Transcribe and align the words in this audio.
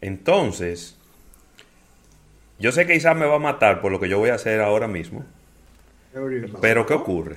Entonces, 0.00 0.96
yo 2.58 2.72
sé 2.72 2.86
que 2.86 2.94
quizás 2.94 3.16
me 3.16 3.26
va 3.26 3.36
a 3.36 3.40
matar 3.40 3.80
por 3.80 3.92
lo 3.92 4.00
que 4.00 4.08
yo 4.08 4.18
voy 4.18 4.30
a 4.30 4.34
hacer 4.34 4.60
ahora 4.60 4.88
mismo. 4.88 5.24
Pero 6.60 6.86
¿qué 6.86 6.94
ocurre? 6.94 7.36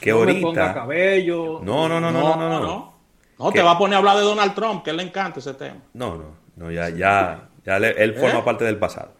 Que 0.00 0.10
no 0.10 0.18
ahorita... 0.18 0.34
Me 0.34 0.42
ponga 0.42 0.74
cabello. 0.74 1.60
No, 1.62 1.88
no, 1.88 2.00
no, 2.00 2.10
no, 2.10 2.36
no, 2.36 2.48
no. 2.48 2.60
No, 2.60 2.94
no 3.38 3.52
te 3.52 3.62
va 3.62 3.72
a 3.72 3.78
poner 3.78 3.96
a 3.96 3.98
hablar 3.98 4.16
de 4.16 4.22
Donald 4.22 4.54
Trump, 4.54 4.84
que 4.84 4.92
le 4.92 5.02
encanta 5.02 5.40
ese 5.40 5.54
tema. 5.54 5.80
No, 5.92 6.16
no, 6.16 6.36
no, 6.56 6.70
ya, 6.70 6.88
ya, 6.90 7.48
ya 7.64 7.78
le, 7.78 7.90
él 7.90 8.14
forma 8.14 8.40
¿Eh? 8.40 8.42
parte 8.44 8.64
del 8.64 8.78
pasado. 8.78 9.12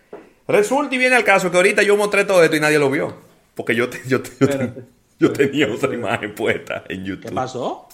Resulta 0.46 0.94
y 0.94 0.98
viene 0.98 1.16
al 1.16 1.24
caso 1.24 1.50
que 1.50 1.56
ahorita 1.56 1.82
yo 1.82 1.96
mostré 1.96 2.24
todo 2.24 2.44
esto 2.44 2.56
y 2.56 2.60
nadie 2.60 2.78
lo 2.78 2.90
vio. 2.90 3.14
Porque 3.54 3.74
yo, 3.74 3.88
te, 3.88 4.00
yo, 4.06 4.22
te, 4.22 4.30
yo, 4.38 4.48
te, 4.48 4.84
yo, 5.18 5.32
tenía 5.32 5.72
otra 5.72 5.94
imagen 5.94 6.34
puesta 6.34 6.84
en 6.88 7.04
YouTube. 7.04 7.28
¿Qué 7.28 7.34
pasó? 7.34 7.88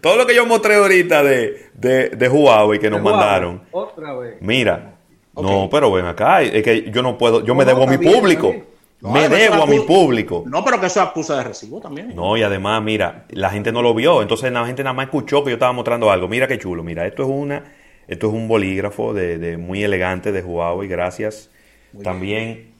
Todo 0.00 0.16
lo 0.16 0.26
que 0.26 0.34
yo 0.34 0.46
mostré 0.46 0.76
ahorita 0.76 1.22
de, 1.22 1.70
de, 1.74 2.08
de 2.10 2.28
Huawei 2.28 2.78
que 2.78 2.90
nos 2.90 3.00
Huawei, 3.00 3.16
mandaron. 3.16 3.62
Otra 3.70 4.14
vez. 4.14 4.36
Mira, 4.40 4.96
okay. 5.34 5.50
no, 5.50 5.68
pero 5.70 5.92
ven 5.92 6.06
acá, 6.06 6.42
es 6.42 6.62
que 6.62 6.90
yo 6.90 7.02
no 7.02 7.16
puedo, 7.16 7.44
yo 7.44 7.54
me 7.54 7.64
debo 7.64 7.84
a 7.84 7.86
mi 7.86 7.98
público. 7.98 8.54
No, 9.00 9.10
me 9.10 9.28
debo 9.28 9.62
a 9.62 9.66
mi 9.66 9.80
público. 9.80 10.44
No, 10.46 10.64
pero 10.64 10.80
que 10.80 10.86
eso 10.86 11.02
acusa 11.02 11.36
de 11.36 11.44
recibo 11.44 11.80
también. 11.80 12.14
No, 12.16 12.36
y 12.36 12.42
además, 12.42 12.82
mira, 12.82 13.26
la 13.30 13.50
gente 13.50 13.70
no 13.70 13.82
lo 13.82 13.94
vio, 13.94 14.22
entonces 14.22 14.50
la 14.50 14.64
gente 14.66 14.82
nada 14.82 14.94
más 14.94 15.06
escuchó 15.06 15.44
que 15.44 15.50
yo 15.50 15.56
estaba 15.56 15.72
mostrando 15.72 16.10
algo. 16.10 16.28
Mira 16.28 16.48
qué 16.48 16.58
chulo, 16.58 16.82
mira, 16.82 17.06
esto 17.06 17.22
es 17.22 17.28
una, 17.28 17.62
esto 18.08 18.28
es 18.28 18.32
un 18.32 18.48
bolígrafo 18.48 19.12
de, 19.12 19.36
de 19.38 19.58
muy 19.58 19.84
elegante 19.84 20.32
de 20.32 20.42
Huawei, 20.42 20.88
gracias. 20.88 21.50
Muy 21.92 22.02
también 22.02 22.54
bien. 22.54 22.74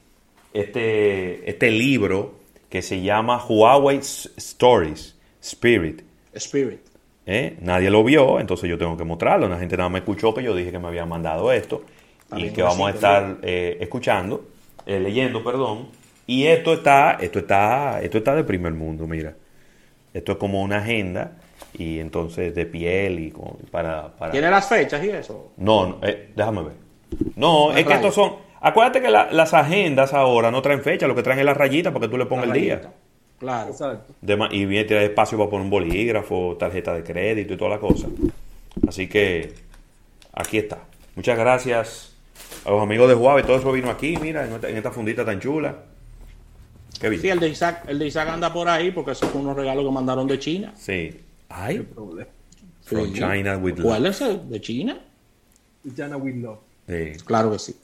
este, 0.54 1.48
este 1.48 1.70
libro 1.70 2.36
que 2.70 2.80
se 2.80 3.02
llama 3.02 3.44
Huawei 3.46 3.98
Stories, 3.98 5.16
Spirit. 5.40 6.02
Spirit. 6.34 6.80
¿Eh? 7.26 7.56
Nadie 7.60 7.90
lo 7.90 8.04
vio, 8.04 8.38
entonces 8.38 8.70
yo 8.70 8.78
tengo 8.78 8.96
que 8.96 9.02
mostrarlo. 9.04 9.48
La 9.48 9.58
gente 9.58 9.76
nada 9.76 9.88
más 9.88 10.00
escuchó 10.00 10.32
que 10.32 10.44
yo 10.44 10.54
dije 10.54 10.70
que 10.70 10.78
me 10.78 10.86
habían 10.86 11.08
mandado 11.08 11.50
esto 11.50 11.82
y 12.36 12.50
que 12.50 12.62
vamos 12.62 12.88
a 12.88 12.94
estar 12.94 13.38
eh, 13.42 13.78
escuchando, 13.80 14.46
eh, 14.86 15.00
leyendo, 15.00 15.42
perdón. 15.42 15.88
Y 16.28 16.46
esto 16.46 16.74
está, 16.74 17.18
esto 17.20 17.40
está, 17.40 18.00
esto 18.00 18.18
está 18.18 18.34
de 18.34 18.44
primer 18.44 18.74
mundo, 18.74 19.06
mira. 19.06 19.34
Esto 20.14 20.32
es 20.32 20.38
como 20.38 20.62
una 20.62 20.78
agenda 20.78 21.32
y 21.74 21.98
entonces 21.98 22.54
de 22.54 22.64
piel 22.64 23.18
y 23.18 23.30
con, 23.32 23.56
para, 23.70 24.08
para... 24.16 24.32
¿Tiene 24.32 24.48
las 24.48 24.68
fechas 24.68 25.04
y 25.04 25.10
eso? 25.10 25.52
No, 25.56 25.86
no 25.86 25.98
eh, 26.02 26.30
déjame 26.34 26.62
ver. 26.62 26.74
No, 27.34 27.76
es 27.76 27.84
que 27.84 27.94
estos 27.94 28.14
son... 28.14 28.46
Acuérdate 28.60 29.02
que 29.02 29.10
la, 29.10 29.30
las 29.30 29.52
agendas 29.52 30.14
ahora 30.14 30.50
no 30.50 30.62
traen 30.62 30.80
fecha, 30.80 31.06
lo 31.06 31.14
que 31.14 31.22
traen 31.22 31.40
es 31.40 31.44
la 31.44 31.54
rayita 31.54 31.92
para 31.92 32.06
que 32.06 32.10
tú 32.10 32.16
le 32.16 32.26
pongas 32.26 32.46
el 32.46 32.52
día. 32.52 32.92
Claro. 33.38 33.70
Exacto. 33.70 34.14
De, 34.20 34.38
y 34.52 34.64
viene 34.64 34.84
tirar 34.84 35.02
espacio 35.02 35.36
para 35.38 35.50
poner 35.50 35.64
un 35.64 35.70
bolígrafo, 35.70 36.56
tarjeta 36.58 36.94
de 36.94 37.02
crédito 37.02 37.54
y 37.54 37.56
toda 37.56 37.70
la 37.70 37.78
cosa. 37.78 38.08
Así 38.88 39.08
que 39.08 39.54
aquí 40.32 40.58
está. 40.58 40.78
Muchas 41.14 41.38
gracias 41.38 42.14
a 42.64 42.70
los 42.70 42.82
amigos 42.82 43.08
de 43.08 43.14
Huawei. 43.14 43.44
Todo 43.44 43.56
eso 43.56 43.72
vino 43.72 43.90
aquí, 43.90 44.16
mira, 44.20 44.46
en 44.46 44.54
esta, 44.54 44.68
en 44.68 44.76
esta 44.76 44.90
fundita 44.90 45.24
tan 45.24 45.40
chula. 45.40 45.76
Qué 47.00 47.08
bien. 47.08 47.20
Sí, 47.20 47.28
el 47.28 47.40
de, 47.40 47.48
Isaac, 47.48 47.84
el 47.88 47.98
de 47.98 48.06
Isaac 48.06 48.28
anda 48.28 48.52
por 48.52 48.68
ahí 48.68 48.90
porque 48.90 49.12
esos 49.12 49.30
son 49.30 49.42
unos 49.42 49.56
regalos 49.56 49.84
que 49.84 49.90
mandaron 49.90 50.26
de 50.26 50.38
China. 50.38 50.72
Sí. 50.76 51.20
Ay. 51.48 51.86
From 52.84 53.06
sí. 53.08 53.14
China 53.14 53.58
with 53.58 53.76
love. 53.76 53.86
¿Cuál 53.86 54.06
es 54.06 54.20
el 54.20 54.48
de 54.48 54.60
China? 54.60 54.98
China 55.94 56.16
with 56.16 56.36
love. 56.36 56.58
Sí. 56.88 57.12
Claro 57.24 57.52
que 57.52 57.58
sí. 57.58 57.76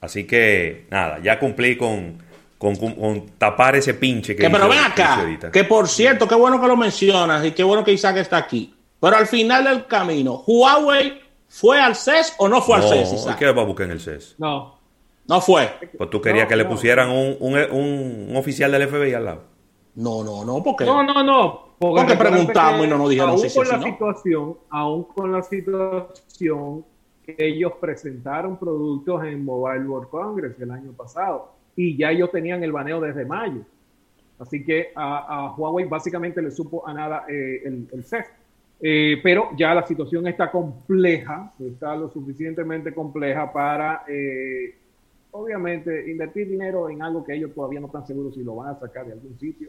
Así 0.00 0.24
que, 0.24 0.86
nada, 0.90 1.20
ya 1.20 1.38
cumplí 1.38 1.76
con, 1.76 2.18
con, 2.62 2.76
con, 2.76 2.92
con 2.94 3.26
tapar 3.38 3.74
ese 3.74 3.94
pinche 3.94 4.36
que... 4.36 4.42
que 4.42 4.48
pero 4.50 4.68
ven 4.68 4.78
acá, 4.78 5.50
que 5.52 5.64
por 5.64 5.88
cierto, 5.88 6.28
qué 6.28 6.36
bueno 6.36 6.60
que 6.60 6.68
lo 6.68 6.76
mencionas 6.76 7.44
y 7.44 7.50
qué 7.50 7.64
bueno 7.64 7.82
que 7.82 7.92
Isaac 7.92 8.18
está 8.18 8.36
aquí. 8.36 8.72
Pero 9.00 9.16
al 9.16 9.26
final 9.26 9.64
del 9.64 9.86
camino, 9.86 10.44
¿Huawei 10.46 11.20
fue 11.48 11.80
al 11.80 11.96
CES 11.96 12.36
o 12.38 12.48
no 12.48 12.62
fue 12.62 12.78
no, 12.78 12.84
al 12.84 12.88
CES, 12.88 13.12
Isaac? 13.14 13.36
¿Qué 13.36 13.50
va 13.50 13.62
a 13.62 13.64
buscar 13.64 13.86
en 13.86 13.92
el 13.92 14.00
CES? 14.00 14.36
No. 14.38 14.78
No 15.26 15.40
fue. 15.40 15.72
Pues 15.98 16.08
tú 16.08 16.20
querías 16.20 16.44
No, 16.44 16.48
que 16.50 16.54
le 16.56 16.62
no. 16.62 16.70
pusieran 16.70 17.10
un, 17.10 17.36
un, 17.40 17.58
un, 17.72 18.26
un 18.30 18.36
oficial 18.36 18.70
del 18.70 18.86
FBI 18.88 19.14
al 19.14 19.24
lado. 19.24 19.42
No, 19.96 20.22
no, 20.22 20.44
no, 20.44 20.62
porque... 20.62 20.84
No, 20.84 21.02
no, 21.02 21.20
no. 21.24 21.72
Porque 21.80 22.02
recuérdate 22.02 22.30
preguntamos 22.30 22.80
que 22.82 22.86
y 22.86 22.90
no 22.90 22.98
nos 22.98 23.10
dijeron 23.10 23.30
aún 23.30 23.40
si 23.40 23.50
sí 23.50 23.56
con 23.56 23.66
si 23.66 23.72
la 23.72 23.78
no. 23.78 23.84
situación, 23.86 24.56
aún 24.70 25.02
con 25.02 25.32
la 25.32 25.42
situación 25.42 26.84
que 27.24 27.34
ellos 27.38 27.72
presentaron 27.80 28.56
productos 28.56 29.24
en 29.24 29.44
Mobile 29.44 29.84
World 29.84 30.08
Congress 30.10 30.60
el 30.60 30.70
año 30.70 30.92
pasado 30.92 31.50
y 31.76 31.96
ya 31.96 32.10
ellos 32.10 32.30
tenían 32.30 32.62
el 32.62 32.72
baneo 32.72 33.00
desde 33.00 33.24
mayo. 33.24 33.62
Así 34.38 34.64
que 34.64 34.88
a, 34.94 35.18
a 35.18 35.54
Huawei 35.54 35.86
básicamente 35.86 36.42
le 36.42 36.50
supo 36.50 36.86
a 36.86 36.92
nada 36.92 37.24
eh, 37.28 37.62
el, 37.64 37.88
el 37.92 38.04
CES. 38.04 38.26
Eh, 38.84 39.20
pero 39.22 39.50
ya 39.56 39.72
la 39.74 39.86
situación 39.86 40.26
está 40.26 40.50
compleja, 40.50 41.52
está 41.60 41.94
lo 41.94 42.10
suficientemente 42.10 42.92
compleja 42.92 43.52
para, 43.52 44.02
eh, 44.08 44.74
obviamente, 45.30 46.10
invertir 46.10 46.48
dinero 46.48 46.90
en 46.90 47.00
algo 47.00 47.24
que 47.24 47.32
ellos 47.32 47.54
todavía 47.54 47.78
no 47.78 47.86
están 47.86 48.04
seguros 48.04 48.34
si 48.34 48.42
lo 48.42 48.56
van 48.56 48.74
a 48.74 48.80
sacar 48.80 49.06
de 49.06 49.12
algún 49.12 49.38
sitio. 49.38 49.68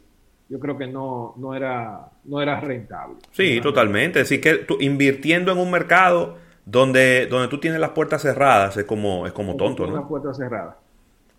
Yo 0.50 0.60
creo 0.60 0.76
que 0.76 0.88
no, 0.88 1.36
no, 1.38 1.54
era, 1.54 2.10
no 2.26 2.42
era 2.42 2.60
rentable. 2.60 3.18
Sí, 3.32 3.62
totalmente. 3.62 4.22
Así 4.22 4.42
que 4.42 4.56
tú, 4.56 4.78
invirtiendo 4.80 5.52
en 5.52 5.60
un 5.60 5.70
mercado 5.70 6.38
donde, 6.66 7.28
donde 7.28 7.50
tú 7.50 7.60
tienes 7.60 7.80
las 7.80 7.92
puertas 7.92 8.24
cerradas 8.24 8.76
es 8.78 8.86
como, 8.86 9.28
es 9.28 9.34
como 9.34 9.56
tonto, 9.56 9.86
Las 9.86 9.94
¿no? 9.94 10.08
puertas 10.08 10.38
cerradas. 10.38 10.76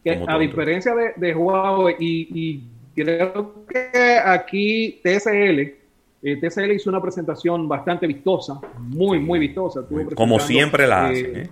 Que, 0.04 0.19
Como 0.19 0.31
a 0.31 0.38
diferencia 0.38 0.94
de, 0.94 1.15
de 1.16 1.34
Huawei 1.34 1.97
y, 1.98 2.28
y 2.34 2.65
creo 2.94 3.66
que 3.66 4.19
aquí 4.25 5.00
TSL, 5.03 5.75
eh, 6.22 6.37
TSL 6.41 6.72
hizo 6.72 6.88
una 6.91 7.03
presentación 7.03 7.69
bastante 7.69 8.06
vistosa, 8.06 8.60
muy, 8.78 9.19
muy 9.19 9.38
vistosa. 9.38 9.81
Estuvo 9.81 10.14
Como 10.14 10.38
siempre 10.41 10.87
la 10.87 11.09
eh, 11.09 11.12
hacen, 11.12 11.37
¿eh? 11.37 11.50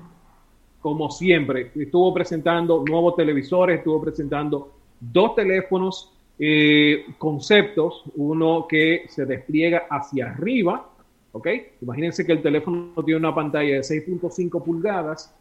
Como 0.80 1.10
siempre. 1.10 1.70
Estuvo 1.74 2.14
presentando 2.14 2.82
nuevos 2.88 3.14
televisores, 3.16 3.78
estuvo 3.78 4.00
presentando 4.00 4.72
dos 4.98 5.34
teléfonos, 5.34 6.12
eh, 6.38 7.04
conceptos, 7.18 8.02
uno 8.16 8.66
que 8.68 9.04
se 9.08 9.26
despliega 9.26 9.86
hacia 9.90 10.30
arriba, 10.30 10.88
¿ok? 11.32 11.48
Imagínense 11.82 12.24
que 12.24 12.32
el 12.32 12.42
teléfono 12.42 12.92
tiene 13.04 13.20
una 13.20 13.34
pantalla 13.34 13.74
de 13.74 13.80
6.5 13.80 14.62
pulgadas 14.62 15.34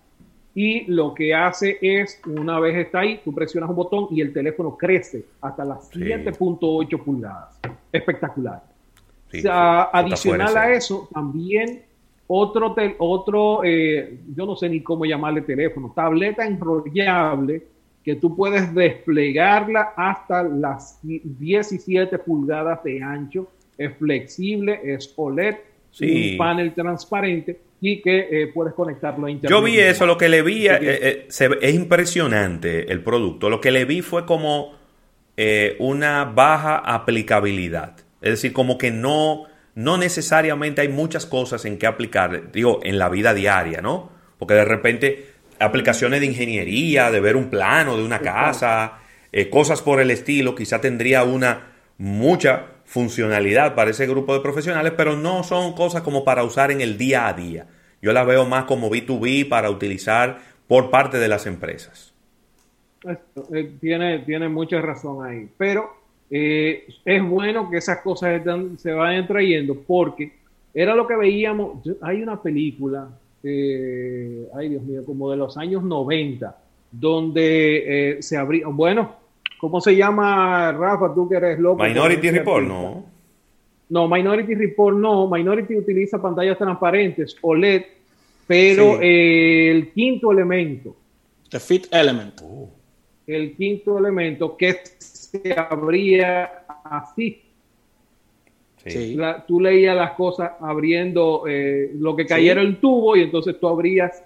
y 0.53 0.85
lo 0.91 1.13
que 1.13 1.33
hace 1.33 1.77
es, 1.81 2.19
una 2.25 2.59
vez 2.59 2.75
está 2.77 2.99
ahí, 2.99 3.21
tú 3.23 3.33
presionas 3.33 3.69
un 3.69 3.75
botón 3.77 4.07
y 4.11 4.19
el 4.21 4.33
teléfono 4.33 4.75
crece 4.77 5.25
hasta 5.41 5.63
las 5.63 5.87
Sí. 5.89 5.99
7.8 5.99 7.03
pulgadas. 7.03 7.59
Espectacular. 7.91 8.61
Sí, 9.31 9.39
O 9.39 9.41
sea, 9.41 9.83
está 9.85 9.97
adicional 9.99 10.57
a 10.57 10.73
eso, 10.73 11.07
también 11.13 11.83
otro, 12.27 12.73
tel- 12.73 12.95
otro 12.99 13.61
eh, 13.63 14.19
yo 14.35 14.45
no 14.45 14.55
sé 14.57 14.67
ni 14.69 14.81
cómo 14.81 15.05
llamarle 15.05 15.41
teléfono, 15.41 15.91
tableta 15.95 16.45
enrollable 16.45 17.63
que 18.03 18.15
tú 18.15 18.35
puedes 18.35 18.73
desplegarla 18.73 19.93
hasta 19.95 20.43
las 20.43 20.99
17 21.03 22.17
pulgadas 22.19 22.83
de 22.83 23.01
ancho, 23.01 23.47
es 23.77 23.95
flexible, 23.97 24.79
es 24.83 25.13
OLED, 25.15 25.55
Sí. 25.91 26.31
un 26.33 26.37
panel 26.37 26.73
transparente 26.73 27.59
y 27.83 27.99
que 27.99 28.27
eh, 28.31 28.47
puedes 28.53 28.75
conectarlo 28.75 29.25
a 29.25 29.31
internet. 29.31 29.49
Yo 29.49 29.63
vi 29.63 29.79
eso, 29.79 30.05
lo 30.05 30.17
que 30.17 30.29
le 30.29 30.43
vi, 30.43 30.67
eh, 30.67 30.77
eh, 30.81 31.25
se 31.29 31.49
es 31.61 31.73
impresionante 31.73 32.91
el 32.91 33.01
producto. 33.03 33.49
Lo 33.49 33.59
que 33.59 33.71
le 33.71 33.85
vi 33.85 34.01
fue 34.01 34.25
como 34.25 34.79
una 35.79 36.25
baja 36.25 36.77
aplicabilidad. 36.77 37.95
Es 38.21 38.29
decir, 38.29 38.53
como 38.53 38.77
que 38.77 38.91
no, 38.91 39.45
no 39.73 39.97
necesariamente 39.97 40.81
hay 40.81 40.87
muchas 40.87 41.25
cosas 41.25 41.65
en 41.65 41.79
que 41.79 41.87
aplicar, 41.87 42.51
digo, 42.51 42.79
en 42.83 42.99
la 42.99 43.09
vida 43.09 43.33
diaria, 43.33 43.81
¿no? 43.81 44.11
Porque 44.37 44.53
de 44.53 44.65
repente 44.65 45.25
aplicaciones 45.57 46.19
de 46.19 46.27
ingeniería, 46.27 47.09
de 47.09 47.19
ver 47.19 47.35
un 47.35 47.49
plano 47.49 47.97
de 47.97 48.03
una 48.03 48.19
casa, 48.19 48.99
cosas 49.49 49.81
por 49.81 49.99
el 49.99 50.11
estilo, 50.11 50.53
quizá 50.53 50.79
tendría 50.79 51.23
una 51.23 51.71
mucha 51.97 52.67
funcionalidad 52.91 53.73
para 53.73 53.91
ese 53.91 54.05
grupo 54.05 54.33
de 54.33 54.41
profesionales, 54.41 54.91
pero 54.97 55.15
no 55.15 55.43
son 55.43 55.71
cosas 55.73 56.01
como 56.01 56.25
para 56.25 56.43
usar 56.43 56.71
en 56.71 56.81
el 56.81 56.97
día 56.97 57.25
a 57.25 57.33
día. 57.33 57.65
Yo 58.01 58.11
las 58.11 58.27
veo 58.27 58.45
más 58.45 58.65
como 58.65 58.89
B2B 58.89 59.47
para 59.47 59.69
utilizar 59.69 60.39
por 60.67 60.91
parte 60.91 61.17
de 61.17 61.29
las 61.29 61.45
empresas. 61.45 62.13
Eh, 63.53 63.71
tiene, 63.79 64.19
tiene 64.19 64.49
mucha 64.49 64.81
razón 64.81 65.25
ahí. 65.25 65.47
Pero 65.57 65.89
eh, 66.29 66.83
es 67.05 67.23
bueno 67.23 67.69
que 67.69 67.77
esas 67.77 67.99
cosas 68.01 68.41
se 68.77 68.91
vayan 68.91 69.25
trayendo 69.25 69.73
porque 69.87 70.33
era 70.73 70.93
lo 70.93 71.07
que 71.07 71.15
veíamos. 71.15 71.81
hay 72.01 72.21
una 72.21 72.41
película, 72.41 73.07
eh, 73.41 74.49
ay 74.53 74.67
Dios 74.67 74.83
mío, 74.83 75.05
como 75.05 75.31
de 75.31 75.37
los 75.37 75.55
años 75.55 75.81
90, 75.81 76.57
donde 76.91 78.17
eh, 78.17 78.21
se 78.21 78.35
abría. 78.35 78.67
Bueno, 78.67 79.15
¿cómo 79.61 79.79
se 79.79 79.95
llama, 79.95 80.71
Rafa? 80.73 81.13
Tú 81.13 81.29
que 81.29 81.35
eres 81.37 81.59
loco. 81.59 81.81
Minority 81.83 82.31
Report, 82.31 82.65
no. 82.67 83.05
No, 83.89 84.07
Minority 84.09 84.55
Report 84.55 84.97
no. 84.97 85.29
Minority 85.29 85.77
utiliza 85.77 86.21
pantallas 86.21 86.57
transparentes, 86.57 87.37
OLED, 87.41 87.83
pero 88.47 88.93
Sí. 88.93 88.99
eh, 89.03 89.71
el 89.71 89.91
quinto 89.93 90.31
elemento 90.31 90.95
The 91.49 91.59
Fit 91.59 91.87
Element. 91.91 92.41
el 93.27 93.55
quinto 93.55 93.97
elemento 93.99 94.57
que 94.57 94.79
se 94.97 95.53
abría 95.57 96.65
así. 96.83 97.41
Sí. 98.83 99.15
tú 99.47 99.59
leías 99.61 99.95
las 99.95 100.13
cosas 100.13 100.53
abriendo 100.59 101.43
eh, 101.47 101.91
lo 101.93 102.15
que 102.15 102.25
cayera 102.25 102.61
el 102.61 102.77
tubo 102.79 103.15
y 103.15 103.21
entonces 103.21 103.59
tú 103.59 103.67
abrías 103.67 104.23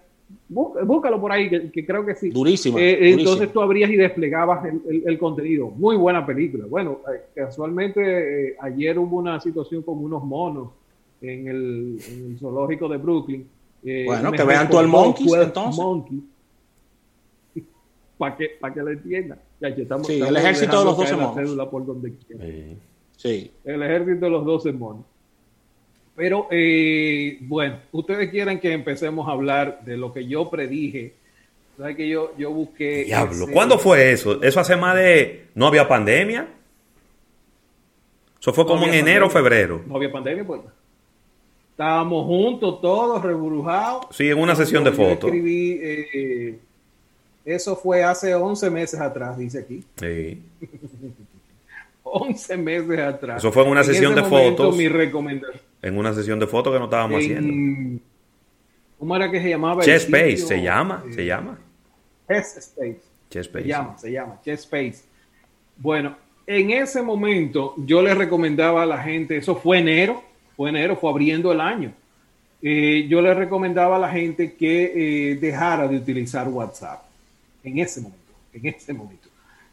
búscalo 0.47 1.19
por 1.19 1.31
ahí, 1.31 1.49
que, 1.71 1.85
creo 1.85 2.05
que 2.05 2.15
sí. 2.15 2.29
Durísimo. 2.29 2.77
Eh, 2.77 3.11
entonces 3.11 3.51
tú 3.51 3.61
abrías 3.61 3.89
y 3.89 3.95
desplegabas 3.95 4.65
el, 4.65 5.17
contenido. 5.17 5.69
Muy 5.69 5.95
buena 5.95 6.25
película. 6.25 6.65
Bueno, 6.67 7.01
eh, 7.13 7.21
casualmente 7.33 8.49
eh, 8.49 8.55
ayer 8.59 8.97
hubo 8.99 9.17
una 9.17 9.39
situación 9.39 9.81
con 9.81 10.03
unos 10.03 10.23
monos 10.23 10.69
en 11.21 11.47
el, 11.47 12.37
zoológico 12.39 12.87
de 12.87 12.97
Brooklyn. 12.97 13.47
bueno, 14.05 14.31
que 14.31 14.43
vean 14.43 14.69
tú 14.69 14.79
el 14.79 14.87
Monkey 14.87 15.27
entonces. 15.33 15.83
Monkey. 15.83 16.23
Para 18.17 18.37
que, 18.37 18.51
para 18.61 18.73
que 18.73 18.79
lo 18.81 18.91
entiendan. 18.91 19.39
sí, 20.03 20.21
el 20.21 20.37
ejército 20.37 20.79
de 20.79 20.85
los 20.85 20.97
12 20.97 21.15
monos. 21.17 21.67
Por 21.67 21.85
donde 21.85 22.13
sí. 23.17 23.51
El 23.65 23.83
ejército 23.83 24.25
de 24.25 24.31
los 24.31 24.45
12 24.45 24.71
monos. 24.71 25.03
Pero 26.15 26.47
eh, 26.49 27.37
bueno, 27.41 27.79
ustedes 27.91 28.29
quieren 28.29 28.59
que 28.59 28.71
empecemos 28.71 29.27
a 29.27 29.31
hablar 29.31 29.81
de 29.83 29.97
lo 29.97 30.13
que 30.13 30.25
yo 30.25 30.49
predije. 30.49 31.13
¿Sabes 31.77 31.97
que 31.97 32.07
yo, 32.07 32.31
yo 32.37 32.51
busqué. 32.51 33.03
Diablo, 33.03 33.47
¿cuándo 33.51 33.77
fue 33.77 34.11
eso? 34.11 34.41
¿Eso 34.41 34.61
hace 34.61 34.77
más 34.77 34.95
de. 34.95 35.47
¿No 35.55 35.67
había 35.67 35.87
pandemia? 35.87 36.47
Eso 38.39 38.53
fue 38.53 38.65
como 38.65 38.85
en 38.85 38.93
enero 38.93 39.27
o 39.27 39.29
febrero. 39.29 39.81
No 39.85 39.97
había 39.97 40.11
pandemia, 40.11 40.45
pues. 40.45 40.61
Estábamos 41.71 42.25
juntos, 42.25 42.79
todos 42.79 43.21
reburujados. 43.21 44.05
Sí, 44.11 44.29
en 44.29 44.39
una 44.39 44.55
sesión 44.55 44.85
de 44.85 44.93
fotos. 44.93 45.25
escribí. 45.25 45.79
Eh, 45.81 46.59
eso 47.43 47.75
fue 47.75 48.03
hace 48.03 48.33
11 48.33 48.69
meses 48.69 48.99
atrás, 49.01 49.37
dice 49.37 49.59
aquí. 49.59 49.83
Sí. 49.97 50.41
11 52.03 52.57
meses 52.57 52.99
atrás. 52.99 53.39
Eso 53.39 53.51
fue 53.51 53.63
en 53.63 53.69
una 53.69 53.83
sesión 53.83 54.15
de 54.15 54.23
fotos. 54.23 54.77
Mi 54.77 54.87
recomendación 54.87 55.59
en 55.85 55.97
una 55.99 56.13
sesión 56.13 56.39
de 56.39 56.47
fotos 56.47 56.73
que 56.73 56.79
no 56.79 56.85
estábamos 56.85 57.19
haciendo. 57.19 58.01
¿Cómo 58.97 59.15
era 59.15 59.29
que 59.29 59.39
se 59.39 59.49
llamaba? 59.49 59.83
Chess 59.83 60.05
Space, 60.05 60.37
se 60.37 60.61
llama, 60.61 61.03
se 61.13 61.25
llama. 61.25 61.59
Chess 62.27 62.57
Space. 62.57 63.01
Chess 63.29 63.45
Space. 63.45 63.63
Se 63.63 63.69
llama, 63.69 63.97
se 63.99 64.11
llama, 64.11 64.41
Chess 64.43 64.61
Space. 64.61 65.03
Bueno, 65.77 66.15
en 66.47 66.71
ese 66.71 67.03
momento 67.03 67.75
yo 67.77 68.01
le 68.01 68.15
recomendaba 68.15 68.81
a 68.81 68.85
la 68.87 68.97
gente, 68.97 69.37
eso 69.37 69.55
fue 69.55 69.77
enero, 69.77 70.23
fue 70.57 70.69
enero, 70.69 70.95
fue 70.95 71.11
abriendo 71.11 71.51
el 71.51 71.61
año. 71.61 71.93
Eh, 72.63 73.05
yo 73.07 73.21
le 73.21 73.35
recomendaba 73.35 73.97
a 73.97 73.99
la 73.99 74.09
gente 74.09 74.55
que 74.55 75.31
eh, 75.31 75.35
dejara 75.35 75.87
de 75.87 75.97
utilizar 75.97 76.47
WhatsApp 76.47 77.03
en 77.63 77.77
ese 77.77 78.01
momento, 78.01 78.33
en 78.53 78.65
ese 78.65 78.91
momento. 78.91 79.24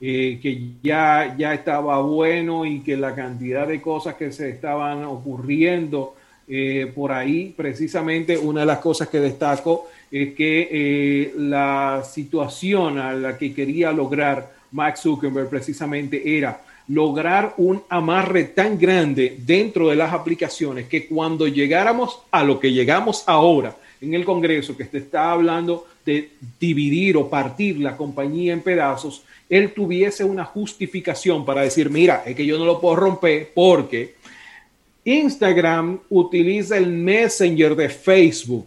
Eh, 0.05 0.41
que 0.43 0.61
ya, 0.83 1.37
ya 1.39 1.55
estaba 1.55 2.01
bueno 2.01 2.67
y 2.67 2.81
que 2.81 2.97
la 2.97 3.15
cantidad 3.15 3.69
de 3.69 3.81
cosas 3.81 4.17
que 4.17 4.33
se 4.33 4.51
estaban 4.51 5.05
ocurriendo 5.05 6.17
eh, 6.49 6.91
por 6.93 7.13
ahí, 7.13 7.55
precisamente 7.57 8.37
una 8.37 8.63
de 8.63 8.67
las 8.67 8.81
cosas 8.81 9.07
que 9.07 9.21
destaco 9.21 9.89
es 10.11 10.35
que 10.35 10.69
eh, 10.73 11.35
la 11.37 12.03
situación 12.05 12.99
a 12.99 13.13
la 13.13 13.39
que 13.39 13.55
quería 13.55 13.93
lograr 13.93 14.51
Max 14.73 15.03
Zuckerberg 15.03 15.49
precisamente 15.49 16.37
era 16.37 16.61
lograr 16.89 17.55
un 17.59 17.81
amarre 17.89 18.43
tan 18.43 18.77
grande 18.77 19.37
dentro 19.47 19.89
de 19.89 19.95
las 19.95 20.13
aplicaciones 20.13 20.89
que 20.89 21.07
cuando 21.07 21.47
llegáramos 21.47 22.23
a 22.33 22.43
lo 22.43 22.59
que 22.59 22.73
llegamos 22.73 23.23
ahora 23.29 23.77
en 24.03 24.15
el 24.15 24.25
Congreso, 24.25 24.77
que 24.77 24.85
se 24.85 24.99
está 24.99 25.33
hablando 25.33 25.87
de 26.05 26.33
dividir 26.59 27.17
o 27.17 27.31
partir 27.31 27.79
la 27.79 27.97
compañía 27.97 28.53
en 28.53 28.61
pedazos, 28.61 29.23
él 29.49 29.73
tuviese 29.73 30.25
una 30.25 30.45
justificación 30.45 31.45
para 31.45 31.63
decir, 31.63 31.89
mira, 31.89 32.23
es 32.27 32.35
que 32.35 32.45
yo 32.45 32.59
no 32.59 32.65
lo 32.65 32.81
puedo 32.81 32.97
romper 32.97 33.51
porque 33.55 34.15
Instagram 35.05 36.01
utiliza 36.11 36.77
el 36.77 36.89
Messenger 36.89 37.77
de 37.77 37.89
Facebook, 37.89 38.67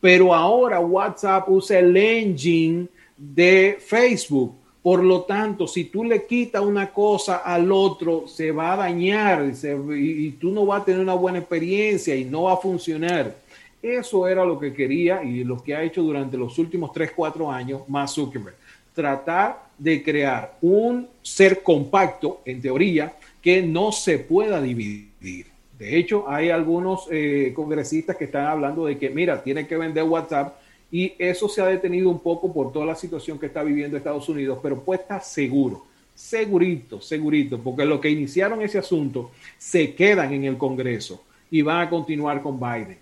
pero 0.00 0.34
ahora 0.34 0.80
WhatsApp 0.80 1.48
usa 1.48 1.78
el 1.78 1.96
engine 1.96 2.86
de 3.16 3.78
Facebook. 3.84 4.54
Por 4.82 5.02
lo 5.02 5.22
tanto, 5.22 5.66
si 5.66 5.84
tú 5.84 6.04
le 6.04 6.24
quitas 6.24 6.62
una 6.62 6.90
cosa 6.92 7.38
al 7.38 7.70
otro, 7.72 8.26
se 8.28 8.52
va 8.52 8.74
a 8.74 8.76
dañar 8.76 9.52
y, 9.96 10.30
tú 10.40 10.50
no 10.50 10.64
vas 10.64 10.82
a 10.82 10.84
tener 10.84 11.00
una 11.00 11.14
buena 11.14 11.38
experiencia 11.38 12.14
y 12.14 12.24
no 12.24 12.44
va 12.44 12.54
a 12.54 12.56
funcionar. 12.58 13.34
Eso 13.82 14.26
era 14.26 14.44
lo 14.44 14.58
que 14.58 14.72
quería 14.72 15.22
y 15.22 15.44
lo 15.44 15.62
que 15.62 15.74
ha 15.74 15.82
hecho 15.82 16.02
durante 16.02 16.36
los 16.36 16.58
últimos 16.58 16.92
3, 16.92 17.12
4 17.14 17.50
años 17.50 17.82
más 17.88 18.14
Zuckerberg. 18.14 18.56
Tratar 18.92 19.68
de 19.78 20.02
crear 20.02 20.56
un 20.60 21.08
ser 21.22 21.62
compacto, 21.62 22.40
en 22.44 22.60
teoría, 22.60 23.14
que 23.40 23.62
no 23.62 23.92
se 23.92 24.18
pueda 24.18 24.60
dividir. 24.60 25.46
De 25.78 25.96
hecho, 25.96 26.28
hay 26.28 26.50
algunos 26.50 27.06
eh, 27.10 27.52
congresistas 27.54 28.16
que 28.16 28.24
están 28.24 28.46
hablando 28.46 28.86
de 28.86 28.98
que, 28.98 29.10
mira, 29.10 29.40
tiene 29.42 29.66
que 29.66 29.76
vender 29.76 30.02
WhatsApp 30.02 30.56
y 30.90 31.12
eso 31.18 31.48
se 31.48 31.60
ha 31.60 31.66
detenido 31.66 32.10
un 32.10 32.18
poco 32.18 32.52
por 32.52 32.72
toda 32.72 32.86
la 32.86 32.96
situación 32.96 33.38
que 33.38 33.46
está 33.46 33.62
viviendo 33.62 33.96
Estados 33.96 34.28
Unidos, 34.28 34.58
pero 34.60 34.80
pues 34.82 35.00
está 35.00 35.20
seguro, 35.20 35.84
segurito, 36.14 37.00
segurito, 37.00 37.58
porque 37.58 37.84
los 37.84 38.00
que 38.00 38.10
iniciaron 38.10 38.60
ese 38.62 38.78
asunto 38.78 39.30
se 39.56 39.94
quedan 39.94 40.32
en 40.32 40.44
el 40.44 40.56
Congreso 40.56 41.22
y 41.50 41.62
van 41.62 41.86
a 41.86 41.90
continuar 41.90 42.42
con 42.42 42.58
Biden. 42.58 42.98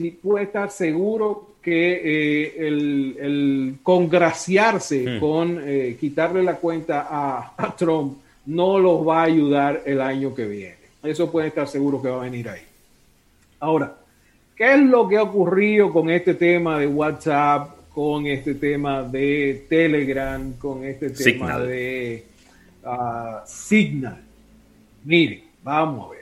Sí 0.00 0.12
puede 0.12 0.46
estar 0.46 0.70
seguro 0.70 1.56
que 1.60 2.00
eh, 2.02 2.66
el, 2.66 3.76
congraciarse 3.82 5.04
hmm. 5.06 5.20
con 5.20 5.60
eh, 5.62 5.98
quitarle 6.00 6.42
la 6.42 6.56
cuenta 6.56 7.06
a, 7.10 7.76
Trump 7.76 8.16
no 8.46 8.78
los 8.78 9.06
va 9.06 9.20
a 9.20 9.24
ayudar 9.24 9.82
el 9.84 10.00
año 10.00 10.34
que 10.34 10.46
viene. 10.46 10.76
Eso 11.02 11.30
puede 11.30 11.48
estar 11.48 11.68
seguro 11.68 12.00
que 12.00 12.08
va 12.08 12.22
a 12.22 12.24
venir 12.24 12.48
ahí. 12.48 12.62
Ahora, 13.58 13.94
¿qué 14.56 14.72
es 14.72 14.80
lo 14.80 15.06
que 15.06 15.18
ha 15.18 15.22
ocurrido 15.22 15.92
con 15.92 16.08
este 16.08 16.32
tema 16.32 16.78
de 16.78 16.86
WhatsApp, 16.86 17.90
con 17.92 18.26
este 18.26 18.54
tema 18.54 19.02
de 19.02 19.66
Telegram, 19.68 20.54
con 20.54 20.82
este 20.82 21.10
tema 21.10 21.58
de 21.58 22.24
ah, 22.86 23.44
Signal? 23.46 24.22
Mire, 25.04 25.44
vamos 25.62 26.06
a 26.06 26.10
ver. 26.12 26.19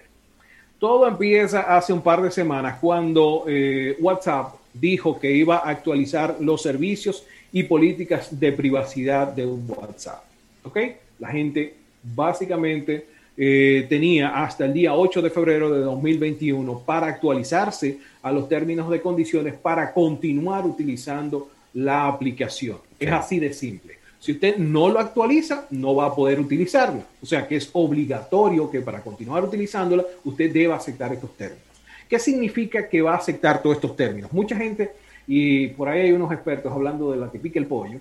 Todo 0.79 1.09
empieza 1.09 1.77
hace 1.77 1.93
un 1.93 2.03
par 2.03 2.23
de 2.23 2.31
semanas 2.31 2.79
cuando 2.81 3.45
eh, 3.49 3.97
WhatsApp 4.01 4.55
dijo 4.73 5.19
que 5.19 5.33
iba 5.33 5.57
a 5.57 5.71
actualizar 5.71 6.37
los 6.41 6.63
servicios 6.63 7.25
y 7.53 7.65
políticas 7.65 8.39
de 8.39 8.53
privacidad 8.53 9.29
de 9.29 9.45
un 9.45 9.65
WhatsApp. 9.69 10.23
¿Ok? 10.63 10.79
La 11.19 11.29
gente 11.29 11.75
básicamente 12.03 13.07
eh, 13.37 13.87
tenía 13.89 14.43
hasta 14.43 14.67
el 14.67 14.73
día 14.73 14.95
8 14.95 15.23
de 15.23 15.31
febrero 15.31 15.71
de 15.71 15.81
2021 15.81 16.81
para 16.81 17.09
actualizarse 17.09 17.99
a 18.23 18.31
los 18.31 18.49
términos 18.49 18.89
de 18.89 19.01
condiciones 19.01 19.55
para 19.55 19.93
continuar 19.93 20.65
utilizando 20.65 21.49
la 21.75 22.07
aplicación. 22.07 22.79
Es 22.99 23.11
así 23.11 23.41
de 23.41 23.53
simple. 23.53 23.98
Si 24.21 24.33
usted 24.33 24.57
no 24.57 24.89
lo 24.89 24.99
actualiza, 24.99 25.67
no 25.71 25.95
va 25.95 26.07
a 26.07 26.15
poder 26.15 26.41
utilizarla. 26.41 27.05
O 27.23 27.27
sea 27.27 27.47
que 27.47 27.57
es 27.57 27.71
obligatorio 27.73 28.71
que 28.71 28.81
para 28.81 29.01
continuar 29.01 29.45
utilizándola, 29.45 30.05
usted 30.25 30.53
deba 30.53 30.77
aceptar 30.77 31.13
estos 31.13 31.37
términos. 31.37 31.63
¿Qué 32.09 32.19
significa 32.19 32.89
que 32.89 33.03
va 33.03 33.15
a 33.15 33.19
aceptar 33.19 33.63
todos 33.63 33.77
estos 33.77 33.95
términos? 33.95 34.33
Mucha 34.33 34.57
gente, 34.57 34.93
y 35.27 35.69
por 35.69 35.89
ahí 35.89 36.01
hay 36.03 36.13
unos 36.13 36.33
expertos 36.33 36.73
hablando 36.73 37.13
de 37.13 37.19
la 37.19 37.31
que 37.31 37.39
pica 37.39 37.61
el 37.61 37.67
pollo, 37.67 38.01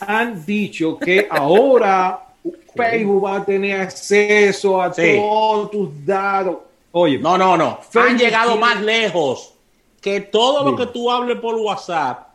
han 0.00 0.44
dicho 0.46 0.98
que 0.98 1.26
ahora 1.30 2.26
Facebook 2.74 3.24
va 3.24 3.36
a 3.36 3.44
tener 3.44 3.80
acceso 3.80 4.80
a 4.80 4.90
todos 4.92 5.70
tus 5.70 6.06
datos. 6.06 6.58
Oye, 6.92 7.18
no, 7.18 7.36
no, 7.36 7.56
no. 7.56 7.80
Han 7.94 8.16
llegado 8.16 8.56
más 8.56 8.80
lejos 8.80 9.54
que 10.00 10.20
todo 10.20 10.64
lo 10.64 10.76
que 10.76 10.86
tú 10.86 11.10
hables 11.10 11.38
por 11.38 11.54
WhatsApp 11.56 12.29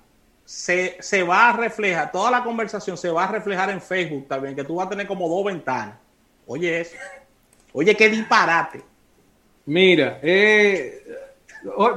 se, 0.45 0.97
se, 0.99 1.23
va 1.23 1.49
a 1.49 1.53
reflejar, 1.57 2.11
toda 2.11 2.29
la 2.29 2.43
conversación 2.43 2.97
se 2.97 3.09
va 3.09 3.23
a 3.23 3.31
reflejar 3.31 3.71
en 3.71 3.81
Facebook 3.81 4.27
también, 4.27 4.55
que 4.55 4.63
tú 4.63 4.75
vas 4.75 4.87
a 4.87 4.89
tener 4.91 5.07
como 5.07 5.27
dos 5.27 5.43
ventanas. 5.43 5.95
Oye, 6.45 6.81
eso. 6.81 6.95
Oye, 7.73 7.95
qué 7.95 8.09
disparate. 8.09 8.81
Mira, 9.65 10.19
eh, 10.21 11.03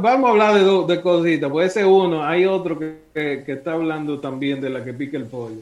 vamos 0.01 0.29
a 0.29 0.33
hablar 0.33 0.55
de, 0.55 0.95
de 0.95 1.03
cositas. 1.03 1.51
Puede 1.51 1.69
ser 1.69 1.85
uno, 1.85 2.25
hay 2.25 2.47
otro 2.47 2.79
que, 2.79 3.45
está 3.47 3.73
hablando 3.73 4.19
también 4.19 4.61
de 4.61 4.71
la 4.71 4.83
que 4.83 4.95
pica 4.95 5.19
el 5.19 5.27
pollo. 5.27 5.61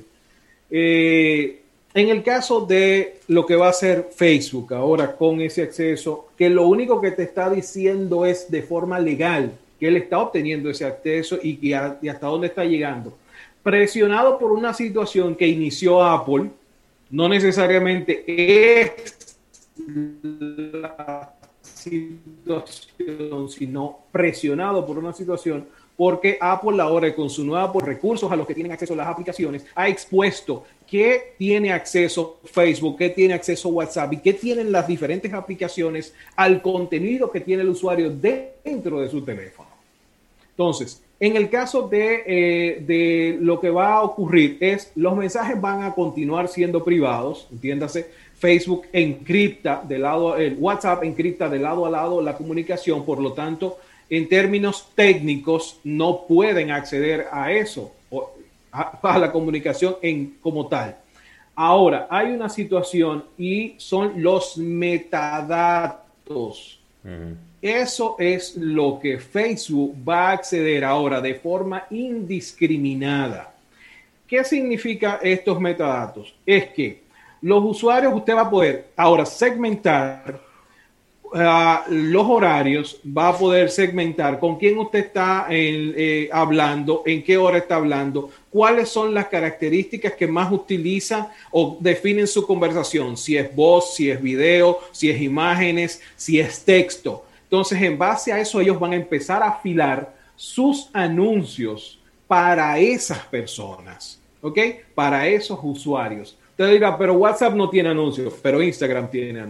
Eh, 0.71 1.63
en 1.95 2.09
el 2.11 2.23
caso 2.23 2.61
de 2.61 3.21
lo 3.29 3.47
que 3.47 3.57
va 3.57 3.67
a 3.67 3.71
hacer 3.71 4.11
Facebook 4.15 4.75
ahora 4.75 5.17
con 5.17 5.41
ese 5.41 5.63
acceso, 5.63 6.29
que 6.37 6.51
lo 6.51 6.69
único 6.69 7.01
que 7.01 7.11
te 7.11 7.25
está 7.25 7.51
diciendo 7.51 8.27
es 8.27 8.51
de 8.51 8.63
forma 8.63 8.99
legal 8.99 9.53
que 9.79 9.89
él 9.89 9.97
está 9.97 10.19
obteniendo 10.19 10.71
ese 10.71 10.85
acceso 10.85 11.39
y, 11.43 11.59
y 11.61 11.73
hasta 11.73 12.27
dónde 12.27 12.49
está 12.49 12.65
llegando. 12.65 13.17
Presionado 13.63 14.39
por 14.39 14.53
una 14.53 14.73
situación 14.73 15.35
que 15.35 15.47
inició 15.47 16.03
Apple, 16.03 16.51
no 17.11 17.29
necesariamente 17.29 18.25
es 18.27 19.39
la 19.87 21.33
situación, 21.61 23.49
sino 23.49 23.99
presionado 24.11 24.87
por 24.87 24.99
una 24.99 25.13
situación 25.13 25.67
porque 25.97 26.37
Apple 26.41 26.81
ahora 26.81 27.15
con 27.15 27.31
su 27.31 27.45
nueva 27.45 27.73
por 27.73 27.87
recursos 27.87 28.31
a 28.31 28.37
los 28.37 28.47
que 28.47 28.55
tienen 28.55 28.73
acceso 28.73 28.93
a 28.93 28.97
las 28.97 29.09
aplicaciones 29.09 29.65
ha 29.75 29.89
expuesto 29.89 30.65
qué 30.87 31.35
tiene 31.39 31.73
acceso 31.73 32.39
Facebook, 32.45 32.99
qué 32.99 33.11
tiene 33.11 33.35
acceso 33.35 33.71
WhatsApp 33.71 34.13
y 34.13 34.19
qué 34.19 34.35
tienen 34.35 34.71
las 34.71 34.87
diferentes 34.87 35.33
aplicaciones 35.33 36.15
al 36.37 36.63
contenido 36.63 37.31
que 37.31 37.41
tiene 37.41 37.63
el 37.63 37.71
usuario 37.71 38.11
dentro 38.11 39.01
de 39.01 39.09
su 39.09 39.23
teléfono. 39.23 39.71
Entonces, 40.51 41.03
en 41.19 41.37
el 41.37 41.49
caso 41.49 41.89
de, 41.89 42.23
eh, 42.27 42.85
de, 42.87 43.39
lo 43.41 43.59
que 43.59 43.71
va 43.71 43.95
a 43.95 44.03
ocurrir 44.03 44.59
es 44.61 44.93
los 44.97 45.17
mensajes 45.17 45.59
van 45.61 45.83
a 45.83 45.95
continuar 45.95 46.49
siendo 46.49 46.85
privados, 46.85 47.49
entiéndase, 47.51 48.11
Facebook 48.35 48.87
encripta 48.93 49.83
de 49.87 49.99
lado, 49.99 50.37
el 50.37 50.57
WhatsApp 50.59 51.05
encripta 51.05 51.49
de 51.49 51.59
lado 51.59 51.87
a 51.87 51.91
lado 51.91 52.21
la 52.21 52.37
comunicación, 52.37 53.05
por 53.07 53.21
lo 53.21 53.33
tanto, 53.33 53.79
en 54.09 54.29
términos 54.29 54.89
técnicos 54.95 55.81
no 55.83 56.27
pueden 56.27 56.71
acceder 56.71 57.27
a 57.33 57.51
eso, 57.53 57.93
a, 58.73 59.19
la 59.19 59.33
comunicación 59.33 59.97
en, 60.03 60.37
como 60.41 60.69
tal. 60.69 60.97
Ahora, 61.55 62.07
hay 62.11 62.33
una 62.33 62.49
situación 62.49 63.25
y 63.39 63.75
son 63.79 64.23
los 64.23 64.59
metadatos. 64.59 66.01
Eso 67.63 68.17
es 68.19 68.57
lo 68.57 68.99
que 69.01 69.19
Facebook 69.19 69.97
va 70.07 70.29
a 70.29 70.33
acceder 70.33 70.85
ahora 70.85 71.21
de 71.21 71.35
forma 71.35 71.87
indiscriminada. 71.91 73.55
¿Qué 74.27 74.45
significa 74.45 75.21
estos 75.23 75.61
metadatos? 75.61 76.35
Es 76.45 76.69
que 76.69 77.07
los 77.41 77.65
usuarios, 77.65 78.13
usted 78.15 78.35
va 78.35 78.43
a 78.43 78.51
poder 78.51 78.89
ahora 78.97 79.25
segmentar 79.25 80.41
los 81.89 82.27
horarios, 82.27 83.01
va 83.07 83.29
a 83.29 83.39
poder 83.39 83.71
segmentar 83.71 84.39
con 84.39 84.57
quién 84.59 84.79
usted 84.79 85.01
está 85.01 85.47
eh, 85.51 86.29
hablando, 86.33 87.03
en 87.05 87.23
qué 87.23 87.37
hora 87.37 87.59
está 87.59 87.77
hablando, 87.77 88.31
cuáles 88.51 88.89
son 88.89 89.13
las 89.13 89.27
características 89.27 90.15
que 90.15 90.27
más 90.27 90.51
utilizan 90.51 91.29
o 91.51 91.77
definen 91.81 92.27
su 92.27 92.47
conversación, 92.47 93.17
si 93.17 93.37
es 93.37 93.55
voz, 93.55 93.95
si 93.95 94.11
es 94.11 94.21
video, 94.23 94.81
si 94.93 95.11
es 95.11 95.21
imágenes, 95.21 96.01
si 96.17 96.41
es 96.41 96.65
texto. 96.65 97.25
Entonces, 97.45 97.81
en 97.83 97.99
base 97.99 98.33
a 98.33 98.41
eso, 98.41 98.61
ellos 98.61 98.81
van 98.81 98.93
a 98.93 98.97
empezar 98.97 99.43
a 99.43 99.49
afilar 99.49 100.15
sus 100.35 100.89
anuncios 100.93 101.99
para 102.27 102.79
esas 102.79 103.19
personas, 103.27 104.21
¿ok? 104.41 104.59
Para 104.95 105.29
esos 105.29 105.59
usuarios. 105.63 106.37
Usted 106.51 106.73
dirá, 106.73 106.97
pero 106.97 107.15
WhatsApp 107.15 107.55
no 107.55 107.69
tiene 107.69 107.91
anuncios, 107.91 108.35
pero 108.43 108.63
Instagram 108.63 109.11
tiene 109.11 109.41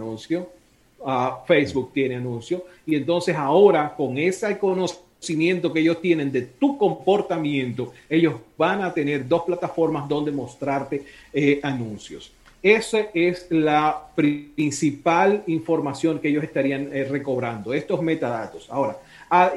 Facebook 1.46 1.92
tiene 1.92 2.16
anuncio. 2.16 2.64
Y 2.84 2.96
entonces 2.96 3.36
ahora 3.36 3.94
con 3.96 4.18
ese 4.18 4.58
conocimiento 4.58 5.72
que 5.72 5.80
ellos 5.80 6.00
tienen 6.00 6.32
de 6.32 6.42
tu 6.42 6.76
comportamiento, 6.76 7.92
ellos 8.08 8.34
van 8.56 8.82
a 8.82 8.92
tener 8.92 9.26
dos 9.26 9.42
plataformas 9.42 10.08
donde 10.08 10.32
mostrarte 10.32 11.04
eh, 11.32 11.60
anuncios. 11.62 12.32
Esa 12.62 12.98
es 13.14 13.46
la 13.50 14.08
principal 14.16 15.44
información 15.46 16.18
que 16.18 16.28
ellos 16.28 16.42
estarían 16.42 16.88
eh, 16.92 17.04
recobrando, 17.04 17.72
estos 17.72 18.02
metadatos. 18.02 18.66
Ahora, 18.70 18.98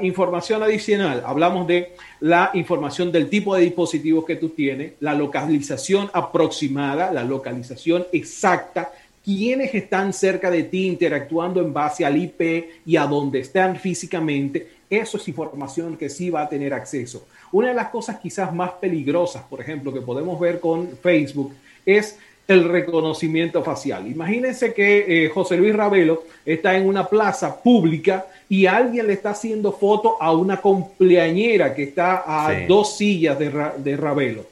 información 0.02 0.62
adicional, 0.62 1.24
hablamos 1.26 1.66
de 1.66 1.94
la 2.20 2.52
información 2.54 3.12
del 3.12 3.30
tipo 3.30 3.56
de 3.56 3.62
dispositivos 3.64 4.26
que 4.26 4.36
tú 4.36 4.50
tienes, 4.50 4.94
la 5.00 5.16
localización 5.16 6.10
aproximada, 6.14 7.12
la 7.12 7.24
localización 7.24 8.06
exacta 8.12 8.92
quiénes 9.24 9.74
están 9.76 10.14
cerca 10.14 10.50
de 10.50 10.64
ti 10.64 10.88
interactuando 10.88 11.62
en 11.62 11.74
base 11.74 12.06
al 12.06 12.18
IP 12.18 12.70
y 12.86 12.96
a 12.96 13.06
dónde 13.06 13.40
están 13.40 13.76
físicamente. 13.76 14.68
Eso 14.90 15.18
es 15.18 15.28
información 15.28 15.98
que 15.98 16.10
sí 16.10 16.30
va 16.30 16.42
a 16.42 16.50
tener 16.50 16.74
acceso. 16.74 17.28
Una 17.52 17.70
de 17.70 17.74
las 17.74 17.90
cosas 17.90 18.20
quizás 18.20 18.54
más 18.54 18.72
peligrosas, 18.72 19.44
por 19.44 19.62
ejemplo, 19.62 19.94
que 19.94 20.02
podemos 20.02 20.40
ver 20.40 20.60
con 20.60 20.90
Facebook 21.02 21.54
es 21.86 22.18
el 22.48 22.68
reconocimiento 22.68 23.64
facial. 23.64 24.08
Imagínense 24.08 24.74
que 24.74 25.26
eh, 25.26 25.30
José 25.30 25.56
Luis 25.56 25.76
Ravelo 25.76 26.24
está 26.44 26.76
en 26.76 26.88
una 26.88 27.06
plaza 27.06 27.62
pública 27.62 28.26
y 28.50 28.66
alguien 28.66 29.06
le 29.06 29.14
está 29.14 29.32
haciendo 29.32 29.72
foto 29.72 30.18
a 30.20 30.32
una 30.32 30.58
cumpleañera 30.58 31.76
que 31.76 31.84
está 31.84 32.24
a 32.26 32.66
dos 32.68 32.98
sillas 32.98 33.38
de, 33.38 33.52
de 33.78 33.96
Ravelo. 33.96 34.46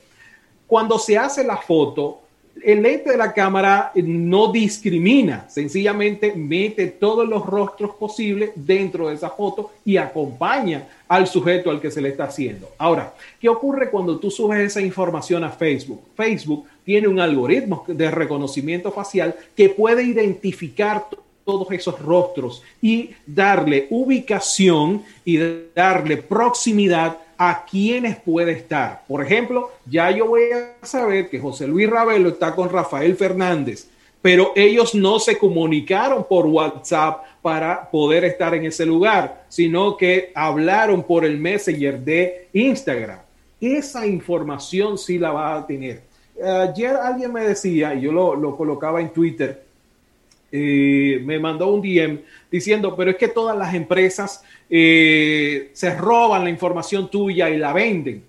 Cuando 0.68 1.00
se 1.00 1.18
hace 1.18 1.44
la 1.44 1.58
foto, 1.58 2.22
el 2.64 2.82
lente 2.82 3.12
de 3.12 3.18
la 3.18 3.34
cámara 3.34 3.92
no 3.96 4.52
discrimina, 4.52 5.50
sencillamente 5.50 6.34
mete 6.36 6.88
todos 6.88 7.28
los 7.28 7.46
rostros 7.46 7.96
posibles 7.96 8.52
dentro 8.56 9.08
de 9.08 9.16
esa 9.16 9.30
foto 9.30 9.72
y 9.86 9.98
acompaña 9.98 10.88
al 11.08 11.28
sujeto 11.28 11.70
al 11.70 11.80
que 11.80 11.92
se 11.92 12.02
le 12.02 12.10
está 12.10 12.26
haciendo. 12.26 12.70
Ahora, 12.78 13.14
¿qué 13.40 13.50
ocurre 13.50 13.90
cuando 13.90 14.20
tú 14.20 14.30
subes 14.30 14.60
esa 14.60 14.82
información 14.82 15.44
a 15.44 15.50
Facebook? 15.50 16.02
Facebook 16.16 16.66
tiene 16.84 17.08
un 17.08 17.20
algoritmo 17.20 17.86
de 17.88 18.12
reconocimiento 18.12 18.92
facial 18.92 19.36
que 19.56 19.70
puede 19.70 20.04
identificar 20.04 21.06
todos 21.46 21.72
esos 21.72 22.00
rostros 22.00 22.62
y 22.82 23.12
darle 23.26 23.88
ubicación 23.90 25.04
y 25.24 25.40
darle 25.74 26.18
proximidad 26.18 27.18
a 27.38 27.66
quienes 27.66 28.18
puede 28.18 28.54
estar. 28.54 29.04
Por 29.08 29.24
ejemplo, 29.24 29.72
ya 29.86 30.10
yo 30.12 30.28
voy 30.28 30.44
a 30.52 30.86
saber 30.86 31.30
que 31.30 31.40
José 31.40 31.68
Luis 31.68 31.90
Ravelo 31.90 32.30
está 32.30 32.56
con 32.56 32.70
Rafael 32.70 33.16
Fernández, 33.16 33.90
pero 34.22 34.52
ellos 34.56 34.96
no 34.96 35.20
se 35.20 35.38
comunicaron 35.38 36.26
por 36.28 36.48
WhatsApp 36.48 37.24
para 37.42 37.90
poder 37.90 38.26
estar 38.26 38.54
en 38.56 38.66
ese 38.66 38.86
lugar, 38.86 39.46
sino 39.48 39.96
que 39.96 40.32
hablaron 40.34 41.04
por 41.04 41.24
el 41.24 41.38
Messenger 41.38 42.00
de 42.00 42.50
Instagram. 42.54 43.20
Esa 43.62 44.06
información 44.06 44.98
sí 44.98 45.18
la 45.18 45.32
va 45.32 45.56
a 45.56 45.66
tener. 45.66 46.02
Ayer 46.44 46.96
alguien 46.96 47.34
me 47.34 47.42
decía, 47.42 47.96
y 47.96 48.02
yo 48.02 48.12
lo, 48.12 48.56
colocaba 48.56 49.02
en 49.02 49.10
Twitter, 49.10 49.66
eh, 50.52 51.22
me 51.24 51.40
mandó 51.40 51.68
un 51.68 51.82
DM 51.82 52.20
diciendo, 52.50 52.96
pero 52.96 53.12
es 53.12 53.18
que 53.18 53.28
todas 53.28 53.58
las 53.58 53.74
empresas 53.74 54.44
eh, 54.70 55.70
se 55.74 55.96
roban 55.96 56.44
la 56.44 56.50
información 56.50 57.10
tuya 57.10 57.50
y 57.50 57.58
la 57.58 57.74
venden. 57.74 58.24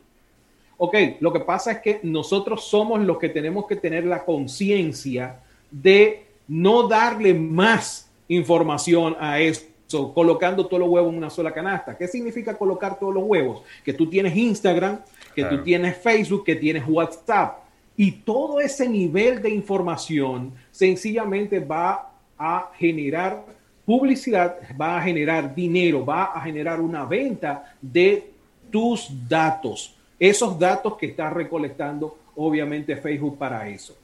Ok, 0.76 0.94
lo 1.20 1.32
que 1.32 1.40
pasa 1.40 1.72
es 1.72 1.78
que 1.78 2.00
nosotros 2.04 2.64
somos 2.64 3.00
los 3.00 3.18
que 3.18 3.28
tenemos 3.28 3.66
que 3.66 3.76
tener 3.76 4.04
la 4.04 4.24
conciencia 4.24 5.40
de 5.70 6.24
no 6.46 6.86
darle 6.86 7.34
más 7.34 8.10
información 8.28 9.16
a 9.18 9.40
eso, 9.40 9.66
colocando 10.14 10.66
todos 10.66 10.80
los 10.80 10.88
huevos 10.88 11.12
en 11.12 11.18
una 11.18 11.30
sola 11.30 11.52
canasta. 11.52 11.96
¿Qué 11.96 12.06
significa 12.06 12.56
colocar 12.56 12.98
todos 12.98 13.14
los 13.14 13.24
huevos? 13.24 13.62
Que 13.84 13.92
tú 13.92 14.08
tienes 14.08 14.36
Instagram, 14.36 15.00
que 15.34 15.44
tú 15.44 15.62
tienes 15.62 15.96
Facebook, 15.96 16.44
que 16.44 16.56
tienes 16.56 16.84
WhatsApp. 16.86 17.58
Y 17.96 18.12
todo 18.12 18.60
ese 18.60 18.88
nivel 18.88 19.42
de 19.42 19.50
información 19.50 20.52
sencillamente 20.70 21.58
va 21.58 22.07
a 22.38 22.70
generar 22.78 23.42
publicidad 23.88 24.58
va 24.78 24.98
a 24.98 25.02
generar 25.02 25.54
dinero, 25.54 26.04
va 26.04 26.24
a 26.24 26.42
generar 26.42 26.78
una 26.78 27.06
venta 27.06 27.74
de 27.80 28.32
tus 28.70 29.08
datos, 29.26 29.96
esos 30.20 30.58
datos 30.58 30.98
que 30.98 31.06
está 31.06 31.30
recolectando 31.30 32.18
obviamente 32.36 32.96
Facebook 32.96 33.38
para 33.38 33.66
eso. 33.66 33.96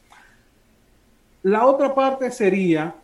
La 1.42 1.66
otra 1.66 1.94
parte 1.94 2.30
sería, 2.30 2.94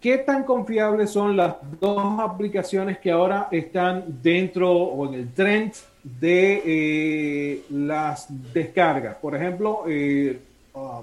¿qué 0.00 0.16
tan 0.16 0.44
confiables 0.44 1.10
son 1.10 1.36
las 1.36 1.56
dos 1.78 2.18
aplicaciones 2.20 2.96
que 2.96 3.10
ahora 3.10 3.48
están 3.50 4.02
dentro 4.22 4.72
o 4.72 5.06
en 5.08 5.14
el 5.20 5.32
trend 5.34 5.74
de 6.02 6.62
eh, 6.64 7.62
las 7.68 8.28
descargas? 8.54 9.16
Por 9.16 9.36
ejemplo, 9.36 9.84
eh, 9.86 10.40
uh, 10.72 11.02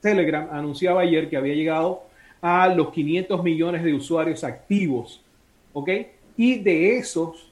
Telegram 0.00 0.48
anunciaba 0.50 1.02
ayer 1.02 1.28
que 1.28 1.36
había 1.36 1.54
llegado 1.54 2.11
a 2.42 2.68
los 2.68 2.90
500 2.90 3.42
millones 3.42 3.84
de 3.84 3.94
usuarios 3.94 4.44
activos, 4.44 5.22
¿ok? 5.72 5.90
Y 6.36 6.58
de 6.58 6.98
esos 6.98 7.50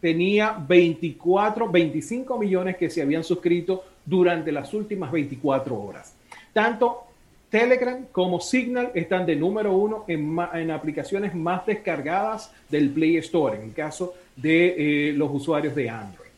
tenía 0.00 0.52
24, 0.66 1.70
25 1.70 2.38
millones 2.38 2.76
que 2.76 2.90
se 2.90 3.02
habían 3.02 3.22
suscrito 3.22 3.84
durante 4.04 4.50
las 4.50 4.72
últimas 4.72 5.12
24 5.12 5.78
horas. 5.78 6.14
Tanto 6.52 7.04
Telegram 7.50 8.06
como 8.10 8.40
Signal 8.40 8.90
están 8.94 9.26
de 9.26 9.36
número 9.36 9.72
uno 9.76 10.04
en, 10.08 10.70
aplicaciones 10.70 11.34
más 11.34 11.66
descargadas 11.66 12.52
del 12.68 12.90
Play 12.90 13.18
Store, 13.18 13.56
en 13.56 13.64
el 13.64 13.72
caso 13.72 14.14
de 14.34 15.10
eh, 15.10 15.12
los 15.12 15.30
usuarios 15.32 15.74
de 15.74 15.88
Android. 15.88 16.30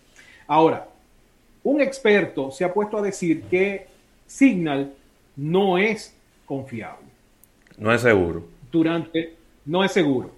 Ahora, 0.47 0.88
un 1.62 1.80
experto 1.80 2.50
se 2.50 2.64
ha 2.64 2.73
puesto 2.73 2.99
a 2.99 3.02
decir 3.02 3.42
que 3.42 3.87
Signal 4.26 4.92
no 5.37 5.78
es 5.78 6.14
confiable. 6.47 7.07
No 7.78 7.92
es 7.92 8.02
seguro. 8.02 8.44
Durante, 8.70 9.35
no 9.64 9.85
es 9.85 9.92
seguro. 9.92 10.32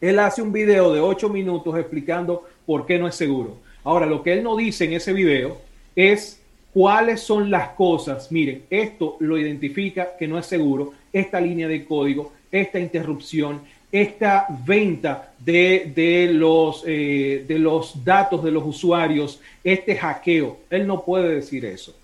Él 0.00 0.18
hace 0.18 0.42
un 0.42 0.52
video 0.52 0.92
de 0.92 1.00
ocho 1.00 1.28
minutos 1.28 1.78
explicando 1.78 2.46
por 2.66 2.86
qué 2.86 2.98
no 2.98 3.08
es 3.08 3.14
seguro. 3.14 3.56
Ahora, 3.84 4.06
lo 4.06 4.22
que 4.22 4.32
él 4.32 4.42
no 4.42 4.56
dice 4.56 4.84
en 4.84 4.92
ese 4.92 5.12
video 5.12 5.58
es 5.96 6.40
cuáles 6.72 7.20
son 7.20 7.50
las 7.50 7.70
cosas. 7.70 8.30
Miren, 8.30 8.62
esto 8.70 9.16
lo 9.20 9.38
identifica 9.38 10.16
que 10.18 10.28
no 10.28 10.38
es 10.38 10.46
seguro, 10.46 10.92
esta 11.12 11.40
línea 11.40 11.68
de 11.68 11.84
código, 11.84 12.32
esta 12.50 12.78
interrupción, 12.78 13.62
esta 13.90 14.46
venta 14.64 15.34
de, 15.38 16.30
los, 16.32 16.84
eh, 16.86 17.44
de 17.46 17.58
los 17.58 18.04
datos 18.04 18.42
de 18.42 18.50
los 18.50 18.64
usuarios, 18.64 19.40
este 19.62 19.96
hackeo. 19.96 20.58
Él 20.70 20.86
no 20.86 21.04
puede 21.04 21.34
decir 21.34 21.64
eso. 21.64 21.94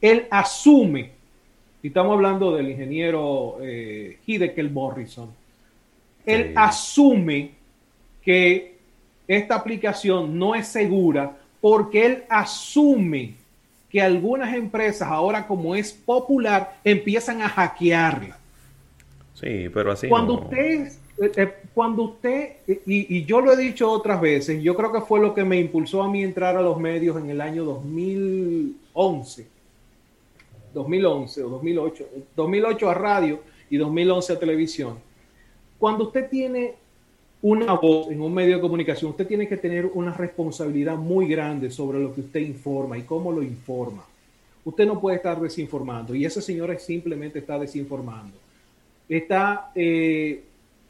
Él 0.00 0.26
asume, 0.30 1.10
y 1.84 1.88
estamos 1.88 2.14
hablando 2.14 2.56
del 2.56 2.70
ingeniero 2.70 3.58
eh, 3.60 4.16
Hidekel 4.24 4.70
Morrison, 4.70 5.28
él 6.24 6.54
asume 6.56 7.50
que 8.22 8.78
esta 9.28 9.56
aplicación 9.56 10.38
no 10.38 10.54
es 10.54 10.66
segura 10.66 11.36
porque 11.60 12.06
él 12.06 12.24
asume 12.30 13.34
que 13.90 14.00
algunas 14.00 14.54
empresas 14.54 15.10
ahora 15.10 15.46
como 15.46 15.76
es 15.76 15.92
popular 15.92 16.78
empiezan 16.84 17.42
a 17.42 17.50
hackearla. 17.50 18.38
Sí, 19.34 19.68
pero 19.68 19.92
así 19.92 20.08
cuando 20.08 20.40
usted 20.40 20.90
eh, 21.18 21.32
eh, 21.36 21.54
cuando 21.74 22.04
usted 22.04 22.52
y, 22.66 23.18
y, 23.18 23.24
yo 23.26 23.42
lo 23.42 23.52
he 23.52 23.58
dicho 23.58 23.90
otras 23.90 24.22
veces, 24.22 24.62
yo 24.62 24.74
creo 24.74 24.90
que 24.90 25.02
fue 25.02 25.20
lo 25.20 25.34
que 25.34 25.44
me 25.44 25.60
impulsó 25.60 26.02
a 26.02 26.08
mí 26.10 26.22
entrar 26.22 26.56
a 26.56 26.62
los 26.62 26.80
medios 26.80 27.18
en 27.18 27.28
el 27.28 27.42
año 27.42 27.62
2011, 27.64 29.53
2011 30.74 31.42
o 31.44 31.48
2008, 31.48 32.08
2008 32.36 32.90
a 32.90 32.94
radio 32.94 33.40
y 33.70 33.76
2011 33.76 34.32
a 34.32 34.38
televisión. 34.38 34.98
Cuando 35.78 36.04
usted 36.04 36.28
tiene 36.28 36.74
una 37.42 37.74
voz 37.74 38.10
en 38.10 38.20
un 38.20 38.32
medio 38.32 38.56
de 38.56 38.60
comunicación, 38.60 39.10
usted 39.10 39.26
tiene 39.26 39.46
que 39.46 39.56
tener 39.56 39.86
una 39.86 40.12
responsabilidad 40.12 40.96
muy 40.96 41.28
grande 41.28 41.70
sobre 41.70 42.00
lo 42.00 42.14
que 42.14 42.22
usted 42.22 42.40
informa 42.40 42.96
y 42.98 43.02
cómo 43.02 43.32
lo 43.32 43.42
informa. 43.42 44.04
Usted 44.64 44.86
no 44.86 44.98
puede 44.98 45.16
estar 45.16 45.38
desinformando 45.40 46.14
y 46.14 46.24
ese 46.24 46.40
señor 46.40 46.74
simplemente 46.78 47.40
está 47.40 47.58
desinformando. 47.58 48.36
Está 49.08 49.70
eh, 49.74 50.42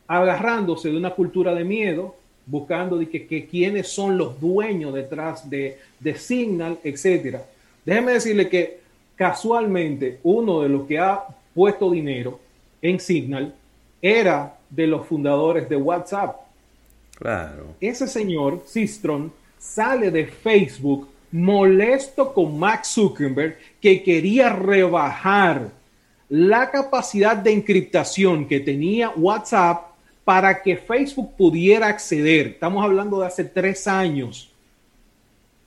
agarrándose 0.07 0.91
de 0.91 0.97
una 0.97 1.11
cultura 1.11 1.55
de 1.55 1.65
miedo, 1.65 2.15
buscando 2.47 2.99
de 2.99 3.09
que, 3.09 3.47
quiénes 3.47 3.89
son 3.89 4.17
los 4.17 4.41
dueños 4.41 4.95
detrás 4.95 5.51
de, 5.51 5.79
de 5.99 6.15
Signal, 6.15 6.79
etc. 6.85 7.39
Déjeme 7.85 8.13
decirle 8.13 8.49
que 8.49 8.84
casualmente 9.17 10.21
uno 10.23 10.63
de 10.63 10.69
los 10.69 10.87
que 10.87 10.99
ha 10.99 11.25
puesto 11.55 11.91
dinero 11.91 12.41
en 12.83 13.01
Signal 13.01 13.55
era 14.03 14.57
de 14.69 14.87
los 14.87 15.07
fundadores 15.07 15.69
de 15.69 15.77
WhatsApp. 15.77 16.37
Claro. 17.17 17.75
Ese 17.81 18.07
señor, 18.07 18.63
Sistron, 18.67 19.33
sale 19.59 20.11
de 20.11 20.27
Facebook 20.27 21.09
molesto 21.31 22.33
con 22.33 22.59
Max 22.59 22.89
Zuckerberg 22.95 23.57
que 23.81 24.03
quería 24.03 24.51
rebajar 24.51 25.71
la 26.29 26.71
capacidad 26.71 27.37
de 27.37 27.53
encriptación 27.53 28.47
que 28.47 28.61
tenía 28.61 29.11
WhatsApp 29.11 29.95
para 30.25 30.63
que 30.63 30.77
Facebook 30.77 31.35
pudiera 31.37 31.89
acceder. 31.89 32.49
Estamos 32.49 32.85
hablando 32.85 33.21
de 33.21 33.27
hace 33.27 33.45
tres 33.45 33.87
años. 33.87 34.54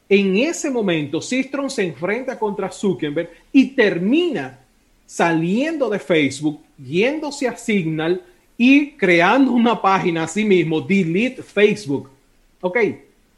En 0.10 0.38
ese 0.38 0.70
momento, 0.70 1.22
Sistron 1.22 1.70
se 1.70 1.84
enfrenta 1.84 2.40
contra 2.40 2.72
Zuckerberg 2.72 3.30
y 3.52 3.68
termina 3.68 4.60
saliendo 5.06 5.90
de 5.90 6.00
Facebook, 6.00 6.62
yéndose 6.78 7.48
a 7.48 7.58
Signal 7.58 8.22
y 8.58 8.92
creando 8.92 9.52
una 9.52 9.82
página 9.82 10.24
a 10.24 10.28
sí 10.28 10.46
mismo, 10.46 10.82
Delete 10.82 11.44
Facebook. 11.44 12.10
Ok, 12.62 12.78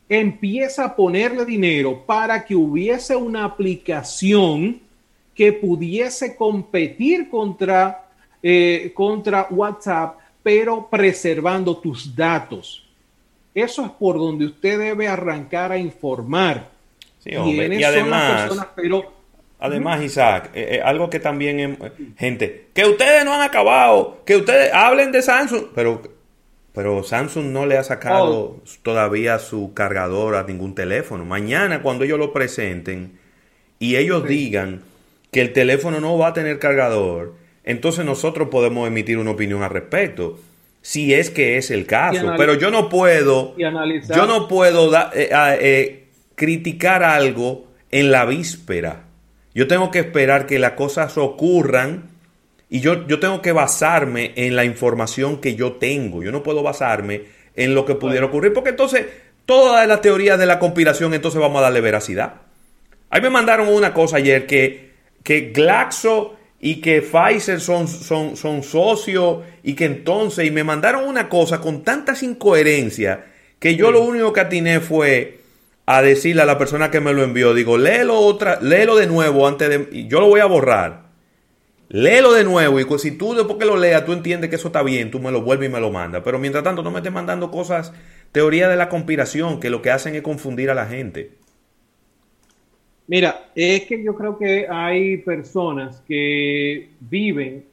empieza 0.08 0.86
a 0.86 0.96
ponerle 0.96 1.46
dinero 1.46 2.04
para 2.06 2.44
que 2.44 2.56
hubiese 2.56 3.16
una 3.16 3.46
aplicación 3.46 4.80
que 5.36 5.54
pudiese 5.54 6.36
competir 6.36 7.30
contra, 7.30 8.10
eh, 8.42 8.92
contra 8.94 9.48
WhatsApp, 9.50 10.18
pero 10.44 10.88
preservando 10.90 11.78
tus 11.78 12.16
datos. 12.16 12.89
Eso 13.54 13.86
es 13.86 13.92
por 13.92 14.18
donde 14.18 14.46
usted 14.46 14.80
debe 14.80 15.08
arrancar 15.08 15.72
a 15.72 15.78
informar. 15.78 16.70
Sí, 17.20 17.32
Y 17.32 17.84
además, 17.84 18.68
pero 18.76 19.20
Además, 19.60 20.02
Isaac, 20.02 20.52
eh, 20.54 20.76
eh, 20.76 20.82
algo 20.82 21.10
que 21.10 21.20
también, 21.20 21.78
gente, 22.18 22.68
que 22.74 22.86
ustedes 22.86 23.26
no 23.26 23.34
han 23.34 23.42
acabado, 23.42 24.22
que 24.26 24.38
ustedes 24.38 24.74
hablen 24.74 25.12
de 25.12 25.22
Samsung, 25.22 25.66
pero, 25.76 26.02
pero 26.74 27.04
Samsung 27.04 27.48
no 27.48 27.66
le 27.66 27.78
ha 27.78 27.84
sacado 27.84 28.40
oh. 28.40 28.64
todavía 28.84 29.38
su 29.38 29.74
cargador 29.74 30.36
a 30.36 30.44
ningún 30.44 30.76
teléfono. 30.76 31.26
Mañana, 31.26 31.82
cuando 31.82 32.06
ellos 32.06 32.18
lo 32.18 32.32
presenten 32.32 33.20
y 33.80 33.98
ellos 33.98 34.26
digan 34.26 34.82
que 35.30 35.42
el 35.42 35.52
teléfono 35.52 36.00
no 36.00 36.18
va 36.18 36.30
a 36.30 36.34
tener 36.34 36.58
cargador, 36.58 37.34
entonces 37.66 38.06
nosotros 38.06 38.48
podemos 38.48 38.88
emitir 38.88 39.18
una 39.18 39.32
opinión 39.32 39.62
al 39.62 39.72
respecto. 39.72 40.40
Si 40.82 41.14
es 41.14 41.30
que 41.30 41.58
es 41.58 41.72
el 41.72 41.86
caso, 41.86 42.34
pero 42.38 42.54
yo 42.54 42.72
no 42.72 42.90
puedo, 42.90 43.56
yo 43.58 44.26
no 44.26 44.48
puedo 44.48 44.92
eh, 45.14 46.08
criticar 46.36 47.04
algo 47.04 47.68
en 47.92 48.12
la 48.12 48.26
víspera. 48.26 49.04
Yo 49.54 49.68
tengo 49.68 49.92
que 49.92 50.00
esperar 50.00 50.46
que 50.46 50.58
las 50.58 50.72
cosas 50.72 51.18
ocurran 51.18 52.10
y 52.70 52.80
yo, 52.80 53.08
yo 53.08 53.20
tengo 53.20 53.42
que 53.42 53.52
basarme 53.52 54.32
en 54.36 54.56
la 54.56 54.64
información 54.64 55.42
que 55.42 55.56
yo 55.56 55.74
tengo. 55.74 56.24
Yo 56.24 56.32
no 56.32 56.44
puedo 56.44 56.64
basarme 56.64 57.24
en 57.56 57.76
lo 57.76 57.86
que 57.86 57.96
pudiera 57.96 58.28
ocurrir 58.28 58.54
porque 58.54 58.70
entonces 58.70 59.06
todas 59.46 59.86
las 59.88 60.02
teorías 60.02 60.40
de 60.40 60.46
la 60.46 60.60
conspiración 60.60 61.14
entonces 61.14 61.42
vamos 61.42 61.60
a 61.60 61.64
darle 61.64 61.82
veracidad. 61.82 62.36
Ahí 63.10 63.22
me 63.22 63.30
mandaron 63.30 63.68
una 63.68 63.94
cosa 63.94 64.18
ayer 64.18 64.46
que, 64.46 64.92
que 65.24 65.52
Glaxo 65.52 66.39
y 66.60 66.82
que 66.82 67.02
Pfizer 67.02 67.62
son, 67.62 67.88
son, 67.88 68.36
son 68.36 68.64
socios 68.64 69.40
y 69.64 69.74
que 69.74 69.86
entonces, 69.86 70.46
y 70.46 70.52
me 70.52 70.64
mandaron 70.64 71.08
una 71.08 71.30
cosa 71.30 71.62
con 71.62 71.84
tantas 71.84 72.22
incoherencias 72.24 73.20
que 73.60 73.76
yo 73.76 73.92
lo 73.92 74.02
único 74.02 74.34
que 74.34 74.42
atiné 74.42 74.80
fue 74.80 75.40
a 75.86 76.02
decirle 76.02 76.42
a 76.42 76.46
la 76.46 76.58
persona 76.58 76.92
que 76.92 77.00
me 77.00 77.14
lo 77.14 77.24
envió, 77.24 77.54
digo, 77.54 77.78
léelo 77.78 78.20
otra, 78.20 78.60
léelo 78.62 78.96
de 78.96 79.08
nuevo 79.08 79.48
antes 79.48 79.70
de, 79.70 79.90
y 79.92 80.08
yo 80.08 80.20
lo 80.20 80.28
voy 80.28 80.40
a 80.40 80.46
borrar. 80.46 81.10
Léelo 81.92 82.34
de 82.34 82.44
nuevo 82.44 82.80
y 82.80 82.86
si 83.00 83.12
tú 83.18 83.34
después 83.34 83.58
que 83.58 83.66
lo 83.66 83.76
leas 83.76 84.06
tú 84.06 84.14
entiendes 84.14 84.52
que 84.52 84.58
eso 84.58 84.68
está 84.68 84.84
bien, 84.84 85.10
tú 85.10 85.20
me 85.20 85.32
lo 85.32 85.42
vuelves 85.42 85.68
y 85.68 85.72
me 85.72 85.80
lo 85.80 85.90
mandas. 85.90 86.22
Pero 86.24 86.38
mientras 86.38 86.64
tanto 86.64 86.84
no 86.84 86.92
me 86.92 87.00
estés 87.00 87.12
mandando 87.12 87.50
cosas, 87.50 87.94
teoría 88.32 88.70
de 88.70 88.76
la 88.76 88.90
conspiración, 88.90 89.60
que 89.60 89.72
lo 89.72 89.82
que 89.82 89.90
hacen 89.90 90.14
es 90.14 90.22
confundir 90.22 90.70
a 90.70 90.76
la 90.76 90.86
gente. 90.86 91.39
Mira, 93.10 93.50
es 93.56 93.86
que 93.86 94.04
yo 94.04 94.14
creo 94.14 94.38
que 94.38 94.68
hay 94.70 95.18
personas 95.18 96.00
que 96.08 96.90
viven 97.00 97.66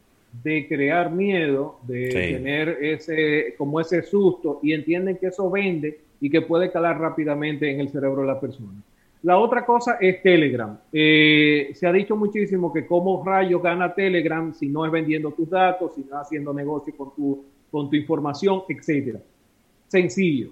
de 0.42 0.66
crear 0.66 1.12
miedo, 1.12 1.78
de 1.82 2.08
tener 2.08 2.70
ese, 2.80 3.54
como 3.58 3.78
ese 3.78 4.00
susto 4.00 4.60
y 4.62 4.72
entienden 4.72 5.18
que 5.18 5.26
eso 5.26 5.50
vende 5.50 6.00
y 6.22 6.30
que 6.30 6.40
puede 6.40 6.72
calar 6.72 6.98
rápidamente 6.98 7.70
en 7.70 7.80
el 7.80 7.90
cerebro 7.90 8.22
de 8.22 8.28
la 8.28 8.40
persona. 8.40 8.82
La 9.24 9.36
otra 9.36 9.66
cosa 9.66 9.98
es 10.00 10.22
Telegram. 10.22 10.78
Eh, 10.90 11.70
se 11.74 11.86
ha 11.86 11.92
dicho 11.92 12.16
muchísimo 12.16 12.72
que 12.72 12.86
cómo 12.86 13.22
rayos 13.22 13.62
gana 13.62 13.92
Telegram 13.92 14.54
si 14.54 14.68
no 14.68 14.86
es 14.86 14.90
vendiendo 14.90 15.32
tus 15.32 15.50
datos, 15.50 15.96
si 15.96 16.00
no 16.00 16.16
es 16.16 16.26
haciendo 16.26 16.54
negocio 16.54 16.96
con 16.96 17.14
tu, 17.14 17.44
con 17.70 17.90
tu 17.90 17.96
información, 17.96 18.62
etc. 18.70 19.18
Sencillo. 19.86 20.48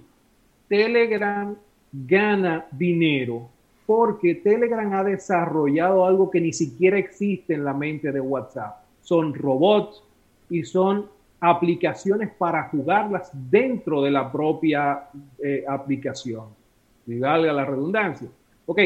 Telegram 0.68 1.56
gana 1.90 2.66
dinero 2.70 3.53
porque 3.86 4.36
Telegram 4.36 4.92
ha 4.94 5.04
desarrollado 5.04 6.06
algo 6.06 6.30
que 6.30 6.40
ni 6.40 6.52
siquiera 6.52 6.98
existe 6.98 7.54
en 7.54 7.64
la 7.64 7.74
mente 7.74 8.12
de 8.12 8.20
WhatsApp. 8.20 8.78
Son 9.02 9.34
robots 9.34 10.02
y 10.48 10.62
son 10.64 11.06
aplicaciones 11.40 12.30
para 12.38 12.68
jugarlas 12.70 13.30
dentro 13.32 14.02
de 14.02 14.10
la 14.10 14.32
propia 14.32 15.04
eh, 15.42 15.64
aplicación. 15.68 16.46
Valga 17.06 17.52
la 17.52 17.66
redundancia. 17.66 18.28
Ok, 18.66 18.80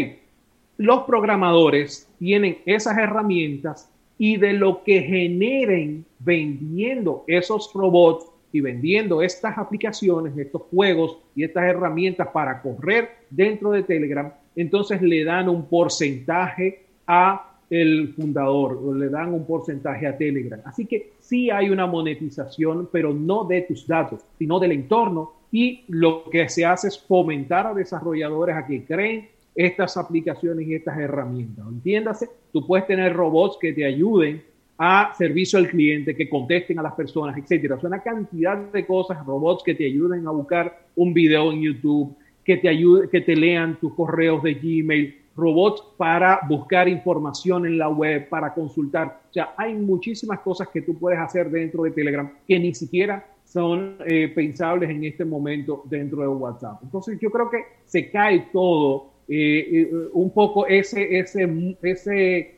los 0.77 1.05
programadores 1.05 2.09
tienen 2.19 2.59
esas 2.67 2.99
herramientas 2.99 3.91
y 4.19 4.37
de 4.37 4.53
lo 4.55 4.83
que 4.83 5.03
generen 5.03 6.05
vendiendo 6.19 7.25
esos 7.29 7.73
robots 7.73 8.27
y 8.51 8.61
vendiendo 8.61 9.23
estas 9.23 9.57
aplicaciones, 9.59 10.37
estos 10.37 10.63
juegos 10.63 11.19
y 11.37 11.45
estas 11.45 11.65
herramientas 11.65 12.29
para 12.29 12.61
correr 12.61 13.11
dentro 13.31 13.71
de 13.71 13.83
Telegram, 13.83 14.33
entonces 14.61 15.01
le 15.03 15.25
dan 15.25 15.49
un 15.49 15.67
porcentaje 15.67 16.85
a 17.07 17.45
el 17.71 18.15
fundador, 18.15 18.97
le 18.97 19.09
dan 19.09 19.35
un 19.35 19.47
porcentaje 19.47 20.07
a 20.07 20.17
Telegram. 20.17 20.61
Así 20.65 20.87
que 20.87 21.13
sí 21.21 21.51
hay 21.51 21.71
una 21.71 21.87
monetización, 21.87 22.89
pero 22.91 23.13
no 23.13 23.45
de 23.45 23.63
tus 23.63 23.87
datos, 23.87 24.21
sino 24.39 24.59
del 24.59 24.73
entorno. 24.73 25.33
Y 25.53 25.85
lo 25.89 26.25
que 26.25 26.49
se 26.49 26.65
hace 26.65 26.89
es 26.89 26.99
fomentar 26.99 27.67
a 27.67 27.75
desarrolladores 27.75 28.57
a 28.57 28.67
que 28.67 28.85
creen 28.85 29.29
estas 29.55 29.97
aplicaciones 29.97 30.67
y 30.67 30.75
estas 30.75 30.99
herramientas. 30.99 31.67
Entiéndase, 31.69 32.29
tú 32.53 32.67
puedes 32.67 32.87
tener 32.87 33.13
robots 33.13 33.59
que 33.61 33.73
te 33.73 33.85
ayuden 33.85 34.43
a 34.79 35.13
servicio 35.19 35.59
al 35.59 35.69
cliente, 35.69 36.15
que 36.15 36.29
contesten 36.29 36.79
a 36.79 36.83
las 36.83 36.95
personas, 36.95 37.37
etcétera. 37.37 37.77
Es 37.77 37.85
una 37.85 38.01
cantidad 38.01 38.57
de 38.57 38.87
cosas, 38.87 39.27
robots 39.27 39.63
que 39.65 39.75
te 39.75 39.87
ayuden 39.87 40.27
a 40.27 40.31
buscar 40.31 40.79
un 40.95 41.13
video 41.13 41.51
en 41.51 41.61
YouTube, 41.61 42.17
que 42.49 42.57
te 42.57 42.69
ayuden, 42.71 43.11
que 43.11 43.21
te 43.21 43.37
lean 43.37 43.79
tus 43.79 43.93
correos 43.93 44.43
de 44.43 44.55
Gmail, 44.55 45.15
robots 45.37 45.83
para 45.99 46.41
buscar 46.49 46.89
información 46.89 47.67
en 47.67 47.77
la 47.77 47.91
web, 47.91 48.27
para 48.31 48.55
consultar. 48.55 49.21
O 49.29 49.33
sea, 49.35 49.53
hay 49.55 49.75
muchísimas 49.75 50.41
cosas 50.41 50.69
que 50.69 50.81
tú 50.81 50.99
puedes 50.99 51.21
hacer 51.21 51.51
dentro 51.51 51.83
de 51.83 51.91
Telegram 51.91 52.33
que 52.47 52.59
ni 52.59 52.73
siquiera 52.73 53.23
son 53.45 53.97
eh, 54.07 54.33
pensables 54.35 54.89
en 54.89 55.05
este 55.05 55.27
momento 55.27 55.83
dentro 55.91 56.23
de 56.23 56.29
WhatsApp. 56.29 56.81
Entonces 56.85 57.19
yo 57.21 57.31
creo 57.31 57.51
que 57.51 57.59
se 57.85 58.11
cae 58.11 58.49
todo, 58.51 59.11
eh, 59.29 59.91
un 60.15 60.31
poco 60.31 60.67
ese, 60.67 61.19
ese, 61.19 61.77
ese 61.83 62.55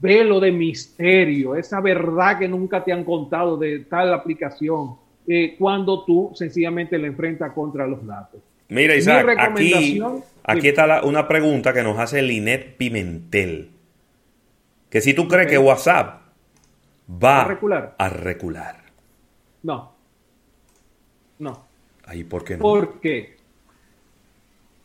velo 0.00 0.38
de 0.38 0.52
misterio, 0.52 1.56
esa 1.56 1.80
verdad 1.80 2.38
que 2.38 2.46
nunca 2.46 2.84
te 2.84 2.92
han 2.92 3.02
contado 3.02 3.56
de 3.56 3.80
tal 3.80 4.14
aplicación, 4.14 4.94
cuando 5.58 6.04
tú 6.04 6.30
sencillamente 6.34 6.98
la 6.98 7.08
enfrentas 7.08 7.52
contra 7.52 7.84
los 7.84 8.06
datos. 8.06 8.40
Mira, 8.68 8.96
Isaac, 8.96 9.36
aquí, 9.38 10.00
aquí 10.42 10.68
está 10.68 11.02
una 11.04 11.28
pregunta 11.28 11.72
que 11.72 11.82
nos 11.82 11.98
hace 11.98 12.22
Linet 12.22 12.76
Pimentel. 12.76 13.70
Que 14.88 15.00
si 15.00 15.12
tú 15.14 15.28
crees 15.28 15.48
que 15.48 15.58
WhatsApp 15.58 16.22
va 17.10 17.42
a 17.42 17.44
recular. 17.44 17.94
a 17.98 18.08
recular. 18.08 18.76
No. 19.62 19.92
No. 21.38 21.64
Ahí, 22.06 22.24
¿por 22.24 22.44
qué 22.44 22.56
no? 22.56 22.62
Porque 22.62 23.36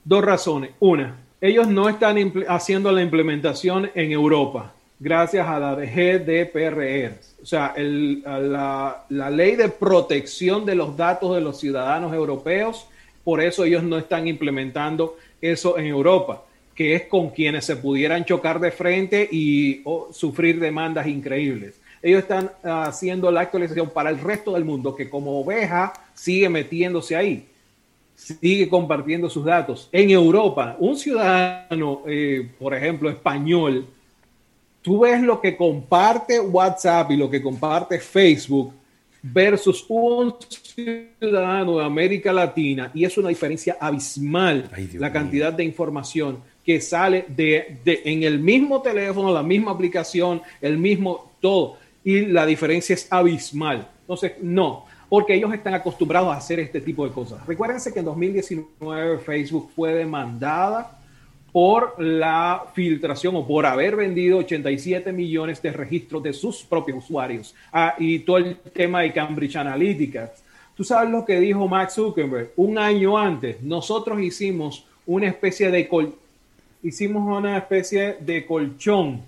dos 0.04 0.24
razones. 0.24 0.72
Una, 0.80 1.18
ellos 1.40 1.68
no 1.68 1.90
están 1.90 2.18
haciendo 2.48 2.92
la 2.92 3.02
implementación 3.02 3.92
en 3.94 4.12
Europa 4.12 4.74
gracias 5.00 5.48
a 5.48 5.60
la 5.60 5.76
GDPR. 5.76 7.14
O 7.42 7.46
sea, 7.46 7.74
la, 7.78 9.06
la 9.10 9.30
ley 9.30 9.56
de 9.56 9.70
protección 9.70 10.66
de 10.66 10.76
los 10.76 10.98
datos 10.98 11.36
de 11.36 11.42
los 11.42 11.60
ciudadanos 11.60 12.14
europeos 12.14 12.88
por 13.24 13.42
eso 13.42 13.64
ellos 13.64 13.84
no 13.84 13.98
están 13.98 14.28
implementando 14.28 15.18
eso 15.42 15.78
en 15.78 15.88
Europa, 15.88 16.44
que 16.76 16.96
es 16.96 17.04
con 17.04 17.30
quienes 17.30 17.66
se 17.66 17.76
pudieran 17.76 18.26
chocar 18.26 18.60
de 18.60 18.72
frente 18.72 19.28
y 19.32 19.84
sufrir 20.12 20.60
demandas 20.60 21.08
increíbles. 21.08 21.80
Ellos 22.02 22.22
están 22.22 22.52
haciendo 22.64 23.30
la 23.30 23.42
actualización 23.42 23.90
para 23.90 24.10
el 24.10 24.20
resto 24.20 24.54
del 24.54 24.64
mundo, 24.64 24.96
que 24.96 25.10
como 25.10 25.40
oveja 25.40 25.92
sigue 26.14 26.48
metiéndose 26.48 27.16
ahí, 27.16 27.46
sigue 28.16 28.70
compartiendo 28.70 29.30
sus 29.30 29.44
datos. 29.44 29.90
En 29.92 30.10
Europa, 30.10 30.78
un 30.80 30.98
ciudadano, 30.98 32.04
eh, 32.08 32.50
por 32.58 32.74
ejemplo, 32.74 33.10
español, 33.10 33.86
tú 34.82 35.00
ves 35.00 35.22
lo 35.22 35.42
que 35.42 35.58
comparte 35.58 36.40
WhatsApp 36.40 37.12
y 37.12 37.18
lo 37.18 37.30
que 37.30 37.42
comparte 37.42 38.00
Facebook 38.00 38.74
versus 39.22 39.86
un 39.90 40.34
ciudadano 41.20 41.78
de 41.78 41.86
América 41.86 42.34
Latina 42.34 42.92
y 42.94 43.06
es 43.06 43.18
una 43.18 43.30
diferencia 43.30 43.78
abismal 43.80 44.70
la 44.94 45.12
cantidad 45.12 45.54
de 45.54 45.64
información 45.64 46.40
que 46.66 46.82
sale 46.82 47.26
de, 47.30 47.80
en 47.86 48.24
el 48.24 48.40
mismo 48.40 48.82
teléfono, 48.82 49.34
la 49.34 49.44
misma 49.44 49.72
aplicación, 49.72 50.42
el 50.62 50.78
mismo 50.78 51.32
todo 51.40 51.78
y 52.04 52.26
la 52.26 52.46
diferencia 52.46 52.94
es 52.94 53.08
abismal. 53.12 53.90
Entonces, 54.02 54.34
no, 54.42 54.86
porque 55.10 55.34
ellos 55.34 55.54
están 55.54 55.74
acostumbrados 55.74 56.34
a 56.34 56.38
hacer 56.38 56.60
este 56.60 56.82
tipo 56.82 57.06
de 57.06 57.12
cosas. 57.12 57.46
Recuérdense 57.48 57.92
que 57.92 58.00
en 58.00 58.06
2019 58.06 59.18
Facebook 59.20 59.72
fue 59.76 59.94
demandada 59.94 61.00
por 61.52 62.00
la 62.02 62.66
filtración 62.74 63.36
o 63.36 63.48
por 63.48 63.66
haber 63.66 63.96
vendido 63.96 64.38
87 64.38 65.12
millones 65.12 65.62
de 65.62 65.72
registros 65.72 66.22
de 66.22 66.34
sus 66.34 66.64
propios 66.64 67.00
usuarios. 67.00 67.56
Ah, 67.72 67.96
y 67.98 68.20
todo 68.20 68.38
el 68.38 68.58
tema 68.58 69.02
de 69.02 69.12
Cambridge 69.12 69.56
Analytica. 69.56 70.32
Tú 70.80 70.86
sabes 70.86 71.10
lo 71.10 71.26
que 71.26 71.42
dijo 71.42 71.68
Max 71.68 71.96
Zuckerberg. 71.96 72.54
Un 72.56 72.78
año 72.78 73.18
antes, 73.18 73.62
nosotros 73.62 74.22
hicimos 74.22 74.86
una 75.06 75.28
especie 75.28 75.70
de 75.70 75.90
hicimos 76.82 77.38
una 77.38 77.58
especie 77.58 78.16
de 78.22 78.46
colchón. 78.46 79.22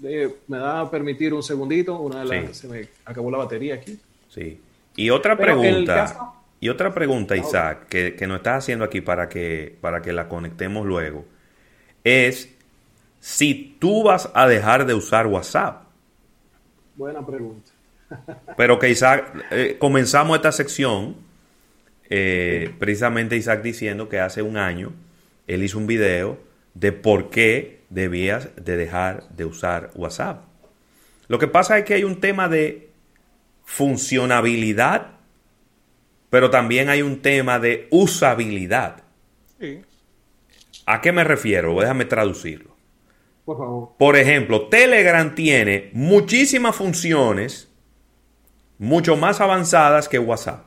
me 0.00 0.58
da 0.58 0.80
a 0.80 0.90
permitir 0.90 1.34
un 1.34 1.42
segundito. 1.44 2.00
Una 2.00 2.24
de 2.24 2.52
Se 2.52 2.66
me 2.66 2.88
acabó 3.04 3.30
la 3.30 3.38
batería 3.38 3.76
aquí. 3.76 3.96
Sí. 4.28 4.58
Y 4.96 5.10
otra 5.10 5.36
pregunta. 5.36 6.34
y 6.58 6.68
otra 6.68 6.92
pregunta, 6.92 7.36
Isaac, 7.36 7.86
que, 7.88 8.16
que 8.16 8.26
nos 8.26 8.38
estás 8.38 8.64
haciendo 8.64 8.84
aquí 8.84 9.00
para 9.00 9.28
que, 9.28 9.76
para 9.80 10.02
que 10.02 10.12
la 10.12 10.28
conectemos 10.28 10.84
luego 10.84 11.24
es 12.02 12.52
si 13.20 13.76
tú 13.78 14.02
vas 14.02 14.28
a 14.34 14.48
dejar 14.48 14.84
de 14.84 14.94
usar 14.94 15.28
WhatsApp. 15.28 15.84
Buena 16.96 17.24
pregunta. 17.24 17.71
Pero 18.56 18.78
que 18.78 18.90
Isaac, 18.90 19.44
eh, 19.50 19.76
comenzamos 19.78 20.36
esta 20.36 20.52
sección, 20.52 21.16
eh, 22.10 22.74
precisamente 22.78 23.36
Isaac 23.36 23.62
diciendo 23.62 24.08
que 24.08 24.20
hace 24.20 24.42
un 24.42 24.56
año 24.56 24.92
él 25.46 25.62
hizo 25.62 25.78
un 25.78 25.86
video 25.86 26.38
de 26.74 26.92
por 26.92 27.30
qué 27.30 27.80
debías 27.90 28.48
de 28.56 28.76
dejar 28.76 29.28
de 29.30 29.44
usar 29.44 29.90
WhatsApp. 29.94 30.44
Lo 31.28 31.38
que 31.38 31.48
pasa 31.48 31.78
es 31.78 31.84
que 31.84 31.94
hay 31.94 32.04
un 32.04 32.20
tema 32.20 32.48
de 32.48 32.90
funcionabilidad, 33.64 35.12
pero 36.30 36.50
también 36.50 36.88
hay 36.88 37.02
un 37.02 37.20
tema 37.20 37.58
de 37.58 37.88
usabilidad. 37.90 39.02
Sí. 39.60 39.82
¿A 40.86 41.00
qué 41.00 41.12
me 41.12 41.24
refiero? 41.24 41.78
Déjame 41.80 42.04
traducirlo. 42.04 42.76
Por 43.44 43.58
favor. 43.58 43.90
Por 43.98 44.16
ejemplo, 44.16 44.68
Telegram 44.68 45.34
tiene 45.34 45.90
muchísimas 45.92 46.76
funciones 46.76 47.71
mucho 48.82 49.16
más 49.16 49.40
avanzadas 49.40 50.08
que 50.08 50.18
WhatsApp. 50.18 50.64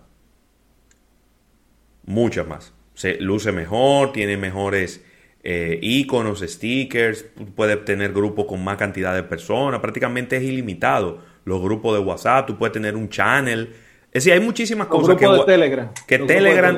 Muchas 2.05 2.47
más. 2.47 2.73
Se 2.93 3.19
luce 3.19 3.51
mejor, 3.51 4.13
tiene 4.13 4.37
mejores 4.37 5.03
eh, 5.43 5.77
iconos, 5.81 6.39
stickers, 6.39 7.25
puede 7.55 7.75
tener 7.75 8.13
grupos 8.13 8.45
con 8.45 8.63
más 8.63 8.77
cantidad 8.77 9.13
de 9.13 9.23
personas, 9.23 9.81
prácticamente 9.81 10.37
es 10.37 10.43
ilimitado. 10.43 11.19
Los 11.43 11.61
grupos 11.61 11.97
de 11.97 12.05
WhatsApp, 12.05 12.47
tú 12.47 12.57
puedes 12.57 12.71
tener 12.71 12.95
un 12.95 13.09
channel. 13.09 13.75
Es 14.07 14.23
decir, 14.23 14.31
hay 14.31 14.39
muchísimas 14.39 14.87
cosas 14.87 15.17
que, 15.17 15.27
Telegram. 15.45 15.91
Que, 16.07 16.19
Telegram, 16.19 16.77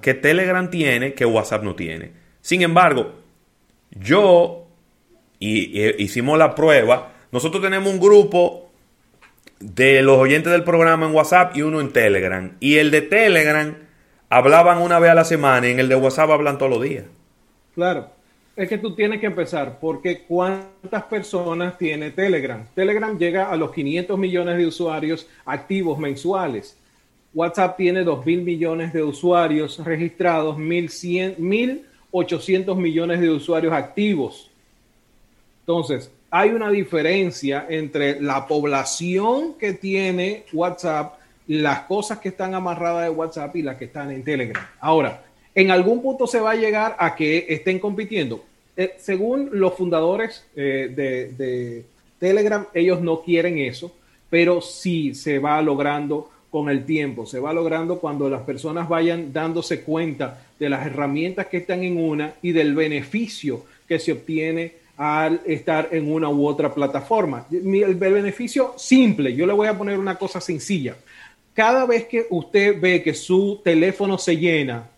que 0.00 0.14
Telegram 0.14 0.70
tiene 0.70 1.12
que 1.12 1.26
WhatsApp 1.26 1.62
no 1.62 1.74
tiene. 1.74 2.12
Sin 2.40 2.62
embargo, 2.62 3.16
yo, 3.90 4.66
y, 5.38 6.02
hicimos 6.02 6.38
la 6.38 6.54
prueba, 6.54 7.12
nosotros 7.32 7.62
tenemos 7.62 7.92
un 7.92 8.00
grupo 8.00 8.69
de 9.60 10.02
los 10.02 10.18
oyentes 10.18 10.50
del 10.50 10.64
programa 10.64 11.06
en 11.06 11.14
WhatsApp 11.14 11.56
y 11.56 11.62
uno 11.62 11.80
en 11.80 11.92
Telegram. 11.92 12.52
Y 12.58 12.76
el 12.76 12.90
de 12.90 13.02
Telegram 13.02 13.76
hablaban 14.28 14.78
una 14.78 14.98
vez 14.98 15.10
a 15.10 15.14
la 15.14 15.24
semana 15.24 15.68
y 15.68 15.72
en 15.72 15.78
el 15.78 15.88
de 15.88 15.94
WhatsApp 15.94 16.30
hablan 16.30 16.58
todos 16.58 16.72
los 16.72 16.82
días. 16.82 17.04
Claro, 17.74 18.08
es 18.56 18.68
que 18.68 18.78
tú 18.78 18.94
tienes 18.94 19.20
que 19.20 19.26
empezar 19.26 19.78
porque 19.80 20.22
¿cuántas 20.26 21.04
personas 21.04 21.78
tiene 21.78 22.10
Telegram? 22.10 22.66
Telegram 22.74 23.16
llega 23.16 23.50
a 23.50 23.56
los 23.56 23.70
500 23.70 24.18
millones 24.18 24.56
de 24.56 24.66
usuarios 24.66 25.28
activos 25.44 25.98
mensuales. 25.98 26.76
WhatsApp 27.32 27.76
tiene 27.76 28.02
2 28.02 28.26
mil 28.26 28.42
millones 28.42 28.92
de 28.92 29.04
usuarios 29.04 29.78
registrados, 29.84 30.56
1.100, 30.56 31.36
1.000 31.36 31.82
800 32.10 32.76
millones 32.76 33.20
de 33.20 33.30
usuarios 33.30 33.72
activos. 33.72 34.50
Entonces, 35.60 36.10
hay 36.30 36.50
una 36.50 36.70
diferencia 36.70 37.66
entre 37.68 38.20
la 38.20 38.46
población 38.46 39.54
que 39.58 39.72
tiene 39.72 40.44
WhatsApp, 40.52 41.14
las 41.48 41.80
cosas 41.80 42.18
que 42.18 42.28
están 42.28 42.54
amarradas 42.54 43.04
de 43.04 43.10
WhatsApp 43.10 43.56
y 43.56 43.62
las 43.62 43.76
que 43.76 43.86
están 43.86 44.12
en 44.12 44.22
Telegram. 44.22 44.64
Ahora, 44.80 45.24
en 45.54 45.70
algún 45.72 46.00
punto 46.00 46.26
se 46.26 46.38
va 46.38 46.52
a 46.52 46.56
llegar 46.56 46.94
a 46.98 47.16
que 47.16 47.46
estén 47.48 47.80
compitiendo. 47.80 48.44
Eh, 48.76 48.94
según 48.98 49.50
los 49.52 49.74
fundadores 49.74 50.46
eh, 50.54 50.92
de, 50.94 51.32
de 51.32 51.84
Telegram, 52.20 52.64
ellos 52.72 53.00
no 53.00 53.22
quieren 53.22 53.58
eso, 53.58 53.92
pero 54.28 54.60
sí 54.60 55.14
se 55.14 55.40
va 55.40 55.60
logrando 55.60 56.30
con 56.50 56.68
el 56.68 56.84
tiempo, 56.84 57.26
se 57.26 57.40
va 57.40 57.52
logrando 57.52 57.98
cuando 57.98 58.28
las 58.30 58.42
personas 58.42 58.88
vayan 58.88 59.32
dándose 59.32 59.82
cuenta 59.82 60.42
de 60.58 60.68
las 60.68 60.86
herramientas 60.86 61.46
que 61.46 61.58
están 61.58 61.82
en 61.82 61.96
una 61.96 62.34
y 62.42 62.52
del 62.52 62.74
beneficio 62.74 63.64
que 63.88 63.98
se 63.98 64.12
obtiene 64.12 64.79
al 65.00 65.40
estar 65.46 65.88
en 65.92 66.12
una 66.12 66.28
u 66.28 66.46
otra 66.46 66.74
plataforma. 66.74 67.46
El 67.50 67.94
beneficio 67.94 68.74
simple, 68.76 69.34
yo 69.34 69.46
le 69.46 69.54
voy 69.54 69.66
a 69.66 69.78
poner 69.78 69.98
una 69.98 70.16
cosa 70.16 70.42
sencilla. 70.42 70.94
Cada 71.54 71.86
vez 71.86 72.04
que 72.04 72.26
usted 72.28 72.78
ve 72.78 73.02
que 73.02 73.14
su 73.14 73.62
teléfono 73.64 74.18
se 74.18 74.36
llena, 74.36 74.90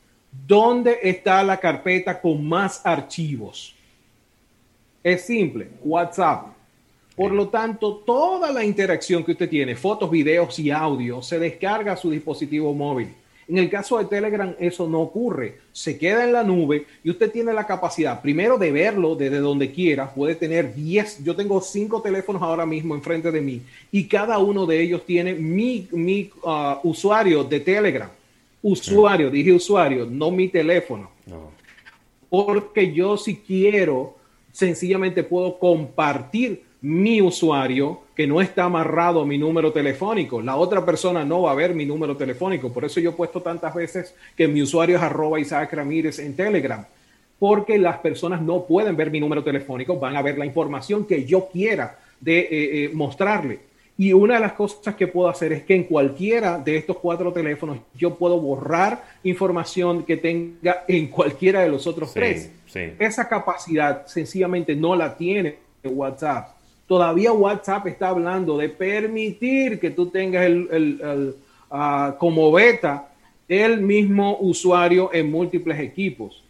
¿dónde 0.44 0.98
está 1.04 1.44
la 1.44 1.56
carpeta 1.56 2.20
con 2.20 2.44
más 2.44 2.84
archivos? 2.84 3.76
Es 5.04 5.24
simple, 5.24 5.68
WhatsApp. 5.84 6.48
Por 7.14 7.30
lo 7.30 7.48
tanto, 7.48 8.02
toda 8.04 8.50
la 8.50 8.64
interacción 8.64 9.22
que 9.22 9.32
usted 9.32 9.48
tiene, 9.48 9.76
fotos, 9.76 10.10
videos 10.10 10.58
y 10.58 10.72
audio, 10.72 11.22
se 11.22 11.38
descarga 11.38 11.92
a 11.92 11.96
su 11.96 12.10
dispositivo 12.10 12.74
móvil. 12.74 13.14
En 13.48 13.58
el 13.58 13.68
caso 13.68 13.98
de 13.98 14.04
Telegram 14.04 14.54
eso 14.60 14.88
no 14.88 15.00
ocurre, 15.00 15.58
se 15.72 15.98
queda 15.98 16.24
en 16.24 16.32
la 16.32 16.44
nube 16.44 16.86
y 17.02 17.10
usted 17.10 17.30
tiene 17.30 17.52
la 17.52 17.66
capacidad 17.66 18.22
primero 18.22 18.56
de 18.56 18.70
verlo 18.70 19.16
desde 19.16 19.38
donde 19.38 19.72
quiera, 19.72 20.14
puede 20.14 20.36
tener 20.36 20.74
10, 20.74 21.24
yo 21.24 21.34
tengo 21.34 21.60
5 21.60 22.02
teléfonos 22.02 22.40
ahora 22.40 22.66
mismo 22.66 22.94
enfrente 22.94 23.30
de 23.30 23.40
mí 23.40 23.62
y 23.90 24.04
cada 24.04 24.38
uno 24.38 24.64
de 24.64 24.80
ellos 24.80 25.04
tiene 25.04 25.34
mi, 25.34 25.88
mi 25.90 26.30
uh, 26.44 26.88
usuario 26.88 27.42
de 27.44 27.60
Telegram. 27.60 28.08
Usuario, 28.62 29.28
dije 29.28 29.52
usuario, 29.52 30.06
no 30.06 30.30
mi 30.30 30.46
teléfono. 30.48 31.10
Porque 32.30 32.92
yo 32.92 33.16
si 33.16 33.36
quiero, 33.36 34.14
sencillamente 34.52 35.24
puedo 35.24 35.58
compartir 35.58 36.62
mi 36.80 37.20
usuario 37.20 38.01
que 38.14 38.26
no 38.26 38.40
está 38.40 38.64
amarrado 38.64 39.22
a 39.22 39.26
mi 39.26 39.38
número 39.38 39.72
telefónico. 39.72 40.42
La 40.42 40.56
otra 40.56 40.84
persona 40.84 41.24
no 41.24 41.42
va 41.42 41.52
a 41.52 41.54
ver 41.54 41.74
mi 41.74 41.86
número 41.86 42.16
telefónico. 42.16 42.72
Por 42.72 42.84
eso 42.84 43.00
yo 43.00 43.10
he 43.10 43.14
puesto 43.14 43.40
tantas 43.40 43.74
veces 43.74 44.14
que 44.36 44.48
mi 44.48 44.62
usuario 44.62 44.96
es 44.96 45.02
arroba 45.02 45.40
Isaac 45.40 45.72
Ramírez 45.72 46.18
en 46.18 46.36
Telegram. 46.36 46.84
Porque 47.38 47.78
las 47.78 47.98
personas 47.98 48.40
no 48.42 48.64
pueden 48.64 48.96
ver 48.96 49.10
mi 49.10 49.18
número 49.18 49.42
telefónico, 49.42 49.98
van 49.98 50.16
a 50.16 50.22
ver 50.22 50.38
la 50.38 50.46
información 50.46 51.06
que 51.06 51.24
yo 51.24 51.48
quiera 51.48 51.98
de 52.20 52.38
eh, 52.38 52.48
eh, 52.50 52.90
mostrarle. 52.92 53.72
Y 53.98 54.12
una 54.12 54.34
de 54.34 54.40
las 54.40 54.52
cosas 54.54 54.94
que 54.94 55.06
puedo 55.06 55.28
hacer 55.28 55.52
es 55.52 55.64
que 55.64 55.74
en 55.74 55.84
cualquiera 55.84 56.58
de 56.58 56.76
estos 56.76 56.96
cuatro 56.98 57.32
teléfonos 57.32 57.78
yo 57.94 58.14
puedo 58.14 58.38
borrar 58.38 59.04
información 59.22 60.04
que 60.04 60.16
tenga 60.16 60.84
en 60.88 61.08
cualquiera 61.08 61.60
de 61.60 61.68
los 61.68 61.86
otros 61.86 62.14
tres. 62.14 62.50
Esa 62.98 63.28
capacidad 63.28 64.06
sencillamente 64.06 64.74
no 64.74 64.96
la 64.96 65.16
tiene 65.16 65.56
WhatsApp. 65.84 66.61
Todavía 66.86 67.32
WhatsApp 67.32 67.86
está 67.86 68.08
hablando 68.08 68.58
de 68.58 68.68
permitir 68.68 69.80
que 69.80 69.90
tú 69.90 70.06
tengas 70.06 70.44
el, 70.44 71.36
ah, 71.70 72.16
como 72.18 72.52
beta 72.52 73.08
el 73.48 73.80
mismo 73.80 74.38
usuario 74.40 75.10
en 75.12 75.30
múltiples 75.30 75.78
equipos. 75.78 76.42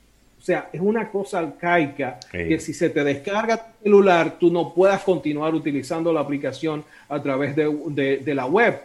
O 0.42 0.45
sea, 0.45 0.71
es 0.73 0.81
una 0.81 1.09
cosa 1.09 1.38
arcaica 1.38 2.18
que 2.33 2.59
si 2.59 2.75
se 2.75 2.90
te 2.90 3.05
descarga 3.05 3.59
tu 3.59 3.85
celular, 3.85 4.38
tú 4.40 4.51
no 4.51 4.75
puedas 4.75 5.03
continuar 5.05 5.55
utilizando 5.55 6.12
la 6.12 6.18
aplicación 6.18 6.85
a 7.09 7.23
través 7.23 7.55
de, 7.55 8.35
la 8.35 8.47
web. 8.47 8.81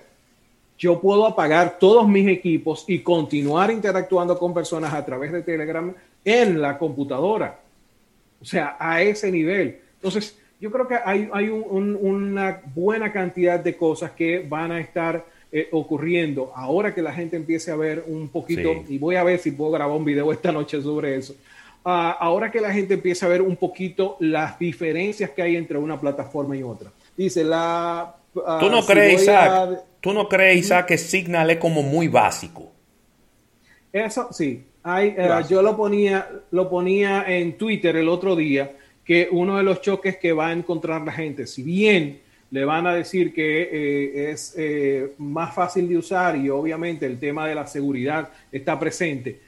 Yo 0.77 1.01
puedo 1.01 1.25
apagar 1.25 1.79
todos 1.79 2.07
mis 2.07 2.27
equipos 2.27 2.85
y 2.87 2.99
continuar 2.99 3.71
interactuando 3.71 4.37
con 4.37 4.53
personas 4.53 4.93
a 4.93 5.03
través 5.03 5.31
de 5.31 5.41
Telegram 5.41 5.91
en 6.23 6.61
la 6.61 6.77
computadora. 6.77 7.59
O 8.39 8.45
sea, 8.45 8.77
a 8.79 9.01
ese 9.01 9.31
nivel. 9.31 9.79
Entonces, 9.95 10.37
yo 10.59 10.71
creo 10.71 10.87
que 10.87 10.95
hay, 11.03 11.49
una 11.49 12.61
buena 12.73 13.11
cantidad 13.11 13.59
de 13.59 13.75
cosas 13.75 14.11
que 14.11 14.39
van 14.39 14.71
a 14.71 14.79
estar 14.79 15.25
eh, 15.51 15.69
ocurriendo 15.71 16.51
ahora 16.55 16.93
que 16.93 17.01
la 17.01 17.13
gente 17.13 17.35
empiece 17.35 17.71
a 17.71 17.75
ver 17.75 18.03
un 18.07 18.29
poquito, 18.29 18.83
y 18.87 18.97
voy 18.97 19.15
a 19.15 19.23
ver 19.23 19.39
si 19.39 19.51
puedo 19.51 19.71
grabar 19.71 19.95
un 19.95 20.05
video 20.05 20.31
esta 20.31 20.51
noche 20.51 20.81
sobre 20.81 21.15
eso, 21.15 21.35
ah, 21.85 22.17
ahora 22.19 22.51
que 22.51 22.59
la 22.59 22.73
gente 22.73 22.95
empiece 22.95 23.25
a 23.25 23.29
ver 23.29 23.41
un 23.41 23.55
poquito 23.55 24.17
las 24.19 24.57
diferencias 24.57 25.29
que 25.31 25.41
hay 25.41 25.55
entre 25.55 25.77
una 25.77 25.99
plataforma 25.99 26.57
y 26.57 26.63
otra. 26.63 26.91
Dice, 27.15 27.43
la... 27.43 28.15
Ah, 28.45 28.57
¿Tú 28.59 28.69
no 28.69 28.85
crees, 28.85 29.21
Isaac, 29.21 29.83
¿tú 30.01 30.13
no 30.13 30.27
crees, 30.27 30.57
Isaac, 30.59 30.87
que 30.87 30.97
Signal 30.97 31.49
es 31.49 31.57
como 31.57 31.81
muy 31.81 32.07
básico? 32.07 32.71
Eso 33.93 34.27
sí. 34.31 34.63
Hay, 34.83 35.15
eh, 35.17 35.29
yo 35.49 35.61
lo 35.61 35.75
ponía, 35.75 36.29
lo 36.51 36.69
ponía 36.69 37.25
en 37.27 37.57
Twitter 37.57 37.95
el 37.97 38.07
otro 38.07 38.35
día, 38.35 38.71
que 39.07 39.29
uno 39.31 39.55
de 39.55 39.63
los 39.63 39.79
choques 39.79 40.17
que 40.17 40.33
va 40.33 40.47
a 40.47 40.51
encontrar 40.51 41.01
la 41.01 41.13
gente, 41.13 41.47
si 41.47 41.63
bien 41.63 42.19
le 42.51 42.65
van 42.65 42.85
a 42.87 42.93
decir 42.93 43.33
que 43.33 43.61
eh, 43.71 44.31
es 44.31 44.53
eh, 44.57 45.13
más 45.17 45.55
fácil 45.55 45.87
de 45.87 45.97
usar 45.97 46.35
y 46.35 46.49
obviamente 46.49 47.05
el 47.05 47.17
tema 47.17 47.47
de 47.47 47.55
la 47.55 47.65
seguridad 47.65 48.29
está 48.51 48.77
presente. 48.77 49.39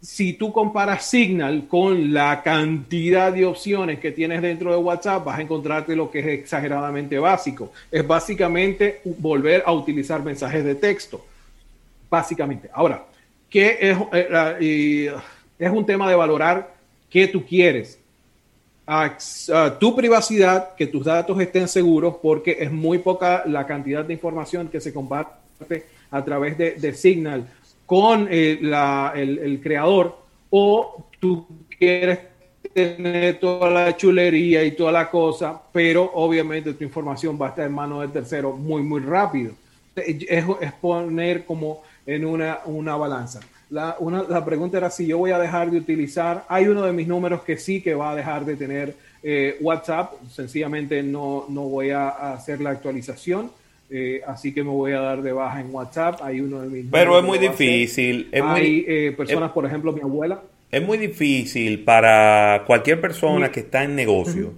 Si 0.00 0.32
tú 0.32 0.52
comparas 0.52 1.04
Signal 1.04 1.68
con 1.68 2.12
la 2.12 2.42
cantidad 2.42 3.32
de 3.32 3.44
opciones 3.44 4.00
que 4.00 4.10
tienes 4.10 4.42
dentro 4.42 4.72
de 4.72 4.78
WhatsApp, 4.78 5.24
vas 5.26 5.38
a 5.38 5.42
encontrarte 5.42 5.94
lo 5.94 6.10
que 6.10 6.18
es 6.18 6.26
exageradamente 6.26 7.20
básico. 7.20 7.72
Es 7.88 8.04
básicamente 8.04 9.00
volver 9.04 9.62
a 9.64 9.72
utilizar 9.72 10.24
mensajes 10.24 10.64
de 10.64 10.74
texto. 10.74 11.24
Básicamente. 12.10 12.68
Ahora, 12.72 13.04
¿qué 13.48 13.78
es, 13.80 13.96
eh, 14.12 15.14
es 15.56 15.70
un 15.70 15.86
tema 15.86 16.10
de 16.10 16.16
valorar 16.16 16.74
qué 17.08 17.28
tú 17.28 17.46
quieres 17.46 18.01
a, 18.86 19.16
tu 19.78 19.94
privacidad, 19.94 20.74
que 20.74 20.86
tus 20.86 21.04
datos 21.04 21.40
estén 21.40 21.68
seguros, 21.68 22.16
porque 22.20 22.56
es 22.60 22.70
muy 22.70 22.98
poca 22.98 23.44
la 23.46 23.66
cantidad 23.66 24.04
de 24.04 24.14
información 24.14 24.68
que 24.68 24.80
se 24.80 24.92
comparte 24.92 25.86
a 26.10 26.24
través 26.24 26.58
de, 26.58 26.94
Signal 26.94 27.48
con 27.86 28.28
eh, 28.30 28.58
el, 29.14 29.60
creador, 29.62 30.18
o 30.50 31.06
tú 31.20 31.46
quieres 31.78 32.18
tener 32.74 33.38
toda 33.38 33.70
la 33.70 33.96
chulería 33.96 34.64
y 34.64 34.72
toda 34.72 34.92
la 34.92 35.10
cosa, 35.10 35.60
pero 35.72 36.10
obviamente 36.14 36.74
tu 36.74 36.84
información 36.84 37.38
va 37.40 37.46
a 37.46 37.48
estar 37.50 37.66
en 37.66 37.72
manos 37.72 38.00
del 38.00 38.12
tercero 38.12 38.52
muy, 38.52 38.82
muy 38.82 39.00
rápido. 39.00 39.52
Es, 39.94 40.44
es 40.60 40.72
poner 40.80 41.44
como 41.44 41.82
en 42.06 42.24
una, 42.24 42.60
una 42.64 42.96
balanza. 42.96 43.40
La, 43.72 43.96
una, 44.00 44.24
la 44.24 44.44
pregunta 44.44 44.76
era 44.76 44.90
si 44.90 45.06
yo 45.06 45.16
voy 45.16 45.30
a 45.30 45.38
dejar 45.38 45.70
de 45.70 45.78
utilizar. 45.78 46.44
Hay 46.48 46.68
uno 46.68 46.82
de 46.82 46.92
mis 46.92 47.08
números 47.08 47.40
que 47.42 47.56
sí 47.56 47.80
que 47.80 47.94
va 47.94 48.12
a 48.12 48.14
dejar 48.14 48.44
de 48.44 48.54
tener 48.54 48.94
eh, 49.22 49.56
WhatsApp. 49.62 50.12
Sencillamente 50.30 51.02
no, 51.02 51.46
no 51.48 51.62
voy 51.62 51.88
a, 51.88 52.10
hacer 52.34 52.60
la 52.60 52.68
actualización. 52.68 53.50
Eh, 53.88 54.20
así 54.26 54.52
que 54.52 54.62
me 54.62 54.68
voy 54.68 54.92
a 54.92 55.00
dar 55.00 55.22
de 55.22 55.32
baja 55.32 55.62
en 55.62 55.74
WhatsApp. 55.74 56.20
Hay 56.22 56.42
uno 56.42 56.60
de 56.60 56.68
mis. 56.68 56.86
Pero 56.90 57.18
es 57.18 57.24
muy 57.24 57.38
difícil. 57.38 58.28
Hay 58.44 58.84
eh, 58.86 59.14
personas, 59.16 59.52
por 59.52 59.64
ejemplo, 59.64 59.90
mi 59.94 60.02
abuela. 60.02 60.42
Es 60.70 60.82
muy 60.86 60.98
difícil 60.98 61.82
para 61.82 62.64
cualquier 62.66 63.00
persona 63.00 63.50
que 63.50 63.60
está 63.60 63.84
en 63.84 63.96
negocio. 63.96 64.52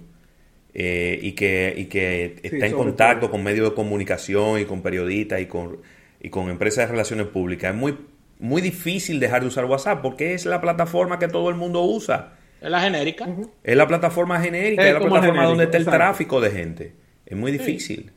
y 0.73 1.31
que, 1.31 1.73
y 1.77 1.85
que 1.85 2.35
está 2.43 2.65
en 2.65 2.73
contacto 2.73 3.31
con 3.31 3.41
medios 3.41 3.69
de 3.69 3.75
comunicación 3.75 4.59
y 4.59 4.65
con 4.65 4.81
periodistas 4.81 5.39
y 5.39 5.45
con, 5.45 5.77
y 6.19 6.27
con 6.29 6.49
empresas 6.49 6.85
de 6.85 6.91
relaciones 6.91 7.27
públicas. 7.27 7.73
Es 7.73 7.79
muy 7.79 7.95
muy 8.39 8.61
difícil 8.61 9.19
dejar 9.19 9.41
de 9.41 9.47
usar 9.47 9.65
WhatsApp 9.65 10.01
porque 10.01 10.33
es 10.33 10.45
la 10.45 10.61
plataforma 10.61 11.19
que 11.19 11.27
todo 11.27 11.49
el 11.49 11.55
mundo 11.55 11.83
usa. 11.83 12.33
Es 12.61 12.69
la 12.69 12.81
genérica. 12.81 13.27
Es 13.63 13.77
la 13.77 13.87
plataforma 13.87 14.39
genérica, 14.39 14.87
es, 14.87 14.93
la 14.93 14.99
plataforma 14.99 15.45
donde 15.45 15.65
está 15.65 15.77
el 15.77 15.85
tráfico 15.85 16.41
de 16.41 16.51
gente. 16.51 16.93
Es 17.25 17.37
muy 17.37 17.51
difícil. 17.51 18.11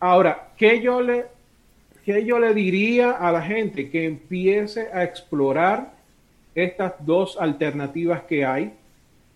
Ahora, 0.00 0.48
¿qué 0.56 0.80
yo, 0.80 1.00
le, 1.00 1.26
¿qué 2.04 2.24
yo 2.24 2.38
le 2.38 2.54
diría 2.54 3.12
a 3.12 3.32
la 3.32 3.42
gente 3.42 3.90
que 3.90 4.04
empiece 4.04 4.88
a 4.92 5.04
explorar 5.04 5.92
estas 6.54 6.94
dos 7.00 7.36
alternativas 7.40 8.22
que 8.22 8.44
hay? 8.44 8.72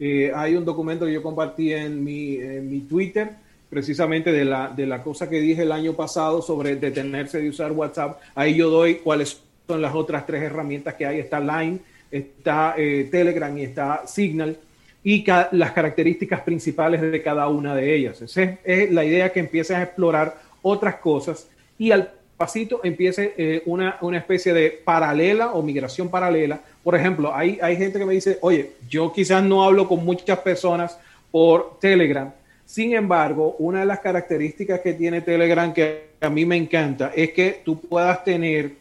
Eh, 0.01 0.31
hay 0.35 0.55
un 0.55 0.65
documento 0.65 1.07
que 1.07 1.13
yo 1.13 1.23
compartí 1.23 1.73
en 1.73 2.03
mi, 2.05 2.37
en 2.37 2.71
mi 2.71 2.81
Twitter 2.81 3.31
precisamente 3.69 4.33
de 4.33 4.45
la, 4.45 4.69
de 4.69 4.87
la 4.87 5.03
cosa 5.03 5.29
que 5.29 5.41
dije 5.41 5.63
el 5.63 5.73
año 5.73 5.93
pasado 5.93 6.41
sobre 6.41 6.77
detenerse 6.77 7.41
de 7.41 7.49
usar 7.49 7.73
WhatsApp. 7.73 8.21
Ahí 8.35 8.55
yo 8.55 8.71
doy 8.71 8.97
cuáles 8.97 9.43
son 9.69 9.83
las 9.83 9.95
otras 9.95 10.25
tres 10.25 10.43
herramientas 10.43 10.95
que 10.95 11.05
hay. 11.05 11.21
Está 11.21 11.39
Line, 11.39 11.79
está 12.11 12.75
eh, 12.79 13.07
Telegram 13.11 13.57
y 13.57 13.65
está 13.65 14.07
Signal 14.07 14.57
y 15.05 15.25
las 15.53 15.73
características 15.73 16.41
principales 16.41 17.03
de 17.03 17.23
cada 17.23 17.49
una 17.49 17.75
de 17.75 17.95
ellas. 17.95 18.23
Esa 18.23 18.57
es, 18.65 18.91
la 18.91 19.05
idea 19.05 19.31
que 19.31 19.41
empieces 19.41 19.77
a 19.77 19.83
explorar 19.83 20.39
otras 20.63 20.97
cosas 20.97 21.49
y 21.79 21.91
al 21.91 22.11
pasito 22.39 22.81
empiece 22.83 23.35
eh, 23.37 23.63
una, 23.67 23.99
una, 24.01 24.17
especie 24.17 24.55
de 24.55 24.71
paralela 24.71 25.53
o 25.53 25.63
migración 25.63 26.09
paralela. 26.09 26.61
Por 26.83 26.95
ejemplo, 26.95 27.35
hay, 27.35 27.59
hay 27.61 27.77
gente 27.77 27.99
que 27.99 28.07
me 28.07 28.15
dice, 28.15 28.39
oye, 28.41 28.73
yo 28.89 29.13
quizás 29.13 29.45
no 29.45 29.65
hablo 29.65 29.87
con 29.87 30.03
muchas 30.03 30.39
personas 30.39 30.99
por 31.31 31.79
Telegram. 31.79 32.33
Sin 32.65 32.95
embargo, 32.95 33.55
una 33.59 33.81
de 33.81 33.87
las 33.87 34.01
características 34.01 34.81
que 34.81 34.95
tiene 34.95 35.21
Telegram 35.21 35.73
que 35.73 36.09
a 36.21 36.31
mí 36.31 36.45
me 36.47 36.57
encanta 36.57 37.13
es 37.15 37.33
que 37.33 37.61
tú 37.65 37.81
puedas 37.81 38.25
tener 38.25 38.73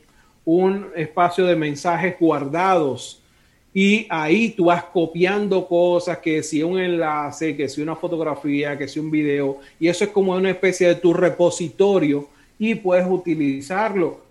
un 0.48 0.88
espacio 0.96 1.46
de 1.46 1.58
mensajes 1.58 2.16
guardados. 2.18 3.22
Y 3.74 4.08
ahí 4.10 4.52
tú 4.52 4.66
vas 4.66 4.86
copiando 4.86 5.68
cosas, 5.68 6.20
que 6.20 6.42
si 6.42 6.64
un 6.64 6.80
enlace, 6.80 7.56
que 7.56 7.68
si 7.68 7.82
una 7.82 7.98
fotografía, 7.98 8.78
que 8.78 8.88
si 8.88 8.98
un 8.98 9.12
video, 9.12 9.60
y 9.78 9.90
eso 9.90 10.06
es 10.06 10.10
como 10.10 10.32
una 10.32 10.50
especie 10.50 10.88
de 10.88 10.96
tu 10.96 11.14
repositorio 11.14 12.30
y 12.58 12.76
puedes 12.76 13.06
utilizarlo 13.06 14.22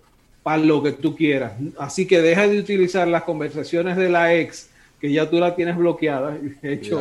para 0.41 0.57
lo 0.57 0.81
que 0.81 0.91
tú 0.91 1.15
quieras. 1.15 1.53
Así 1.77 2.07
que 2.07 2.19
deja 2.19 2.47
de 2.47 2.59
utilizar 2.59 3.07
las 3.07 3.21
conversaciones 3.21 3.95
de 3.95 4.09
la 4.09 4.33
ex, 4.33 4.71
que 4.99 5.11
ya 5.11 5.29
tú 5.29 5.39
la 5.39 5.55
tienes 5.55 5.77
bloqueada. 5.77 6.35
De 6.63 6.73
hecho, 6.73 6.99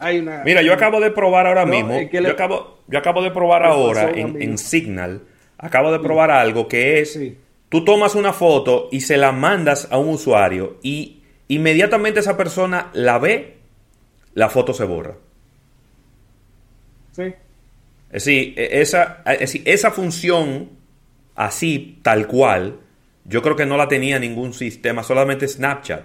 hay, 0.00 0.18
una... 0.18 0.42
Mira, 0.42 0.62
yo 0.62 0.74
acabo 0.74 1.00
de 1.00 1.12
probar 1.12 1.46
ahora 1.46 1.64
mismo, 1.64 1.96
yo, 2.10 2.28
acabo, 2.28 2.78
yo 2.88 2.98
acabo 2.98 3.22
de 3.22 3.30
probar 3.30 3.62
ahora 3.62 4.10
en, 4.10 4.58
Signal, 4.58 5.22
acabo 5.56 5.92
de 5.92 6.00
probar 6.00 6.32
algo 6.32 6.66
que 6.66 7.00
es 7.00 7.18
tú 7.68 7.84
tomas 7.84 8.14
una 8.14 8.32
foto 8.32 8.88
y 8.90 9.00
se 9.00 9.16
la 9.16 9.32
mandas 9.32 9.88
a 9.90 9.98
un 9.98 10.08
usuario 10.08 10.78
y 10.82 11.22
inmediatamente 11.48 12.20
esa 12.20 12.36
persona 12.36 12.90
la 12.92 13.18
ve, 13.18 13.58
la 14.34 14.48
foto 14.48 14.72
se 14.72 14.84
borra. 14.84 15.14
Sí. 17.12 17.34
Es 18.10 18.24
decir, 18.24 18.54
e, 18.56 18.80
esa, 18.80 19.22
esa 19.26 19.90
función 19.90 20.70
así, 21.34 21.98
tal 22.02 22.26
cual, 22.26 22.78
yo 23.24 23.42
creo 23.42 23.56
que 23.56 23.66
no 23.66 23.76
la 23.76 23.88
tenía 23.88 24.18
ningún 24.18 24.52
sistema, 24.54 25.02
solamente 25.02 25.46
Snapchat. 25.46 26.04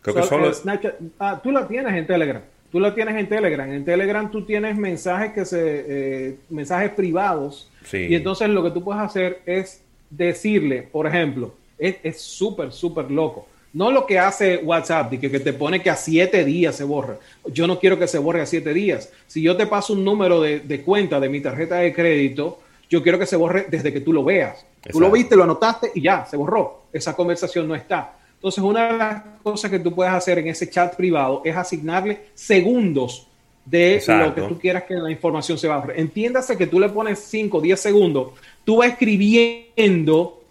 Creo 0.00 0.16
que 0.16 0.22
solo... 0.22 0.52
Snapchat, 0.52 0.94
ah, 1.18 1.40
tú 1.42 1.50
la 1.50 1.66
tienes 1.66 1.94
en 1.94 2.06
Telegram. 2.06 2.42
Tú 2.70 2.80
la 2.80 2.94
tienes 2.94 3.14
en 3.16 3.28
Telegram. 3.28 3.70
En 3.70 3.84
Telegram 3.84 4.30
tú 4.30 4.44
tienes 4.44 4.76
mensajes 4.76 5.32
que 5.32 5.44
se 5.44 5.84
eh, 6.28 6.38
mensajes 6.50 6.90
privados 6.90 7.70
y 7.92 8.14
entonces 8.14 8.48
lo 8.48 8.62
que 8.62 8.70
tú 8.70 8.82
puedes 8.82 9.02
hacer 9.02 9.42
es 9.46 9.82
decirle, 10.10 10.82
por 10.82 11.06
ejemplo, 11.06 11.54
es 11.78 12.20
súper, 12.20 12.72
súper 12.72 13.10
loco. 13.10 13.46
No 13.72 13.90
lo 13.90 14.06
que 14.06 14.20
hace 14.20 14.58
WhatsApp, 14.58 15.10
que, 15.10 15.30
que 15.30 15.40
te 15.40 15.52
pone 15.52 15.82
que 15.82 15.90
a 15.90 15.96
siete 15.96 16.44
días 16.44 16.76
se 16.76 16.84
borra. 16.84 17.18
Yo 17.46 17.66
no 17.66 17.80
quiero 17.80 17.98
que 17.98 18.06
se 18.06 18.18
borre 18.18 18.40
a 18.40 18.46
siete 18.46 18.72
días. 18.72 19.12
Si 19.26 19.42
yo 19.42 19.56
te 19.56 19.66
paso 19.66 19.94
un 19.94 20.04
número 20.04 20.40
de, 20.40 20.60
de 20.60 20.82
cuenta 20.82 21.18
de 21.18 21.28
mi 21.28 21.40
tarjeta 21.40 21.76
de 21.76 21.92
crédito, 21.92 22.60
yo 22.88 23.02
quiero 23.02 23.18
que 23.18 23.26
se 23.26 23.34
borre 23.34 23.66
desde 23.68 23.92
que 23.92 24.00
tú 24.00 24.12
lo 24.12 24.22
veas. 24.22 24.58
Exacto. 24.60 24.90
Tú 24.92 25.00
lo 25.00 25.10
viste, 25.10 25.34
lo 25.34 25.42
anotaste 25.42 25.90
y 25.96 26.02
ya, 26.02 26.24
se 26.24 26.36
borró. 26.36 26.84
Esa 26.92 27.16
conversación 27.16 27.66
no 27.66 27.74
está. 27.74 28.12
Entonces, 28.36 28.62
una 28.62 28.92
de 28.92 28.98
las 28.98 29.22
cosas 29.42 29.70
que 29.70 29.80
tú 29.80 29.92
puedes 29.92 30.12
hacer 30.12 30.38
en 30.38 30.46
ese 30.46 30.70
chat 30.70 30.94
privado 30.94 31.42
es 31.44 31.56
asignarle 31.56 32.26
segundos 32.34 33.26
de 33.64 33.94
Exacto. 33.94 34.26
lo 34.26 34.34
que 34.48 34.54
tú 34.54 34.60
quieras 34.60 34.84
que 34.84 34.94
la 34.94 35.10
información 35.10 35.58
se 35.58 35.68
borre. 35.68 36.00
Entiéndase 36.00 36.56
que 36.56 36.66
tú 36.66 36.78
le 36.78 36.88
pones 36.88 37.18
5, 37.18 37.60
10 37.60 37.80
segundos, 37.80 38.32
tú 38.64 38.78
vas 38.78 38.90
escribiendo, 38.90 40.42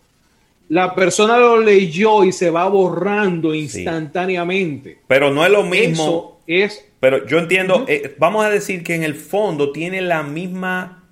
la 0.70 0.96
persona 0.96 1.38
lo 1.38 1.60
leyó 1.60 2.24
y 2.24 2.32
se 2.32 2.50
va 2.50 2.68
borrando 2.68 3.54
instantáneamente. 3.54 4.94
Sí. 4.94 4.98
Pero 5.08 5.32
no 5.32 5.46
es 5.46 5.52
lo 5.52 5.64
mismo. 5.64 6.40
Eso 6.48 6.66
es. 6.66 6.86
Pero 7.00 7.28
yo 7.28 7.38
entiendo, 7.38 7.78
uh 7.78 7.80
-huh. 7.82 7.90
eh, 7.90 8.16
vamos 8.18 8.46
a 8.46 8.50
decir 8.50 8.84
que 8.84 8.96
en 8.96 9.04
el 9.04 9.16
fondo 9.16 9.72
tiene 9.72 10.02
la 10.02 10.24
misma 10.24 11.04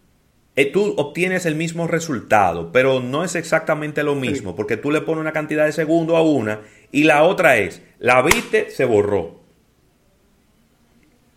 eh, 0.55 0.65
tú 0.65 0.93
obtienes 0.97 1.45
el 1.45 1.55
mismo 1.55 1.87
resultado, 1.87 2.71
pero 2.73 2.99
no 2.99 3.23
es 3.23 3.35
exactamente 3.35 4.03
lo 4.03 4.15
mismo, 4.15 4.51
sí. 4.51 4.55
porque 4.57 4.75
tú 4.75 4.91
le 4.91 4.99
pones 4.99 5.21
una 5.21 5.31
cantidad 5.31 5.65
de 5.65 5.71
segundos 5.71 6.17
a 6.17 6.21
una 6.21 6.59
y 6.91 7.03
la 7.03 7.23
otra 7.23 7.57
es, 7.57 7.81
la 7.99 8.21
viste, 8.21 8.69
se 8.69 8.83
borró. 8.83 9.39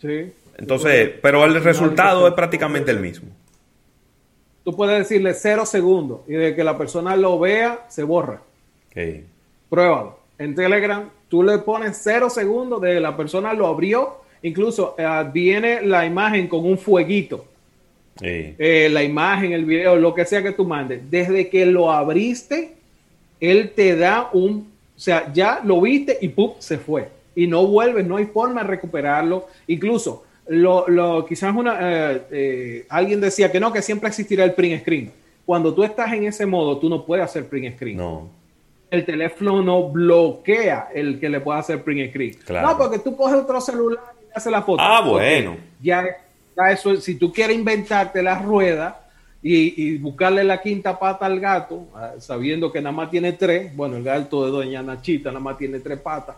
Sí. 0.00 0.32
Entonces, 0.56 1.10
pero 1.20 1.44
el 1.44 1.62
resultado 1.62 2.26
es 2.28 2.34
prácticamente 2.34 2.90
el 2.90 3.00
mismo. 3.00 3.28
Tú 4.64 4.74
puedes 4.74 4.98
decirle 4.98 5.34
cero 5.34 5.66
segundos 5.66 6.20
y 6.26 6.32
de 6.32 6.54
que 6.54 6.64
la 6.64 6.78
persona 6.78 7.16
lo 7.16 7.38
vea, 7.38 7.84
se 7.88 8.02
borra. 8.02 8.40
Okay. 8.90 9.26
Pruébalo. 9.68 10.18
En 10.38 10.54
Telegram, 10.54 11.08
tú 11.28 11.42
le 11.42 11.58
pones 11.58 12.00
cero 12.02 12.30
segundos 12.30 12.80
de 12.80 12.98
la 12.98 13.16
persona 13.16 13.52
lo 13.52 13.66
abrió, 13.66 14.20
incluso 14.42 14.96
uh, 14.98 15.30
viene 15.30 15.82
la 15.82 16.06
imagen 16.06 16.48
con 16.48 16.64
un 16.64 16.78
fueguito. 16.78 17.44
Sí. 18.18 18.54
Eh, 18.58 18.88
la 18.90 19.02
imagen, 19.02 19.52
el 19.52 19.64
video, 19.64 19.96
lo 19.96 20.14
que 20.14 20.24
sea 20.24 20.42
que 20.42 20.52
tú 20.52 20.64
mandes, 20.64 21.10
desde 21.10 21.48
que 21.48 21.66
lo 21.66 21.90
abriste, 21.90 22.74
él 23.40 23.72
te 23.74 23.96
da 23.96 24.30
un, 24.32 24.72
o 24.96 24.98
sea, 24.98 25.32
ya 25.32 25.60
lo 25.64 25.80
viste 25.80 26.16
y 26.20 26.28
¡pum! 26.28 26.52
se 26.58 26.78
fue. 26.78 27.08
Y 27.34 27.46
no 27.46 27.66
vuelves, 27.66 28.06
no 28.06 28.16
hay 28.16 28.26
forma 28.26 28.62
de 28.62 28.68
recuperarlo. 28.68 29.48
Incluso, 29.66 30.24
lo, 30.48 30.88
lo 30.88 31.24
quizás 31.26 31.54
una, 31.54 31.78
eh, 31.80 32.22
eh, 32.30 32.86
alguien 32.88 33.20
decía 33.20 33.50
que 33.50 33.60
no, 33.60 33.72
que 33.72 33.82
siempre 33.82 34.08
existirá 34.08 34.44
el 34.44 34.52
print 34.52 34.82
screen. 34.82 35.12
Cuando 35.44 35.74
tú 35.74 35.84
estás 35.84 36.12
en 36.12 36.24
ese 36.24 36.46
modo, 36.46 36.78
tú 36.78 36.88
no 36.88 37.04
puedes 37.04 37.24
hacer 37.24 37.46
print 37.48 37.76
screen. 37.76 37.96
No. 37.96 38.28
El 38.90 39.04
teléfono 39.04 39.62
no 39.62 39.88
bloquea 39.88 40.88
el 40.94 41.18
que 41.18 41.28
le 41.28 41.40
pueda 41.40 41.58
hacer 41.58 41.82
print 41.82 42.10
screen. 42.10 42.34
Claro. 42.44 42.68
No, 42.68 42.78
porque 42.78 42.98
tú 42.98 43.16
coges 43.16 43.36
otro 43.36 43.60
celular 43.60 44.04
y 44.22 44.36
haces 44.36 44.52
la 44.52 44.62
foto. 44.62 44.82
Ah, 44.82 45.00
bueno. 45.00 45.56
Ya 45.82 46.04
eso, 46.70 46.96
si 46.96 47.16
tú 47.16 47.32
quieres 47.32 47.56
inventarte 47.56 48.22
la 48.22 48.38
rueda 48.38 49.00
y, 49.42 49.82
y, 49.82 49.98
buscarle 49.98 50.44
la 50.44 50.60
quinta 50.60 50.98
pata 50.98 51.26
al 51.26 51.40
gato, 51.40 51.88
ah, 51.94 52.12
sabiendo 52.18 52.72
que 52.72 52.80
nada 52.80 52.94
más 52.94 53.10
tiene 53.10 53.32
tres, 53.32 53.74
bueno, 53.74 53.96
el 53.96 54.04
gato 54.04 54.44
de 54.44 54.50
Doña 54.50 54.82
Nachita 54.82 55.30
nada 55.30 55.40
más 55.40 55.58
tiene 55.58 55.80
tres 55.80 55.98
patas, 55.98 56.36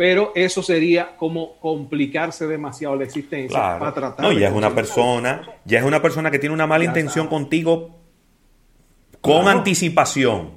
pero 0.00 0.32
eso 0.34 0.62
sería 0.62 1.14
como 1.14 1.58
complicarse 1.58 2.46
demasiado 2.46 2.96
la 2.96 3.04
existencia 3.04 3.50
claro. 3.50 3.80
para 3.80 3.92
tratar. 3.92 4.24
No, 4.24 4.32
ya 4.32 4.48
es 4.48 4.54
una 4.54 4.74
persona, 4.74 5.42
ya 5.66 5.78
es 5.78 5.84
una 5.84 6.00
persona 6.00 6.30
que 6.30 6.38
tiene 6.38 6.54
una 6.54 6.66
mala 6.66 6.84
ya 6.84 6.90
intención 6.90 7.26
está. 7.26 7.36
contigo 7.36 8.00
con 9.20 9.42
claro. 9.42 9.58
anticipación. 9.58 10.52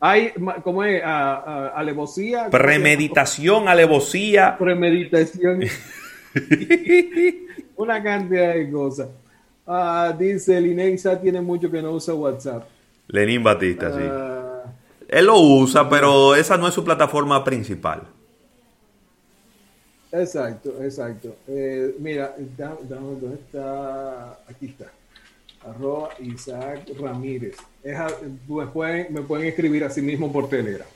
Hay, 0.00 0.32
¿cómo 0.64 0.82
es? 0.82 1.00
A, 1.04 1.34
a, 1.36 1.68
alevosía. 1.68 2.50
Premeditación, 2.50 3.68
alevosía. 3.68 4.58
Premeditación. 4.58 5.60
una 7.76 8.02
cantidad 8.02 8.54
de 8.54 8.72
cosas. 8.72 9.08
Uh, 9.64 10.18
dice 10.18 10.60
Linexa 10.60 11.20
tiene 11.20 11.40
mucho 11.40 11.70
que 11.70 11.80
no 11.80 11.92
usa 11.92 12.12
WhatsApp. 12.14 12.64
Lenín 13.06 13.44
Batista, 13.44 13.88
uh, 13.88 13.92
sí. 13.92 14.39
Él 15.10 15.26
lo 15.26 15.40
usa, 15.40 15.88
pero 15.88 16.36
esa 16.36 16.56
no 16.56 16.68
es 16.68 16.74
su 16.74 16.84
plataforma 16.84 17.42
principal. 17.42 18.02
Exacto, 20.12 20.72
exacto. 20.82 21.34
Eh, 21.48 21.96
mira, 21.98 22.34
¿dónde 22.88 23.34
está? 23.34 24.38
Aquí 24.48 24.66
está. 24.66 24.86
Arroba 25.68 26.10
Isaac 26.20 26.90
Ramírez. 26.98 27.56
Es 27.82 27.98
me, 28.48 28.66
pueden, 28.66 29.12
me, 29.12 29.22
pueden, 29.22 29.48
escribir 29.48 29.84
a 29.84 29.90
sí 29.90 30.00
mismo 30.00 30.32
por 30.32 30.48
Telegram. 30.48 30.86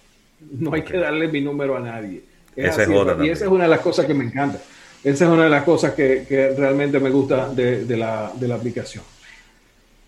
No 0.41 0.73
hay 0.73 0.83
okay. 0.83 0.93
que 0.93 0.99
darle 0.99 1.29
mi 1.29 1.41
número 1.41 1.77
a 1.77 1.81
nadie. 1.81 2.23
Es 2.55 2.79
así, 2.79 2.93
y 3.23 3.29
esa 3.29 3.45
es 3.47 3.51
una 3.51 3.65
de 3.65 3.71
las 3.71 3.81
cosas 3.81 4.07
que 4.07 4.15
me 4.15 4.25
encanta. 4.25 4.61
Esa 5.03 5.25
es 5.25 5.31
una 5.31 5.45
de 5.45 5.51
las 5.51 5.65
cosas 5.65 5.93
que, 5.93 6.25
que 6.27 6.51
realmente 6.51 7.01
me 7.01 7.11
gusta 7.11 7.49
de, 7.49 7.85
de, 7.85 7.97
la, 7.97 8.33
de, 8.35 8.49
la, 8.49 8.55
aplicación. 8.55 9.05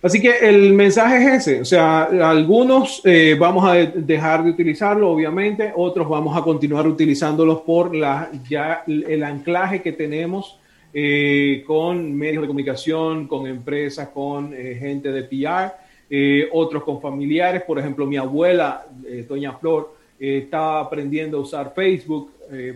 Así 0.07 0.21
que 0.21 0.39
el 0.39 0.73
mensaje 0.73 1.17
es 1.17 1.49
ese, 1.49 1.61
o 1.63 1.65
sea, 1.65 2.05
algunos 2.05 3.03
eh, 3.05 3.37
vamos 3.37 3.69
a 3.69 3.75
dejar 3.75 4.45
de 4.45 4.51
utilizarlo, 4.51 5.11
obviamente, 5.11 5.73
otros 5.75 6.09
vamos 6.09 6.37
a 6.37 6.43
continuar 6.43 6.87
utilizándolos 6.87 7.63
por 7.63 7.93
la, 7.93 8.31
ya 8.49 8.85
el 8.87 9.25
anclaje 9.25 9.83
que 9.83 9.91
tenemos 9.91 10.61
eh, 10.95 11.65
con 11.67 12.15
medios 12.15 12.43
de 12.43 12.47
comunicación, 12.47 13.27
con 13.27 13.49
empresas, 13.49 14.11
con 14.11 14.55
eh, 14.55 14.77
gente 14.79 15.11
de 15.11 15.25
PR, 15.25 15.73
eh, 16.09 16.49
otros 16.53 16.85
con 16.85 17.01
familiares, 17.01 17.63
por 17.63 17.81
ejemplo, 17.81 18.07
mi 18.07 18.17
abuela, 18.17 18.87
eh, 19.05 19.27
Doña 19.29 19.55
Flor, 19.55 19.93
está 20.21 20.79
aprendiendo 20.79 21.39
a 21.39 21.41
usar 21.41 21.73
Facebook, 21.75 22.31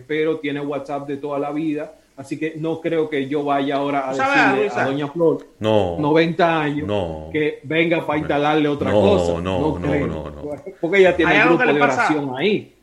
pero 0.05 0.37
tiene 0.37 0.59
WhatsApp 0.59 1.07
de 1.07 1.15
toda 1.15 1.39
la 1.39 1.51
vida 1.51 1.95
Así 2.21 2.37
que 2.37 2.53
no 2.55 2.79
creo 2.79 3.09
que 3.09 3.27
yo 3.27 3.43
vaya 3.43 3.77
ahora 3.77 4.07
a 4.07 4.13
decirle 4.13 4.69
a 4.79 4.85
Doña 4.85 5.07
Flor, 5.07 5.43
no, 5.59 5.97
90 5.97 6.61
años, 6.61 6.87
no, 6.87 7.29
que 7.31 7.61
venga 7.63 8.05
para 8.05 8.19
instalarle 8.19 8.69
otra 8.69 8.91
no, 8.91 9.01
cosa. 9.01 9.41
No, 9.41 9.79
no, 9.79 9.79
no, 9.79 10.29
no, 10.29 10.55
Porque 10.79 10.99
ella 10.99 11.15
tiene 11.15 11.41
un 11.41 11.57
grupo 11.57 11.73
de 11.73 11.81
oración 11.81 12.35
ahí. 12.37 12.75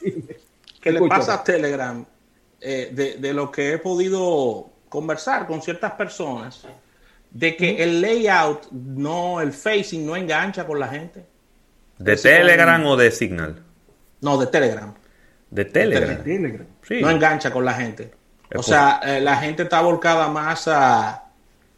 ¿Qué 0.80 0.92
le 0.92 1.00
pasa 1.08 1.34
a 1.34 1.42
Telegram? 1.42 2.04
Eh, 2.60 2.90
de, 2.92 3.16
de, 3.16 3.34
lo 3.34 3.50
que 3.50 3.72
he 3.72 3.78
podido 3.78 4.70
conversar 4.88 5.48
con 5.48 5.60
ciertas 5.60 5.92
personas, 5.92 6.64
de 7.32 7.56
que 7.56 7.82
el 7.82 8.00
layout, 8.00 8.70
no, 8.70 9.40
el 9.40 9.52
facing 9.52 10.06
no 10.06 10.14
engancha 10.14 10.64
con 10.64 10.78
la 10.78 10.86
gente. 10.86 11.24
¿De 11.98 12.16
Telegram 12.16 12.86
o 12.86 12.96
de 12.96 13.10
Signal? 13.10 13.60
No, 14.20 14.38
de 14.38 14.46
Telegram. 14.46 14.94
De 15.50 15.64
Telegram. 15.64 16.16
De 16.18 16.22
Telegram. 16.22 16.66
Sí. 16.82 17.00
No 17.00 17.10
engancha 17.10 17.50
con 17.50 17.64
la 17.64 17.74
gente. 17.74 18.12
O 18.54 18.62
sea, 18.62 19.00
eh, 19.04 19.20
la 19.20 19.36
gente 19.36 19.64
está 19.64 19.80
volcada 19.80 20.28
más 20.28 20.68
a, 20.68 21.24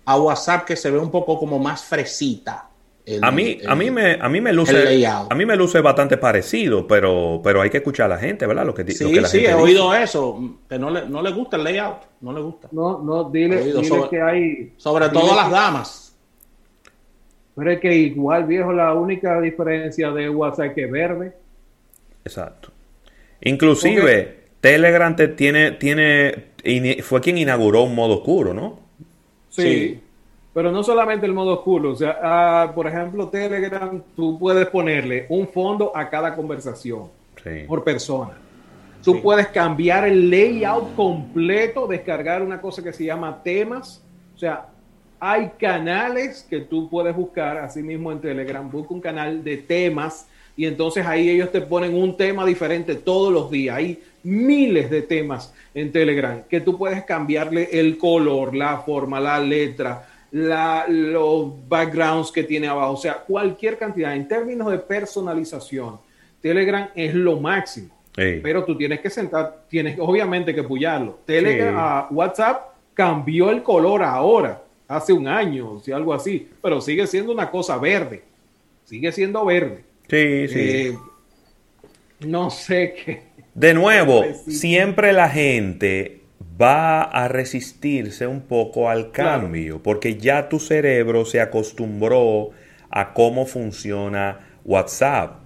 a, 0.05 0.17
WhatsApp 0.17 0.65
que 0.65 0.77
se 0.77 0.91
ve 0.91 0.99
un 0.99 1.11
poco 1.11 1.39
como 1.39 1.59
más 1.59 1.85
fresita. 1.85 2.69
El, 3.05 3.23
a 3.23 3.31
mí, 3.31 3.59
el, 3.61 3.69
a 3.69 3.75
mí 3.77 3.91
me, 3.91 4.15
a 4.21 4.29
mí 4.29 4.41
me 4.41 4.53
luce, 4.53 5.07
a 5.07 5.35
mí 5.35 5.47
me 5.47 5.57
luce 5.57 5.81
bastante 5.81 6.17
parecido, 6.17 6.87
pero, 6.87 7.41
pero 7.43 7.63
hay 7.63 7.71
que 7.71 7.77
escuchar 7.77 8.07
a 8.07 8.17
la 8.17 8.19
gente, 8.19 8.47
¿verdad? 8.47 8.67
Lo 8.67 8.75
que, 8.75 8.85
sí, 8.91 9.05
lo 9.05 9.11
que 9.11 9.21
la 9.21 9.29
sí, 9.29 9.39
gente 9.39 9.53
he 9.53 9.55
dice. 9.55 9.65
oído 9.65 9.95
eso, 9.95 10.59
que 10.69 10.79
no 10.79 10.91
le, 10.91 11.09
no 11.09 11.23
le 11.23 11.31
gusta 11.31 11.57
el 11.57 11.65
layout, 11.65 11.99
no 12.21 12.33
le 12.33 12.41
gusta. 12.41 12.69
No, 12.73 13.01
no, 13.03 13.31
dile, 13.31 13.63
dile 13.63 13.85
sobre, 13.85 14.11
que 14.11 14.21
hay. 14.21 14.73
Sobre 14.77 15.09
todo 15.09 15.37
las 15.37 15.51
damas. 15.51 16.07
Pero 17.57 17.71
es 17.71 17.81
que 17.81 17.95
igual, 17.95 18.45
viejo, 18.45 18.73
la 18.73 18.93
única 18.93 19.41
diferencia 19.41 20.11
de 20.11 20.29
WhatsApp 20.29 20.67
es 20.67 20.75
que 20.75 20.85
es 20.85 20.91
verde. 20.91 21.33
Exacto. 22.23 22.71
Inclusive, 23.41 24.03
okay. 24.03 24.47
Telegram 24.61 25.15
te 25.15 25.29
tiene, 25.29 25.71
tiene, 25.73 26.53
fue 27.03 27.21
quien 27.21 27.39
inauguró 27.39 27.83
un 27.83 27.95
modo 27.95 28.15
oscuro, 28.15 28.55
¿no? 28.55 28.79
Sí, 29.49 29.63
sí. 29.63 30.01
pero 30.53 30.71
no 30.71 30.83
solamente 30.83 31.27
el 31.27 31.33
modo 31.33 31.55
oscuro, 31.55 31.93
o 31.93 31.97
sea, 31.97 32.69
uh, 32.69 32.75
por 32.75 32.87
ejemplo, 32.87 33.29
Telegram, 33.29 34.03
tú 34.15 34.39
puedes 34.39 34.67
ponerle 34.69 35.27
un 35.29 35.49
fondo 35.49 35.93
a 35.95 36.09
cada 36.11 36.35
conversación 36.35 37.05
sí. 37.43 37.65
por 37.67 37.83
persona. 37.83 38.33
Tú 39.03 39.15
sí. 39.15 39.21
puedes 39.23 39.49
cambiar 39.49 40.07
el 40.07 40.29
layout 40.29 40.95
completo, 40.95 41.87
descargar 41.87 42.43
una 42.43 42.61
cosa 42.61 42.83
que 42.83 42.93
se 42.93 43.05
llama 43.05 43.43
temas, 43.43 44.03
o 44.35 44.39
sea, 44.39 44.67
hay 45.19 45.51
canales 45.59 46.47
que 46.49 46.61
tú 46.61 46.91
puedes 46.91 47.17
buscar, 47.17 47.57
así 47.59 47.83
mismo 47.83 48.13
en 48.13 48.21
Telegram, 48.21 48.71
busca 48.71 48.93
un 48.93 49.01
canal 49.01 49.43
de 49.43 49.57
temas 49.57 50.29
y 50.57 50.67
entonces 50.67 51.07
ahí 51.07 51.29
ellos 51.29 51.53
te 51.53 51.61
ponen 51.61 51.95
un 51.95 52.17
tema 52.17 52.45
diferente 52.45 52.95
todos 52.95 53.33
los 53.33 53.51
días. 53.51 53.77
Hay 53.77 54.03
miles 54.27 54.91
de 54.91 55.03
temas 55.03 55.55
en 55.73 55.93
Telegram 55.93 56.43
que 56.49 56.61
tú 56.61 56.77
puedes 56.77 57.05
cambiarle 57.05 57.69
el 57.73 57.97
color, 57.97 58.55
la 58.55 58.79
forma, 58.79 59.21
la 59.21 59.39
letra, 59.39 60.07
la, 60.33 60.85
los 60.89 61.69
backgrounds 61.69 62.33
que 62.33 62.43
tiene 62.43 62.67
abajo, 62.67 62.95
o 62.95 62.97
sea, 62.97 63.15
cualquier 63.15 63.79
cantidad. 63.79 64.15
En 64.15 64.27
términos 64.27 64.71
de 64.71 64.79
personalización, 64.79 65.99
Telegram 66.41 66.89
es 66.95 67.15
lo 67.15 67.41
máximo. 67.41 67.95
Pero 68.15 68.65
tú 68.65 68.77
tienes 68.77 69.01
que 69.01 69.11
sentar, 69.11 69.65
tienes 69.69 69.99
obviamente 70.01 70.55
que 70.55 70.63
pullarlo. 70.63 71.19
Telegram, 71.27 72.09
uh, 72.11 72.15
WhatsApp 72.15 72.75
cambió 72.95 73.51
el 73.51 73.63
color 73.63 74.03
ahora, 74.03 74.63
hace 74.89 75.13
un 75.13 75.29
año, 75.29 75.73
o 75.73 75.81
sea, 75.81 75.97
algo 75.97 76.15
así, 76.15 76.49
pero 76.63 76.81
sigue 76.81 77.07
siendo 77.07 77.31
una 77.31 77.51
cosa 77.51 77.77
verde. 77.77 78.23
Sigue 78.85 79.13
siendo 79.13 79.45
verde. 79.45 79.85
Sí, 80.09 80.49
sí. 80.49 80.59
Eh, 80.59 80.99
no 82.21 82.49
sé 82.49 82.95
qué. 82.95 83.36
De 83.57 83.73
nuevo, 83.73 84.23
siempre 84.49 85.15
la 85.15 85.31
gente 85.31 86.21
va 86.61 87.01
a 87.01 87.27
resistirse 87.27 88.27
un 88.27 88.43
poco 88.43 88.91
al 88.91 89.13
cambio, 89.13 89.83
porque 89.83 90.19
ya 90.19 90.51
tu 90.51 90.61
cerebro 90.61 91.25
se 91.25 91.41
acostumbró 91.41 92.51
a 92.91 93.15
cómo 93.15 93.47
funciona 93.47 94.41
WhatsApp. 94.67 95.39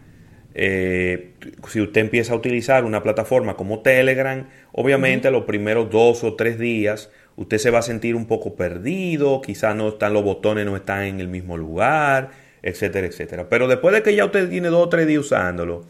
Eh, 0.55 1.35
si 1.69 1.81
usted 1.81 2.01
empieza 2.01 2.33
a 2.33 2.37
utilizar 2.37 2.85
una 2.85 3.01
plataforma 3.01 3.55
como 3.55 3.79
Telegram, 3.79 4.45
obviamente 4.73 5.31
los 5.31 5.45
primeros 5.45 5.89
dos 5.89 6.25
o 6.25 6.35
tres 6.35 6.59
días 6.59 7.13
usted 7.37 7.59
se 7.59 7.71
va 7.71 7.79
a 7.79 7.83
sentir 7.83 8.17
un 8.17 8.27
poco 8.27 8.57
perdido, 8.57 9.41
quizás 9.41 9.77
no 9.77 9.91
están 9.91 10.15
los 10.15 10.25
botones, 10.25 10.67
no 10.67 10.75
están 10.75 11.05
en 11.05 11.21
el 11.21 11.29
mismo 11.29 11.57
lugar, 11.57 12.31
etcétera, 12.61 13.07
etcétera. 13.07 13.49
Pero 13.49 13.69
después 13.69 13.95
de 13.95 14.03
que 14.03 14.17
ya 14.17 14.25
usted 14.25 14.51
tiene 14.51 14.67
dos 14.67 14.85
o 14.85 14.89
tres 14.89 15.07
días 15.07 15.21
usándolo, 15.21 15.87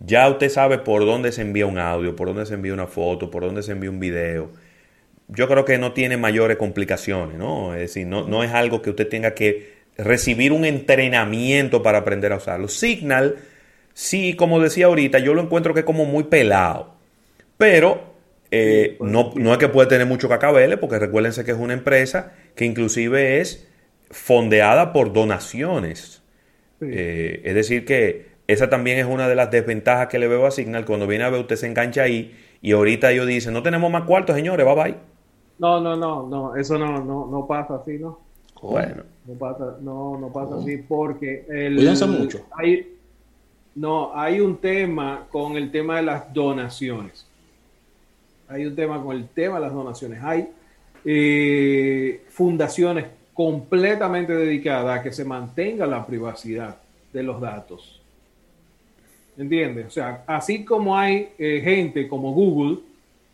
ya 0.00 0.28
usted 0.28 0.48
sabe 0.48 0.78
por 0.78 1.04
dónde 1.04 1.32
se 1.32 1.42
envía 1.42 1.66
un 1.66 1.78
audio, 1.78 2.16
por 2.16 2.28
dónde 2.28 2.46
se 2.46 2.54
envía 2.54 2.74
una 2.74 2.86
foto, 2.86 3.30
por 3.30 3.42
dónde 3.44 3.62
se 3.62 3.72
envía 3.72 3.90
un 3.90 4.00
video. 4.00 4.50
Yo 5.28 5.48
creo 5.48 5.64
que 5.64 5.78
no 5.78 5.92
tiene 5.92 6.16
mayores 6.16 6.56
complicaciones, 6.56 7.38
¿no? 7.38 7.74
Es 7.74 7.80
decir, 7.80 8.06
no, 8.06 8.26
no 8.28 8.44
es 8.44 8.52
algo 8.52 8.82
que 8.82 8.90
usted 8.90 9.08
tenga 9.08 9.34
que 9.34 9.74
recibir 9.96 10.52
un 10.52 10.64
entrenamiento 10.64 11.82
para 11.82 11.98
aprender 11.98 12.32
a 12.32 12.36
usarlo. 12.36 12.68
Signal, 12.68 13.36
sí, 13.94 14.34
como 14.34 14.60
decía 14.60 14.86
ahorita, 14.86 15.18
yo 15.18 15.34
lo 15.34 15.42
encuentro 15.42 15.72
que 15.72 15.80
es 15.80 15.86
como 15.86 16.04
muy 16.04 16.24
pelado. 16.24 16.94
Pero 17.56 18.14
eh, 18.50 18.96
no, 19.00 19.32
no 19.36 19.52
es 19.52 19.58
que 19.58 19.68
puede 19.68 19.88
tener 19.88 20.06
mucho 20.06 20.28
cacabele, 20.28 20.76
porque 20.76 20.98
recuérdense 20.98 21.44
que 21.44 21.52
es 21.52 21.58
una 21.58 21.74
empresa 21.74 22.32
que 22.54 22.64
inclusive 22.64 23.40
es 23.40 23.66
fondeada 24.10 24.92
por 24.92 25.12
donaciones. 25.12 26.22
Eh, 26.80 27.40
es 27.44 27.54
decir, 27.54 27.84
que 27.84 28.33
esa 28.46 28.68
también 28.68 28.98
es 28.98 29.06
una 29.06 29.28
de 29.28 29.34
las 29.34 29.50
desventajas 29.50 30.08
que 30.08 30.18
le 30.18 30.28
veo 30.28 30.46
a 30.46 30.50
Signal. 30.50 30.84
Cuando 30.84 31.06
viene 31.06 31.24
a 31.24 31.30
ver, 31.30 31.40
usted 31.40 31.56
se 31.56 31.66
engancha 31.66 32.02
ahí 32.02 32.34
y 32.60 32.72
ahorita 32.72 33.10
ellos 33.10 33.26
dicen, 33.26 33.52
no 33.52 33.62
tenemos 33.62 33.90
más 33.90 34.04
cuartos, 34.04 34.36
señores, 34.36 34.66
bye 34.66 34.74
bye. 34.74 34.96
No, 35.58 35.80
no, 35.80 35.96
no, 35.96 36.26
no, 36.26 36.56
eso 36.56 36.78
no, 36.78 37.04
no, 37.04 37.26
no 37.26 37.46
pasa 37.46 37.76
así, 37.76 37.98
¿no? 37.98 38.18
Bueno. 38.60 39.02
No 39.26 39.34
pasa, 39.34 39.76
no, 39.80 40.18
no 40.18 40.32
pasa 40.32 40.56
así 40.56 40.78
porque 40.78 41.46
el, 41.48 41.74
mucho. 42.08 42.46
Hay, 42.56 42.96
no, 43.74 44.10
hay 44.14 44.40
un 44.40 44.56
tema 44.56 45.26
con 45.30 45.56
el 45.56 45.70
tema 45.70 45.96
de 45.96 46.02
las 46.02 46.32
donaciones. 46.32 47.26
Hay 48.48 48.66
un 48.66 48.76
tema 48.76 49.02
con 49.02 49.16
el 49.16 49.28
tema 49.28 49.56
de 49.56 49.60
las 49.62 49.72
donaciones. 49.72 50.22
Hay 50.22 50.48
eh, 51.04 52.24
fundaciones 52.28 53.06
completamente 53.32 54.34
dedicadas 54.34 55.00
a 55.00 55.02
que 55.02 55.12
se 55.12 55.24
mantenga 55.24 55.86
la 55.86 56.06
privacidad 56.06 56.76
de 57.12 57.22
los 57.22 57.40
datos. 57.40 58.03
¿Entiendes? 59.36 59.86
O 59.86 59.90
sea, 59.90 60.24
así 60.26 60.64
como 60.64 60.96
hay 60.96 61.30
eh, 61.38 61.60
gente 61.64 62.06
como 62.06 62.32
Google 62.32 62.78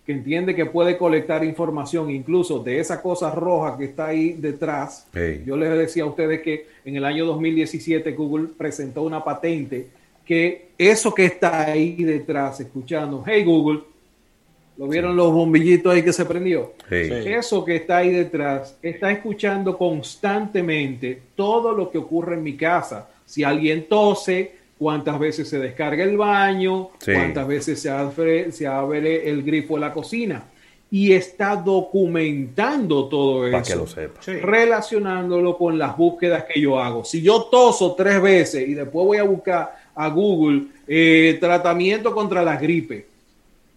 que 0.05 0.13
entiende 0.13 0.55
que 0.55 0.67
puede 0.67 0.97
colectar 0.97 1.45
información 1.45 2.11
incluso 2.11 2.59
de 2.59 2.81
esa 2.81 3.03
cosa 3.03 3.31
roja 3.31 3.77
que 3.77 3.85
está 3.85 4.07
ahí 4.07 4.33
detrás. 4.33 5.07
Yo 5.45 5.57
les 5.57 5.71
decía 5.77 6.05
a 6.05 6.07
ustedes 6.07 6.41
que 6.41 6.67
en 6.85 6.97
el 6.97 7.05
año 7.05 7.27
2017 7.27 8.13
Google 8.13 8.49
presentó 8.57 9.03
una 9.03 9.23
patente 9.23 9.89
que 10.25 10.69
eso 10.79 11.13
que 11.13 11.27
está 11.27 11.67
ahí 11.67 12.03
detrás, 12.05 12.61
escuchando, 12.61 13.23
hey 13.27 13.45
Google, 13.45 13.81
¿lo 14.79 14.89
vieron 14.89 15.15
los 15.17 15.33
bombillitos 15.33 15.93
ahí 15.93 16.03
que 16.03 16.13
se 16.13 16.25
prendió? 16.25 16.73
Eso 16.89 17.65
que 17.65 17.77
está 17.77 17.99
ahí 17.99 18.11
detrás 18.11 18.79
está 18.81 19.11
escuchando 19.11 19.77
constantemente 19.77 21.21
todo 21.35 21.73
lo 21.73 21.91
que 21.91 21.99
ocurre 21.99 22.35
en 22.35 22.43
mi 22.43 22.57
casa. 22.57 23.11
Si 23.27 23.45
alguien 23.45 23.87
tose, 23.89 24.60
cuántas 24.81 25.19
veces 25.19 25.47
se 25.47 25.59
descarga 25.59 26.03
el 26.03 26.17
baño, 26.17 26.89
cuántas 27.05 27.47
veces 27.47 27.83
se 27.83 27.91
abre, 27.91 28.51
se 28.51 28.67
abre 28.67 29.29
el 29.29 29.43
grifo 29.43 29.75
de 29.75 29.81
la 29.83 29.93
cocina. 29.93 30.45
Y 30.91 31.13
está 31.13 31.55
documentando 31.55 33.07
todo 33.07 33.47
eso. 33.47 33.53
Para 33.53 33.63
que 33.63 33.77
lo 33.77 33.87
sepa. 33.87 34.21
Relacionándolo 34.25 35.59
con 35.59 35.79
las 35.79 35.95
búsquedas 35.99 36.45
que 36.45 36.59
yo 36.59 36.81
hago. 36.81 37.05
Si 37.05 37.21
yo 37.21 37.43
toso 37.43 37.95
tres 37.95 38.23
veces 38.23 38.67
y 38.67 38.73
después 38.73 39.07
voy 39.07 39.19
a 39.19 39.23
buscar 39.23 39.77
a 39.95 40.09
Google 40.09 40.63
eh, 40.89 41.37
tratamiento 41.39 42.15
contra 42.15 42.43
la 42.43 42.57
gripe, 42.57 43.07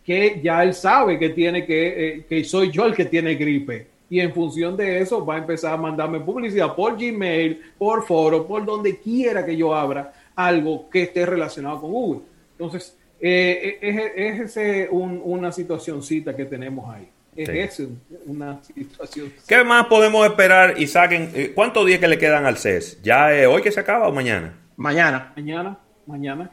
que 0.06 0.40
ya 0.42 0.64
él 0.64 0.74
sabe 0.74 1.20
que 1.20 1.30
tiene 1.30 1.66
que, 1.66 2.08
eh, 2.08 2.26
que 2.28 2.46
soy 2.46 2.72
yo 2.72 2.86
el 2.86 2.96
que 2.96 3.06
tiene 3.06 3.36
gripe. 3.36 3.88
Y 4.10 4.22
en 4.22 4.34
función 4.34 4.78
de 4.78 5.00
eso 5.00 5.26
va 5.26 5.36
a 5.36 5.40
empezar 5.40 5.74
a 5.74 5.78
mandarme 5.78 6.22
publicidad 6.22 6.74
por 6.74 6.98
Gmail, 6.98 7.62
por 7.78 8.06
foro, 8.06 8.48
por 8.48 8.64
donde 8.64 8.98
quiera 9.00 9.46
que 9.46 9.58
yo 9.58 9.76
abra 9.76 10.14
algo 10.36 10.90
que 10.90 11.04
esté 11.04 11.26
relacionado 11.26 11.82
con 11.82 11.92
Google. 11.92 12.22
Entonces, 12.52 12.98
eh, 13.20 13.78
es, 13.82 14.58
ese 14.58 14.90
una 14.90 15.52
situacióncita 15.52 16.36
que 16.36 16.46
tenemos 16.46 16.94
ahí. 16.94 17.10
Es 17.36 17.50
ese 17.50 17.88
una 18.26 18.64
situación. 18.64 19.34
¿Qué 19.48 19.64
más 19.64 19.88
podemos 19.88 20.26
esperar 20.28 20.76
y 20.78 20.88
saquen? 20.88 21.32
Eh, 21.34 21.52
¿Cuántos 21.56 21.86
días 21.86 22.00
que 22.00 22.08
le 22.08 22.18
quedan 22.18 22.46
al 22.46 22.58
CES? 22.58 23.02
¿Ya 23.02 23.34
es 23.34 23.48
hoy 23.48 23.62
que 23.62 23.72
se 23.72 23.80
acaba 23.80 24.08
o 24.08 24.12
mañana? 24.12 24.60
Mañana. 24.76 25.34
Mañana, 25.36 25.80
mañana. 26.06 26.52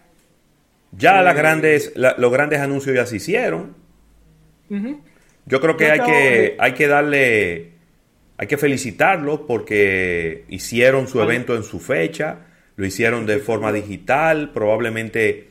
Ya 0.93 1.23
las 1.23 1.37
grandes, 1.37 1.93
los 1.97 2.33
grandes 2.33 2.61
anuncios 2.61 2.97
ya 2.97 3.07
se 3.07 3.17
hicieron. 3.17 3.75
Yo 5.47 5.61
creo 5.61 5.77
que 5.77 5.91
hay 5.91 6.01
que, 6.01 6.57
hay 6.59 6.75
que 6.75 6.87
darle, 6.87 7.73
hay 8.37 8.47
que 8.47 8.57
felicitarlos 8.57 9.41
porque 9.41 10.45
hicieron 10.49 11.09
su 11.09 11.21
evento 11.21 11.57
en 11.57 11.65
su 11.65 11.81
fecha 11.81 12.47
lo 12.81 12.87
hicieron 12.87 13.27
de 13.27 13.41
forma 13.41 13.73
digital, 13.73 14.53
probablemente 14.55 15.51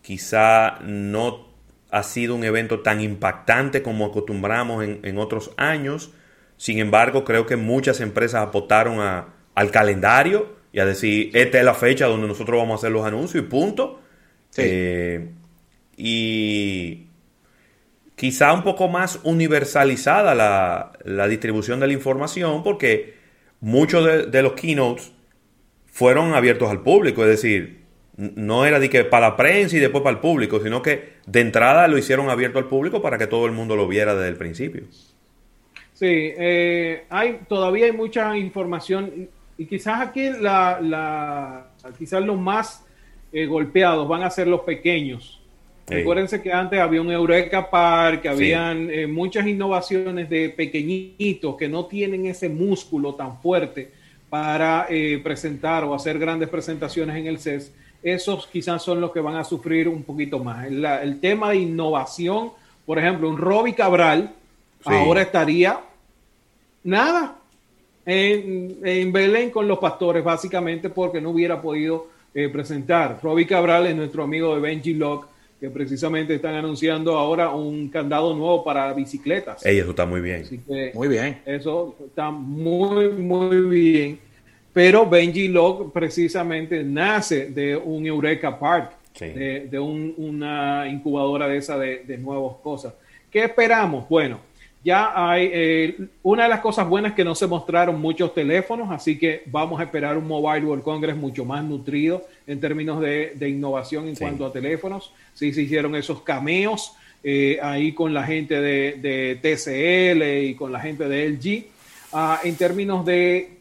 quizá 0.00 0.78
no 0.84 1.48
ha 1.90 2.04
sido 2.04 2.36
un 2.36 2.44
evento 2.44 2.82
tan 2.82 3.00
impactante 3.00 3.82
como 3.82 4.06
acostumbramos 4.06 4.84
en, 4.84 5.18
otros 5.18 5.50
años, 5.56 6.12
sin 6.58 6.78
embargo 6.78 7.24
creo 7.24 7.46
que 7.46 7.56
muchas 7.56 8.00
empresas 8.00 8.46
apostaron 8.46 9.00
al 9.56 9.70
calendario 9.72 10.54
y 10.72 10.78
a 10.78 10.86
decir, 10.86 11.36
esta 11.36 11.58
es 11.58 11.64
la 11.64 11.74
fecha 11.74 12.06
donde 12.06 12.28
nosotros 12.28 12.56
vamos 12.56 12.74
a 12.74 12.78
hacer 12.78 12.92
los 12.92 13.04
anuncios 13.04 13.42
y 13.42 13.46
punto. 13.48 14.00
Eh, 14.56 15.30
y 15.96 17.08
quizá 18.14 18.52
un 18.52 18.62
poco 18.62 18.86
más 18.86 19.18
universalizada 19.24 20.36
la, 21.04 21.26
distribución 21.26 21.80
de 21.80 21.88
la 21.88 21.92
información 21.92 22.62
porque 22.62 23.16
muchos 23.60 24.06
de, 24.06 24.26
de 24.26 24.42
los 24.42 24.52
keynotes 24.52 25.10
fueron 25.92 26.34
abiertos 26.34 26.70
al 26.70 26.80
público, 26.80 27.22
es 27.22 27.28
decir, 27.28 27.82
no 28.16 28.64
era 28.64 28.80
de 28.80 28.88
que 28.88 29.04
para 29.04 29.28
la 29.28 29.36
prensa 29.36 29.76
y 29.76 29.78
después 29.78 30.02
para 30.02 30.16
el 30.16 30.20
público, 30.20 30.58
sino 30.58 30.80
que 30.80 31.12
de 31.26 31.40
entrada 31.40 31.86
lo 31.86 31.98
hicieron 31.98 32.30
abierto 32.30 32.58
al 32.58 32.66
público 32.66 33.02
para 33.02 33.18
que 33.18 33.26
todo 33.26 33.44
el 33.44 33.52
mundo 33.52 33.76
lo 33.76 33.86
viera 33.86 34.14
desde 34.14 34.28
el 34.28 34.36
principio. 34.36 34.84
Sí, 35.92 36.08
eh, 36.08 37.04
hay 37.10 37.40
todavía 37.46 37.86
hay 37.86 37.92
mucha 37.92 38.36
información 38.38 39.28
y 39.58 39.66
quizás 39.66 40.00
aquí 40.00 40.30
la, 40.30 40.80
la 40.80 41.66
quizás 41.98 42.24
los 42.24 42.40
más 42.40 42.84
eh, 43.30 43.44
golpeados 43.44 44.08
van 44.08 44.22
a 44.22 44.30
ser 44.30 44.48
los 44.48 44.62
pequeños. 44.62 45.40
Recuérdense 45.86 46.40
que 46.40 46.50
antes 46.50 46.80
había 46.80 47.02
un 47.02 47.10
Eureka 47.10 47.68
Park, 47.68 48.24
habían 48.26 48.88
eh, 48.88 49.06
muchas 49.06 49.46
innovaciones 49.46 50.30
de 50.30 50.48
pequeñitos 50.48 51.56
que 51.56 51.68
no 51.68 51.84
tienen 51.84 52.24
ese 52.24 52.48
músculo 52.48 53.14
tan 53.14 53.38
fuerte 53.42 53.90
para 54.32 54.86
eh, 54.88 55.20
presentar 55.22 55.84
o 55.84 55.94
hacer 55.94 56.18
grandes 56.18 56.48
presentaciones 56.48 57.16
en 57.16 57.26
el 57.26 57.38
CES, 57.38 57.70
esos 58.02 58.46
quizás 58.46 58.82
son 58.82 58.98
los 58.98 59.12
que 59.12 59.20
van 59.20 59.36
a 59.36 59.44
sufrir 59.44 59.90
un 59.90 60.04
poquito 60.04 60.38
más. 60.38 60.66
El, 60.68 61.20
tema 61.20 61.50
de 61.50 61.56
innovación, 61.56 62.50
por 62.86 62.98
ejemplo, 62.98 63.28
un 63.28 63.36
Robbie 63.36 63.74
Cabral 63.74 64.32
ahora 64.86 65.20
estaría 65.20 65.80
nada 66.82 67.36
en, 68.06 69.12
Belén 69.12 69.50
con 69.50 69.68
los 69.68 69.78
pastores, 69.78 70.24
básicamente 70.24 70.88
porque 70.88 71.20
no 71.20 71.28
hubiera 71.28 71.60
podido 71.60 72.06
eh, 72.32 72.48
presentar. 72.48 73.20
Robbie 73.22 73.46
Cabral 73.46 73.86
es 73.86 73.94
nuestro 73.94 74.24
amigo 74.24 74.54
de 74.54 74.62
Benji 74.62 74.94
Lock, 74.94 75.26
que 75.62 75.70
precisamente 75.70 76.34
están 76.34 76.56
anunciando 76.56 77.16
ahora 77.16 77.50
un 77.50 77.88
candado 77.88 78.34
nuevo 78.34 78.64
para 78.64 78.92
bicicletas. 78.94 79.64
Ey, 79.64 79.78
eso 79.78 79.90
está 79.90 80.04
muy 80.04 80.20
bien. 80.20 80.44
muy 80.92 81.06
bien. 81.06 81.40
Eso 81.46 81.94
está 82.04 82.32
muy, 82.32 83.10
muy 83.10 83.60
bien. 83.68 84.18
Pero 84.72 85.08
Benji 85.08 85.46
Log 85.46 85.92
precisamente 85.92 86.82
nace 86.82 87.46
de 87.50 87.76
un 87.76 88.04
Eureka 88.04 88.58
Park, 88.58 88.90
de, 89.20 89.78
una 89.78 90.88
incubadora 90.88 91.46
de 91.46 91.58
esa 91.58 91.78
de, 91.78 91.98
de 91.98 92.18
nuevas 92.18 92.56
cosas. 92.56 92.94
¿Qué 93.30 93.44
esperamos? 93.44 94.08
Bueno, 94.08 94.40
ya 94.84 95.12
hay 95.14 95.48
eh, 95.52 96.08
una 96.22 96.44
de 96.44 96.48
las 96.48 96.60
cosas 96.60 96.88
buenas 96.88 97.12
que 97.12 97.24
no 97.24 97.34
se 97.34 97.46
mostraron 97.46 98.00
muchos 98.00 98.34
teléfonos, 98.34 98.90
así 98.90 99.16
que 99.16 99.42
vamos 99.46 99.80
a 99.80 99.84
esperar 99.84 100.18
un 100.18 100.26
Mobile 100.26 100.66
World 100.66 100.82
Congress 100.82 101.16
mucho 101.16 101.44
más 101.44 101.62
nutrido 101.64 102.26
en 102.46 102.58
términos 102.58 103.00
de, 103.00 103.48
innovación 103.48 104.08
en 104.08 104.16
cuanto 104.16 104.44
a 104.44 104.52
teléfonos. 104.52 105.12
Sí 105.34 105.52
se 105.52 105.62
hicieron 105.62 105.94
esos 105.94 106.22
cameos 106.22 106.96
eh, 107.22 107.60
ahí 107.62 107.92
con 107.92 108.12
la 108.12 108.24
gente 108.24 108.60
de, 108.60 109.38
TCL 109.40 110.48
y 110.48 110.54
con 110.54 110.72
la 110.72 110.80
gente 110.80 111.08
de 111.08 111.28
LG. 111.28 111.66
Ah, 112.14 112.40
en 112.44 112.56
términos 112.56 113.06
de, 113.06 113.60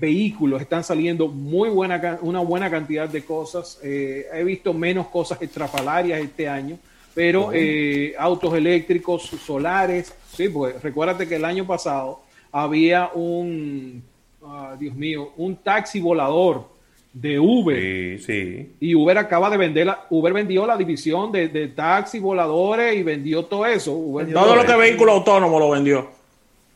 vehículos, 0.00 0.60
están 0.60 0.82
saliendo 0.82 1.28
muy 1.28 1.68
buena, 1.68 2.18
una 2.22 2.40
buena 2.40 2.70
cantidad 2.70 3.08
de 3.08 3.22
cosas. 3.24 3.78
Eh, 3.82 4.26
he 4.32 4.42
visto 4.42 4.72
menos 4.72 5.08
cosas 5.08 5.40
extrafalarias 5.42 6.20
este 6.20 6.48
año, 6.48 6.78
pero 7.14 7.50
eh, 7.52 8.14
autos 8.18 8.54
eléctricos, 8.54 9.22
solares. 9.22 10.14
Sí, 10.32 10.48
pues 10.48 10.82
recuérdate 10.82 11.28
que 11.28 11.36
el 11.36 11.44
año 11.44 11.66
pasado 11.66 12.20
había 12.50 13.10
un, 13.14 14.02
ah, 14.44 14.76
Dios 14.78 14.94
mío, 14.94 15.32
un 15.36 15.56
taxi 15.56 16.00
volador 16.00 16.66
de 17.12 17.38
Uber. 17.38 18.18
Sí, 18.18 18.24
sí. 18.24 18.72
Y 18.80 18.94
Uber 18.94 19.18
acaba 19.18 19.50
de 19.50 19.58
vender, 19.58 19.86
la, 19.86 20.06
Uber 20.10 20.32
vendió 20.32 20.66
la 20.66 20.76
división 20.76 21.30
de, 21.30 21.48
de 21.48 21.68
taxi 21.68 22.18
voladores 22.18 22.96
y 22.96 23.02
vendió 23.02 23.44
todo 23.44 23.66
eso. 23.66 23.92
todo, 23.92 24.56
lo 24.56 24.64
que 24.64 24.76
vehículo 24.76 25.12
autónomo 25.12 25.58
lo 25.58 25.70
vendió 25.70 26.22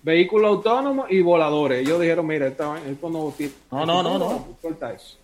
vehículos 0.07 0.49
autónomos 0.49 1.11
y 1.11 1.20
voladores. 1.20 1.80
Ellos 1.80 2.01
dijeron, 2.01 2.28
mira, 2.28 2.47
esto, 2.47 2.76
no 3.11 3.34
No, 3.72 3.84
no, 3.84 4.03
no, 4.05 4.18
no. 4.18 4.47
eso. 4.95 5.16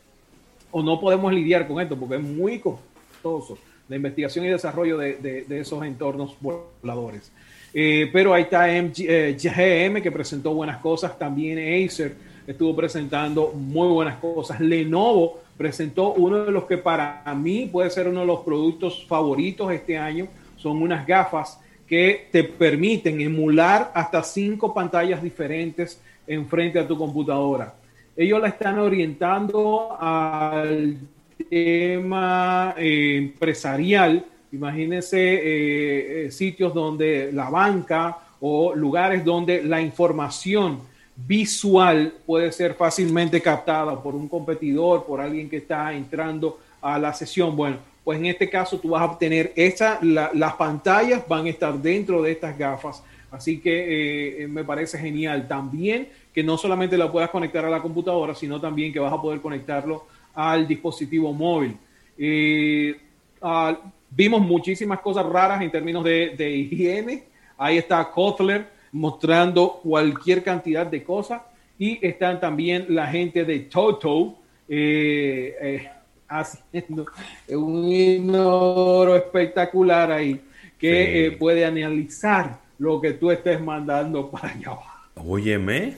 O 0.72 0.82
no 0.82 0.98
podemos 0.98 1.32
lidiar 1.32 1.68
con 1.68 1.80
esto 1.80 1.96
porque 1.96 2.16
es 2.16 2.22
muy 2.22 2.58
costoso 2.58 3.56
la 3.88 3.96
investigación 3.96 4.44
y 4.44 4.48
desarrollo 4.48 4.98
de, 4.98 5.46
esos 5.50 5.84
entornos 5.84 6.36
voladores. 6.40 7.32
Eh, 7.74 8.10
pero 8.12 8.34
ahí 8.34 8.42
está 8.42 8.66
MG, 8.66 9.06
eh, 9.08 9.36
GM 9.38 10.02
que 10.02 10.12
presentó 10.12 10.54
buenas 10.54 10.78
cosas, 10.78 11.18
también 11.18 11.58
Acer 11.58 12.14
estuvo 12.46 12.74
presentando 12.74 13.52
muy 13.52 13.88
buenas 13.88 14.16
cosas. 14.18 14.60
Lenovo 14.60 15.40
presentó 15.56 16.12
uno 16.14 16.44
de 16.44 16.52
los 16.52 16.64
que 16.64 16.78
para 16.78 17.22
mí 17.34 17.68
puede 17.70 17.90
ser 17.90 18.08
uno 18.08 18.20
de 18.20 18.26
los 18.26 18.40
productos 18.40 19.04
favoritos 19.06 19.72
este 19.72 19.96
año, 19.96 20.26
son 20.56 20.82
unas 20.82 21.06
gafas 21.06 21.60
que 21.86 22.28
te 22.30 22.44
permiten 22.44 23.20
emular 23.20 23.90
hasta 23.94 24.22
cinco 24.22 24.72
pantallas 24.72 25.22
diferentes 25.22 26.00
en 26.26 26.46
frente 26.46 26.78
a 26.78 26.86
tu 26.86 26.96
computadora. 26.96 27.74
Ellos 28.16 28.40
la 28.40 28.48
están 28.48 28.78
orientando 28.78 29.96
al 29.98 30.96
tema 31.44 32.74
eh, 32.76 33.16
empresarial. 33.16 34.24
Imagínense 34.52 35.18
eh, 35.18 36.26
eh, 36.26 36.30
sitios 36.30 36.74
donde 36.74 37.30
la 37.32 37.48
banca 37.50 38.18
o 38.40 38.74
lugares 38.74 39.24
donde 39.24 39.62
la 39.62 39.80
información 39.80 40.80
visual 41.14 42.14
puede 42.26 42.52
ser 42.52 42.74
fácilmente 42.74 43.40
captada 43.40 44.02
por 44.02 44.14
un 44.14 44.28
competidor, 44.28 45.04
por 45.04 45.20
alguien 45.20 45.48
que 45.48 45.58
está 45.58 45.92
entrando 45.92 46.58
a 46.80 46.98
la 46.98 47.12
sesión. 47.14 47.56
Bueno, 47.56 47.78
pues 48.04 48.18
en 48.18 48.26
este 48.26 48.50
caso 48.50 48.78
tú 48.78 48.90
vas 48.90 49.02
a 49.02 49.12
obtener 49.12 49.52
esa, 49.54 49.98
las 50.02 50.54
pantallas 50.54 51.26
van 51.28 51.46
a 51.46 51.50
estar 51.50 51.74
dentro 51.74 52.22
de 52.22 52.32
estas 52.32 52.58
gafas, 52.58 53.02
así 53.30 53.60
que 53.60 54.42
eh, 54.42 54.48
me 54.48 54.64
parece 54.64 54.98
genial 54.98 55.46
también 55.46 56.08
que 56.34 56.42
no 56.42 56.56
solamente 56.56 56.98
la 56.98 57.12
puedas 57.12 57.30
conectar 57.30 57.64
a 57.64 57.70
la 57.70 57.80
computadora, 57.80 58.34
sino 58.34 58.60
también 58.60 58.92
que 58.92 58.98
vas 58.98 59.12
a 59.12 59.20
poder 59.20 59.40
conectarlo 59.40 60.06
al 60.34 60.66
dispositivo 60.66 61.32
móvil. 61.32 61.76
Eh, 62.18 62.96
ah, 63.40 63.76
vimos 64.10 64.40
muchísimas 64.40 65.00
cosas 65.00 65.26
raras 65.26 65.62
en 65.62 65.70
términos 65.70 66.04
de, 66.04 66.50
higiene. 66.50 67.24
Ahí 67.58 67.78
está 67.78 68.04
Kotler 68.10 68.66
mostrando 68.92 69.80
cualquier 69.82 70.42
cantidad 70.42 70.86
de 70.86 71.02
cosas. 71.02 71.42
Y 71.78 72.04
están 72.06 72.38
también 72.40 72.86
la 72.88 73.06
gente 73.06 73.44
de 73.44 73.60
Toto. 73.60 74.36
Eh, 74.68 75.88
haciendo 76.32 77.06
un 77.50 77.92
inodoro 77.92 79.16
espectacular 79.16 80.10
ahí 80.10 80.40
que 80.78 81.26
eh, 81.26 81.30
puede 81.32 81.64
analizar 81.64 82.58
lo 82.78 83.00
que 83.00 83.12
tú 83.12 83.30
estés 83.30 83.60
mandando 83.60 84.30
para 84.30 84.48
allá 84.48 84.68
abajo. 84.68 84.88
Óyeme, 85.26 85.94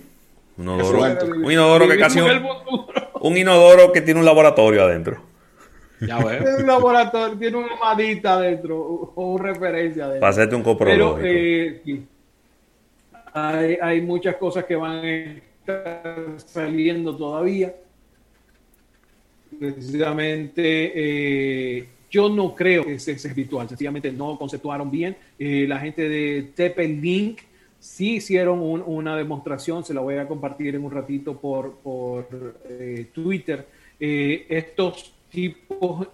un 0.58 1.50
inodoro, 1.50 1.88
que 1.88 1.98
casi 1.98 2.20
un, 2.20 2.28
inodoro 3.36 3.92
que 3.92 4.00
tiene 4.00 4.20
un 4.20 4.26
laboratorio 4.26 4.82
adentro. 4.84 5.22
Ya 6.00 6.18
Tiene 6.18 6.56
un 6.56 6.66
laboratorio, 6.66 7.38
tiene 7.38 7.56
una 7.56 7.76
madita 7.76 8.34
adentro 8.34 8.78
o 8.78 9.34
una 9.34 9.52
referencia 9.52 10.04
adentro. 10.04 10.20
Para 10.20 10.30
hacerte 10.30 10.54
un 10.54 10.62
coprológico. 10.62 11.18
Pero 11.22 11.32
eh, 11.32 12.02
hay, 13.32 13.78
hay 13.80 14.00
muchas 14.02 14.36
cosas 14.36 14.64
que 14.64 14.76
van 14.76 14.98
a 14.98 15.10
estar 15.10 16.26
saliendo 16.44 17.16
todavía 17.16 17.74
precisamente 19.54 20.92
eh, 20.94 21.88
yo 22.10 22.28
no 22.28 22.54
creo 22.54 22.84
que 22.84 22.98
sea 22.98 23.32
virtual, 23.34 23.68
sencillamente 23.68 24.12
no 24.12 24.38
conceptuaron 24.38 24.90
bien. 24.90 25.16
Eh, 25.38 25.66
la 25.68 25.78
gente 25.80 26.08
de 26.08 26.50
Tepe 26.54 26.86
Link 26.86 27.40
sí 27.84 28.16
hicieron 28.16 28.60
una 28.60 29.14
demostración, 29.14 29.84
se 29.84 29.92
la 29.92 30.00
voy 30.00 30.16
a 30.16 30.26
compartir 30.26 30.74
en 30.74 30.84
un 30.84 30.90
ratito 30.90 31.36
por, 31.36 31.74
por 31.76 32.26
eh, 32.66 33.08
Twitter. 33.12 33.66
estos 34.00 35.12
tipos, 35.30 36.08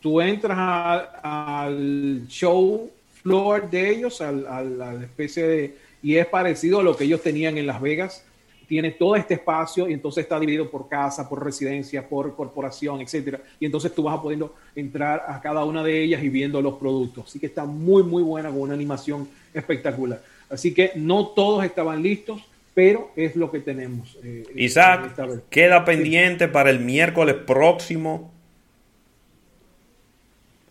tú 0.00 0.20
entras 0.20 1.08
al 1.22 2.26
show 2.28 2.90
floor 3.22 3.70
de 3.70 3.90
ellos, 3.90 4.20
a 4.20 4.30
la 4.30 4.94
especie 5.02 5.46
de, 5.46 5.76
y 6.02 6.16
es 6.16 6.26
parecido 6.26 6.80
a 6.80 6.82
lo 6.82 6.94
que 6.96 7.04
ellos 7.04 7.22
tenían 7.22 7.56
en 7.56 7.66
Las 7.66 7.80
Vegas 7.80 8.24
tiene 8.70 8.92
todo 8.92 9.16
este 9.16 9.34
espacio 9.34 9.88
y 9.88 9.94
entonces 9.94 10.22
está 10.22 10.38
dividido 10.38 10.70
por 10.70 10.88
casa, 10.88 11.28
por 11.28 11.44
residencia, 11.44 12.08
por 12.08 12.36
corporación, 12.36 13.00
etcétera. 13.00 13.40
Y 13.58 13.66
entonces 13.66 13.92
tú 13.92 14.04
vas 14.04 14.16
a 14.16 14.22
poder 14.22 14.38
entrar 14.76 15.24
a 15.26 15.40
cada 15.40 15.64
una 15.64 15.82
de 15.82 16.04
ellas 16.04 16.22
y 16.22 16.28
viendo 16.28 16.62
los 16.62 16.74
productos. 16.74 17.24
Así 17.26 17.40
que 17.40 17.46
está 17.46 17.64
muy, 17.64 18.04
muy 18.04 18.22
buena 18.22 18.48
con 18.48 18.60
una 18.60 18.74
animación 18.74 19.28
espectacular. 19.52 20.22
Así 20.50 20.74
que 20.74 20.92
no 20.96 21.28
todos 21.28 21.64
estaban 21.64 22.02
listos, 22.02 22.42
pero 22.74 23.10
es 23.16 23.36
lo 23.36 23.50
que 23.50 23.60
tenemos. 23.60 24.18
Eh, 24.22 24.44
Isaac, 24.56 25.14
queda 25.48 25.84
pendiente 25.84 26.48
para 26.48 26.70
el 26.70 26.80
miércoles 26.80 27.36
próximo. 27.46 28.32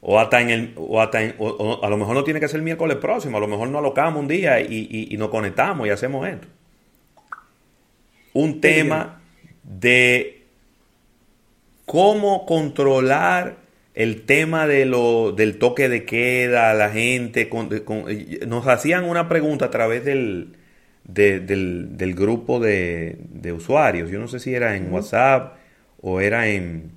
O 0.02 0.20
hasta 0.20 0.40
en 0.42 0.50
el, 0.50 0.74
o 0.78 1.02
hasta 1.02 1.20
a 1.20 1.90
lo 1.90 1.98
mejor 1.98 2.16
no 2.16 2.24
tiene 2.24 2.40
que 2.40 2.48
ser 2.48 2.58
el 2.58 2.64
miércoles 2.64 2.98
próximo, 2.98 3.36
a 3.36 3.42
lo 3.42 3.48
mejor 3.48 3.68
nos 3.68 3.80
alocamos 3.80 4.22
un 4.22 4.30
día 4.30 4.62
y 4.62 5.14
nos 5.18 5.30
conectamos 5.30 5.88
y 5.88 5.90
hacemos 5.90 6.26
esto 6.26 6.48
un 8.34 8.62
tema 8.62 9.22
de 9.64 10.46
cómo 11.86 12.46
controlar 12.46 13.58
el 14.00 14.22
tema 14.22 14.66
de 14.66 14.86
lo, 14.86 15.34
del 15.34 15.60
toque 15.60 15.90
de 15.90 16.06
queda, 16.06 16.74
la 16.74 16.90
gente, 16.90 17.50
nos 18.48 18.66
hacían 18.66 19.04
una 19.04 19.28
pregunta 19.28 19.66
a 19.66 19.72
través 19.72 20.06
del, 20.06 20.56
del, 21.04 22.16
grupo 22.16 22.62
de, 22.62 23.18
usuarios, 23.54 24.10
yo 24.10 24.18
no 24.18 24.30
sé 24.30 24.40
si 24.40 24.56
era 24.56 24.78
en 24.78 24.90
WhatsApp 24.94 25.58
o 26.02 26.22
era 26.22 26.48
en, 26.48 26.92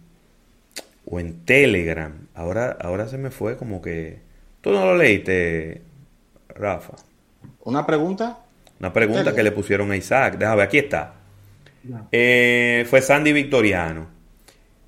o 1.05 1.19
en 1.19 1.45
Telegram, 1.45 2.13
ahora, 2.37 2.79
ahora 2.81 3.09
se 3.09 3.19
me 3.19 3.33
fue 3.33 3.57
como 3.57 3.83
que... 3.83 4.21
¿Tú 4.61 4.71
no 4.71 4.85
lo 4.85 4.97
leíste, 4.97 5.83
Rafa? 6.51 6.95
¿Una 7.65 7.85
pregunta? 7.85 8.39
Una 8.79 8.93
pregunta 8.93 9.35
que 9.35 9.43
le 9.43 9.51
pusieron 9.51 9.91
a 9.91 9.97
Isaac. 9.97 10.39
Déjame 10.39 10.59
ver, 10.59 10.67
aquí 10.67 10.79
está. 10.79 11.15
Eh, 12.13 12.87
fue 12.89 13.03
Sandy 13.03 13.33
Victoriano. 13.33 14.22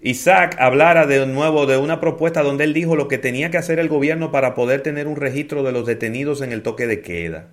Isaac 0.05 0.57
hablara 0.59 1.07
de 1.07 1.27
nuevo 1.27 1.65
de 1.65 1.79
una 1.79 1.99
propuesta 1.99 2.43
donde 2.43 2.65
él 2.65 2.75
dijo 2.75 2.95
lo 2.95 3.09
que 3.09 3.17
tenía 3.17 3.51
que 3.51 3.57
hacer 3.57 3.79
el 3.79 3.89
gobierno 3.89 4.31
para 4.31 4.55
poder 4.55 4.83
tener 4.83 5.07
un 5.07 5.17
registro 5.17 5.63
de 5.63 5.73
los 5.73 5.87
detenidos 5.87 6.43
en 6.43 6.53
el 6.53 6.63
toque 6.63 6.87
de 6.87 7.01
queda. 7.01 7.49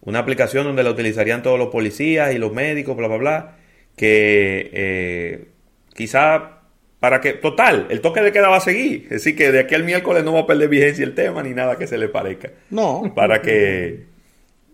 Una 0.00 0.18
aplicación 0.18 0.64
donde 0.64 0.82
la 0.82 0.90
utilizarían 0.90 1.44
todos 1.44 1.56
los 1.56 1.68
policías 1.68 2.34
y 2.34 2.38
los 2.38 2.52
médicos, 2.52 2.96
bla, 2.96 3.06
bla, 3.06 3.16
bla. 3.16 3.56
Que 3.96 4.70
eh, 4.72 5.48
quizá 5.94 6.62
para 6.98 7.20
que, 7.20 7.34
total, 7.34 7.86
el 7.90 8.00
toque 8.00 8.22
de 8.22 8.32
queda 8.32 8.48
va 8.48 8.56
a 8.56 8.60
seguir. 8.60 9.08
Así 9.14 9.36
que 9.36 9.52
de 9.52 9.60
aquí 9.60 9.76
al 9.76 9.84
miércoles 9.84 10.24
no 10.24 10.32
va 10.32 10.40
a 10.40 10.46
perder 10.46 10.68
vigencia 10.68 11.04
el 11.04 11.14
tema 11.14 11.44
ni 11.44 11.54
nada 11.54 11.76
que 11.78 11.86
se 11.86 11.96
le 11.96 12.08
parezca. 12.08 12.50
No. 12.70 13.12
Para 13.14 13.40
que 13.40 14.06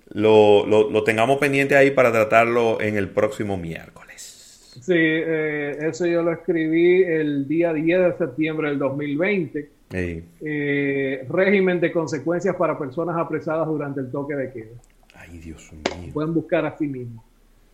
lo, 0.08 0.66
lo, 0.66 1.04
tengamos 1.04 1.38
pendiente 1.38 1.76
ahí 1.76 1.90
para 1.90 2.12
tratarlo 2.12 2.80
en 2.80 2.96
el 2.96 3.10
próximo 3.10 3.58
miércoles. 3.58 4.01
Sí, 4.80 4.94
eh, 4.96 5.76
eso 5.80 6.06
yo 6.06 6.22
lo 6.22 6.32
escribí 6.32 7.02
el 7.02 7.46
día 7.46 7.72
10 7.72 8.00
de 8.00 8.16
septiembre 8.16 8.68
del 8.70 8.78
2020. 8.78 9.70
Eh, 9.94 11.26
régimen 11.28 11.78
de 11.78 11.92
consecuencias 11.92 12.56
para 12.56 12.78
personas 12.78 13.16
apresadas 13.16 13.66
durante 13.68 14.00
el 14.00 14.10
toque 14.10 14.34
de 14.34 14.50
queda. 14.50 14.76
Ay, 15.14 15.38
Dios 15.38 15.70
mío. 15.72 16.12
Pueden 16.12 16.32
buscar 16.32 16.64
a 16.64 16.76
sí 16.76 16.86
mismos. 16.86 17.22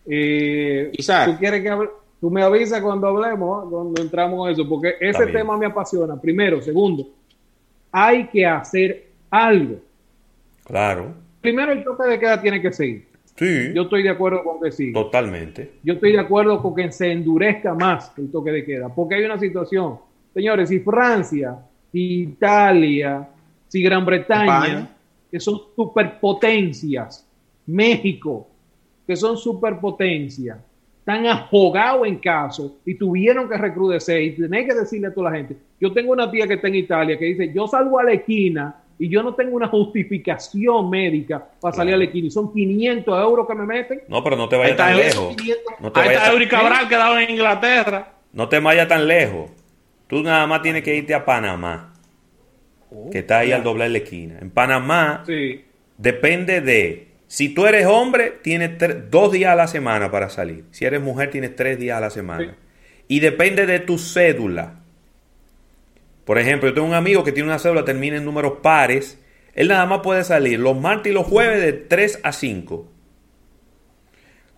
Eh, 0.05 0.91
¿tú, 1.25 1.37
quieres 1.37 1.63
que 1.63 1.89
tú 2.19 2.29
me 2.29 2.43
avisas 2.43 2.81
cuando 2.81 3.07
hablemos, 3.07 3.69
cuando 3.69 4.01
entramos 4.01 4.47
en 4.47 4.53
eso, 4.53 4.67
porque 4.67 4.95
ese 4.99 5.27
tema 5.27 5.57
me 5.57 5.67
apasiona. 5.67 6.19
Primero, 6.19 6.61
segundo, 6.61 7.07
hay 7.91 8.27
que 8.27 8.45
hacer 8.45 9.07
algo. 9.29 9.79
Claro 10.65 11.29
primero 11.41 11.71
el 11.71 11.83
toque 11.83 12.07
de 12.07 12.19
queda 12.19 12.41
tiene 12.41 12.61
que 12.61 12.71
seguir. 12.71 13.07
Sí. 13.39 13.71
Yo 13.73 13.83
estoy 13.83 14.03
de 14.03 14.09
acuerdo 14.09 14.43
con 14.43 14.61
que 14.61 14.69
sí. 14.69 14.91
Totalmente. 14.91 15.75
Yo 15.81 15.93
estoy 15.93 16.11
de 16.11 16.19
acuerdo 16.19 16.61
con 16.61 16.75
que 16.75 16.91
se 16.91 17.09
endurezca 17.09 17.73
más 17.73 18.11
el 18.17 18.29
toque 18.29 18.51
de 18.51 18.65
queda, 18.65 18.93
porque 18.93 19.15
hay 19.15 19.23
una 19.23 19.39
situación. 19.39 19.97
Señores, 20.33 20.67
si 20.67 20.81
Francia, 20.81 21.57
si 21.89 22.23
Italia, 22.23 23.29
si 23.69 23.81
Gran 23.81 24.05
Bretaña, 24.05 24.89
que 25.31 25.39
son 25.39 25.57
superpotencias, 25.73 27.25
México, 27.67 28.49
que 29.07 29.15
son 29.15 29.37
superpotencia, 29.37 30.59
están 30.99 31.25
ahogados 31.25 32.07
en 32.07 32.17
caso 32.17 32.79
y 32.85 32.95
tuvieron 32.95 33.47
que 33.47 33.57
recrudecer 33.57 34.21
y 34.21 34.35
tenéis 34.35 34.67
que 34.67 34.79
decirle 34.79 35.07
a 35.07 35.13
toda 35.13 35.31
la 35.31 35.37
gente. 35.37 35.55
Yo 35.79 35.93
tengo 35.93 36.11
una 36.11 36.29
tía 36.29 36.45
que 36.45 36.55
está 36.55 36.67
en 36.67 36.75
Italia 36.75 37.17
que 37.17 37.25
dice, 37.25 37.53
yo 37.53 37.67
salgo 37.67 37.99
a 37.99 38.03
la 38.03 38.11
esquina 38.11 38.83
y 38.99 39.09
yo 39.09 39.23
no 39.23 39.33
tengo 39.33 39.55
una 39.55 39.69
justificación 39.69 40.89
médica 40.89 41.43
para 41.61 41.73
salir 41.73 41.93
a 41.93 41.97
la 41.97 42.03
esquina 42.03 42.27
y 42.27 42.31
son 42.31 42.53
500 42.53 43.23
euros 43.23 43.47
que 43.47 43.55
me 43.55 43.65
meten. 43.65 44.01
No, 44.09 44.21
pero 44.21 44.35
no 44.35 44.49
te 44.49 44.57
vayas 44.57 44.75
tan 44.75 44.97
lejos. 44.97 45.35
No 45.79 45.91
te 45.91 45.99
Ahí 46.01 46.09
está 46.09 46.31
Eury 46.33 46.47
Cabral 46.49 46.89
quedado 46.89 47.17
en 47.17 47.29
Inglaterra. 47.29 48.13
No 48.33 48.49
te 48.49 48.59
vayas 48.59 48.89
tan 48.89 49.07
lejos. 49.07 49.49
Tú 50.07 50.21
nada 50.21 50.45
más 50.47 50.61
tienes 50.61 50.83
que 50.83 50.95
irte 50.95 51.13
a 51.13 51.23
Panamá, 51.23 51.93
que 53.11 53.19
está 53.19 53.39
ahí 53.39 53.53
al 53.53 53.63
doblar 53.63 53.89
la 53.89 53.99
esquina. 53.99 54.37
En 54.41 54.49
Panamá 54.49 55.23
depende 55.97 56.59
de 56.59 57.07
si 57.27 57.53
tú 57.53 57.67
eres 57.67 57.85
hombre, 57.85 58.39
tienes 58.41 58.71
dos 59.09 59.31
días 59.31 59.51
a 59.51 59.55
la 59.55 59.67
semana 59.67 60.11
para 60.11 60.29
salir. 60.29 60.65
Si 60.71 60.83
eres 60.83 60.99
mujer, 60.99 61.29
tienes 61.29 61.55
tres 61.55 61.79
días 61.79 61.97
a 61.97 62.01
la 62.01 62.09
semana. 62.09 62.57
Y 63.07 63.21
depende 63.21 63.65
de 63.65 63.79
tu 63.79 63.97
cédula. 63.97 64.78
Por 66.29 66.37
ejemplo, 66.37 66.69
yo 66.69 66.75
tengo 66.75 66.87
un 66.87 66.93
amigo 66.93 67.23
que 67.23 67.31
tiene 67.31 67.49
una 67.49 67.57
cédula, 67.57 67.83
termina 67.83 68.17
en 68.17 68.23
números 68.23 68.59
pares. 68.61 69.17
Él 69.55 69.67
nada 69.67 69.87
más 69.87 70.01
puede 70.01 70.23
salir 70.23 70.59
los 70.59 70.79
martes 70.79 71.09
y 71.09 71.15
los 71.15 71.25
jueves 71.25 71.59
de 71.59 71.73
3 71.73 72.19
a 72.21 72.31
5. 72.31 72.87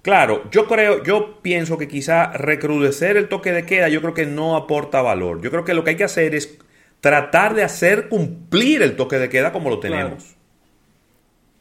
Claro, 0.01 0.49
yo 0.51 0.67
creo, 0.67 1.01
yo 1.01 1.39
pienso 1.41 1.78
que 1.78 1.88
quizá 1.88 2.34
recrudecer 2.34 3.15
el 3.15 3.30
toque 3.30 3.53
de 3.53 3.65
queda, 3.65 3.88
yo 3.88 4.01
creo 4.01 4.13
que 4.13 4.26
no 4.26 4.57
aporta 4.57 5.01
valor. 5.01 5.41
Yo 5.41 5.49
creo 5.49 5.63
que 5.63 5.74
lo 5.74 5.86
que 5.86 5.91
hay 5.91 5.95
que 5.95 6.03
hacer 6.03 6.36
es 6.36 6.57
tratar 6.99 7.55
de 7.55 7.63
hacer 7.63 8.09
cumplir 8.09 8.82
el 8.82 8.97
toque 8.97 9.17
de 9.17 9.30
queda 9.30 9.53
como 9.53 9.69
lo 9.69 9.80
tenemos. 9.80 10.36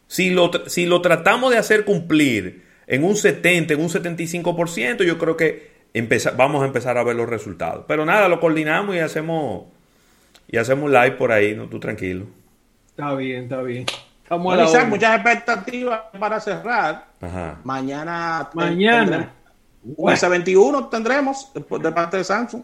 Si 0.08 0.30
lo, 0.30 0.50
si 0.66 0.86
lo 0.86 1.02
tratamos 1.02 1.52
de 1.52 1.58
hacer 1.58 1.84
cumplir 1.84 2.64
en 2.88 3.04
un 3.04 3.14
70, 3.14 3.74
en 3.74 3.80
un 3.80 3.88
75%, 3.88 5.04
yo 5.04 5.18
creo 5.18 5.36
que 5.36 5.70
vamos 6.36 6.64
a 6.64 6.66
empezar 6.66 6.98
a 6.98 7.04
ver 7.04 7.14
los 7.14 7.28
resultados. 7.28 7.84
Pero 7.86 8.04
nada, 8.04 8.28
lo 8.28 8.40
coordinamos 8.40 8.96
y 8.96 8.98
hacemos 8.98 9.66
y 10.50 10.56
hacemos 10.56 10.90
live 10.90 11.12
por 11.12 11.30
ahí, 11.30 11.54
no 11.54 11.68
tú 11.68 11.78
tranquilo. 11.78 12.26
Está 12.88 13.14
bien, 13.14 13.44
está 13.44 13.62
bien. 13.62 13.86
Estamos 14.22 14.88
muchas 14.88 15.14
expectativas 15.16 16.00
para 16.18 16.40
cerrar. 16.40 17.06
Mañana. 17.64 18.50
Mañana. 18.54 19.32
Un 19.82 20.12
S21 20.12 20.90
tendremos 20.90 21.52
de 21.54 21.92
parte 21.92 22.18
de 22.18 22.24
Samsung. 22.24 22.62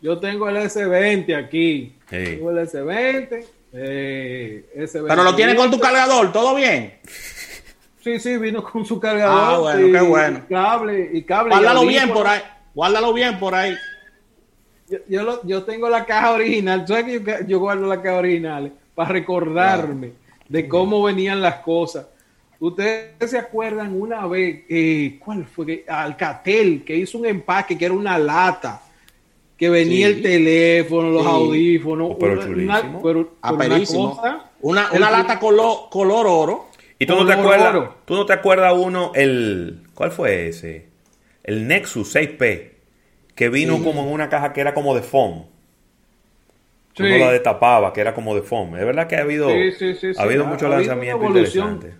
Yo 0.00 0.18
tengo 0.18 0.48
el 0.48 0.56
S20 0.56 1.44
aquí. 1.44 1.96
Tengo 2.08 2.50
el 2.50 2.68
S20. 2.68 3.44
Eh, 3.72 4.64
Pero 4.92 5.22
lo 5.22 5.34
tiene 5.34 5.54
con 5.54 5.70
tu 5.70 5.78
cargador, 5.78 6.32
¿todo 6.32 6.54
bien? 6.54 6.98
Sí, 8.00 8.20
sí, 8.20 8.36
vino 8.36 8.62
con 8.62 8.84
su 8.86 9.00
cargador. 9.00 9.40
Ah, 9.42 9.58
bueno, 9.58 9.98
qué 9.98 10.04
bueno. 10.06 10.38
Y 10.48 10.52
cable, 10.52 11.10
y 11.12 11.22
cable. 11.22 11.50
Guárdalo 11.50 11.86
bien 11.86 12.12
por 12.12 12.26
ahí. 12.26 12.40
Guárdalo 12.74 13.12
bien 13.12 13.38
por 13.38 13.54
ahí. 13.54 13.74
Yo, 15.08 15.42
yo, 15.42 15.62
tengo 15.64 15.88
la 15.88 16.04
caja 16.04 16.32
original. 16.32 16.86
¿Sabes 16.86 17.20
que 17.20 17.44
yo, 17.46 17.58
guardo 17.58 17.86
la 17.86 18.00
caja 18.00 18.18
original? 18.18 18.72
Para 18.94 19.10
recordarme 19.10 20.12
de 20.48 20.68
cómo 20.68 21.02
venían 21.02 21.40
las 21.40 21.56
cosas. 21.56 22.06
Ustedes 22.58 23.30
se 23.30 23.38
acuerdan 23.38 24.00
una 24.00 24.26
vez, 24.26 24.64
eh, 24.68 25.18
¿cuál 25.22 25.44
fue? 25.44 25.84
Alcatel, 25.86 26.84
que 26.84 26.96
hizo 26.96 27.18
un 27.18 27.26
empaque 27.26 27.76
que 27.76 27.84
era 27.84 27.94
una 27.94 28.18
lata 28.18 28.82
que 29.56 29.70
venía 29.70 30.06
el 30.06 30.22
teléfono, 30.22 31.10
los 31.10 31.26
audífonos. 31.26 32.16
Pero 32.18 32.42
chulísimo. 32.42 34.20
Una, 34.60 34.90
una, 34.92 35.10
lata 35.10 35.38
color, 35.38 35.88
color 35.90 36.26
oro. 36.26 36.66
¿Y 36.98 37.06
tú 37.06 37.14
no 37.14 37.26
te 37.26 37.32
acuerdas? 37.32 37.90
¿Tú 38.04 38.14
no 38.14 38.26
te 38.26 38.32
acuerdas 38.32 38.74
uno, 38.76 39.12
el. 39.14 39.82
¿Cuál 39.94 40.10
fue 40.10 40.48
ese? 40.48 40.86
El 41.42 41.66
Nexus 41.68 42.14
6P, 42.14 42.70
que 43.36 43.48
vino 43.48 43.80
como 43.84 44.02
en 44.02 44.08
una 44.08 44.28
caja 44.28 44.52
que 44.52 44.60
era 44.60 44.74
como 44.74 44.96
de 44.96 45.02
foam. 45.02 45.44
Sí. 46.96 47.04
Uno 47.04 47.18
la 47.18 47.32
destapaba, 47.32 47.92
que 47.92 48.00
era 48.00 48.12
como 48.12 48.34
de 48.34 48.42
foam. 48.42 48.74
Es 48.74 48.84
verdad 48.84 49.06
que 49.06 49.14
ha 49.14 49.20
habido, 49.20 49.48
ha 49.48 50.22
habido 50.22 50.44
muchos 50.46 50.68
lanzamientos 50.68 51.24
interesantes. 51.24 51.94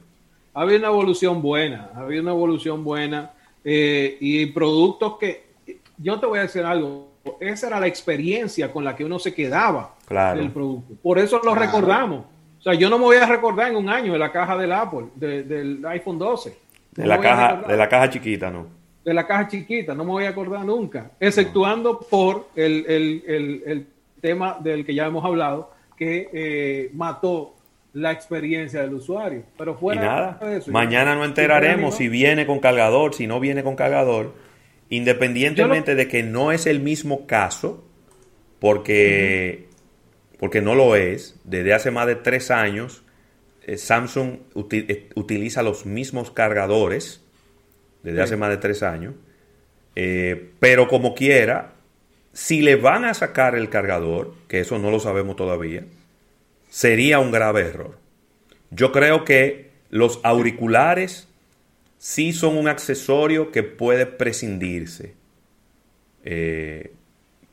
Ha 0.53 0.63
habido 0.63 0.79
una 0.79 0.89
evolución 0.89 1.41
buena, 1.41 1.91
ha 1.95 2.01
habido 2.01 2.23
una 2.23 2.33
evolución 2.33 2.83
buena. 2.83 3.31
Eh, 3.63 4.17
y 4.21 4.47
productos 4.47 5.19
que. 5.19 5.47
Yo 5.99 6.19
te 6.19 6.27
voy 6.27 6.41
a 6.41 6.43
decir 6.43 6.65
algo 6.65 7.07
esa 7.41 7.67
era 7.67 7.81
la 7.81 7.87
experiencia 7.87 8.73
con 8.73 8.85
la 8.85 8.95
que 8.95 9.05
uno 9.05 9.19
se 9.19 9.35
quedaba 9.35 9.95
del 10.09 10.51
producto. 10.51 10.95
Por 11.03 11.19
eso 11.19 11.41
lo 11.45 11.55
recordamos. 11.55 12.25
O 12.59 12.63
sea, 12.63 12.75
yo 12.75 12.89
no 12.89 12.99
me 12.99 13.05
voy 13.05 13.17
a 13.17 13.27
recordar 13.27 13.71
en 13.71 13.77
un 13.77 13.89
año 13.89 14.13
de 14.13 14.19
la 14.19 14.33
caja 14.33 14.57
del 14.57 14.73
Apple, 14.73 15.07
del 15.15 15.85
iPhone 15.87 16.19
12. 16.19 16.57
de, 16.93 17.07
la 17.07 17.21
caja, 17.21 17.63
de 17.69 17.77
la 17.77 17.89
caja 17.89 18.11
chiquita, 18.11 18.51
¿no? 18.51 18.67
De 19.07 19.15
la 19.15 19.27
caja 19.27 19.49
chiquita, 19.49 19.95
no 19.95 20.05
me 20.05 20.11
voy 20.11 20.25
a 20.25 20.31
acordar 20.31 20.67
nunca, 20.67 21.13
exceptuando 21.19 22.01
por 22.01 22.49
el, 22.55 23.87
tema 24.21 24.59
del 24.61 24.85
que 24.85 24.95
ya 24.95 25.07
hemos 25.07 25.25
hablado, 25.25 25.73
que 25.97 26.29
eh, 26.33 26.91
mató 26.93 27.55
la 27.95 28.13
experiencia 28.13 28.83
del 28.83 28.95
usuario. 28.95 29.45
Pero 29.57 29.77
fuera 29.77 30.03
nada, 30.03 30.41
mañana 30.67 31.15
no 31.15 31.25
enteraremos 31.25 31.97
si 31.97 32.09
viene 32.09 32.45
con 32.45 32.59
cargador, 32.59 33.15
si 33.15 33.27
no 33.27 33.41
viene 33.41 33.63
con 33.63 33.77
cargador 33.77 34.35
Independientemente 34.89 35.95
de 35.95 36.07
que 36.07 36.23
no 36.23 36.53
es 36.53 36.67
el 36.67 36.81
mismo 36.81 37.27
caso, 37.27 37.85
porque, 38.61 39.67
porque 40.39 40.63
no 40.63 40.77
lo 40.77 40.95
es, 40.95 41.41
desde 41.45 41.75
hace 41.75 41.91
más 41.91 42.07
de 42.07 42.15
tres 42.15 42.53
años, 42.53 43.03
eh, 43.67 43.79
Samsung 43.79 44.39
eh, 44.71 45.09
utiliza 45.17 45.65
los 45.65 45.87
mismos 45.87 46.31
cargadores, 46.31 47.25
desde 48.07 48.23
hace 48.23 48.37
más 48.37 48.51
de 48.51 48.59
tres 48.59 48.85
años, 48.85 49.15
eh, 49.97 50.53
pero 50.61 50.87
como 50.87 51.15
quiera, 51.15 51.73
si 52.33 52.63
le 52.63 52.77
van 52.77 53.05
a 53.05 53.15
sacar 53.15 53.57
el 53.57 53.69
cargador, 53.69 54.33
que 54.47 54.61
eso 54.61 54.79
no 54.79 54.93
lo 54.93 55.01
sabemos 55.01 55.35
todavía, 55.35 55.85
sería 56.71 57.19
un 57.19 57.33
grave 57.33 57.63
error. 57.63 57.99
Yo 58.71 58.93
creo 58.93 59.25
que 59.25 59.71
los 59.91 60.21
auriculares 60.23 61.29
sí 61.99 62.33
son 62.33 62.57
un 62.57 62.69
accesorio 62.69 63.51
que 63.51 63.65
puede 63.65 64.07
prescindirse. 64.07 65.15
Eh, 66.25 66.93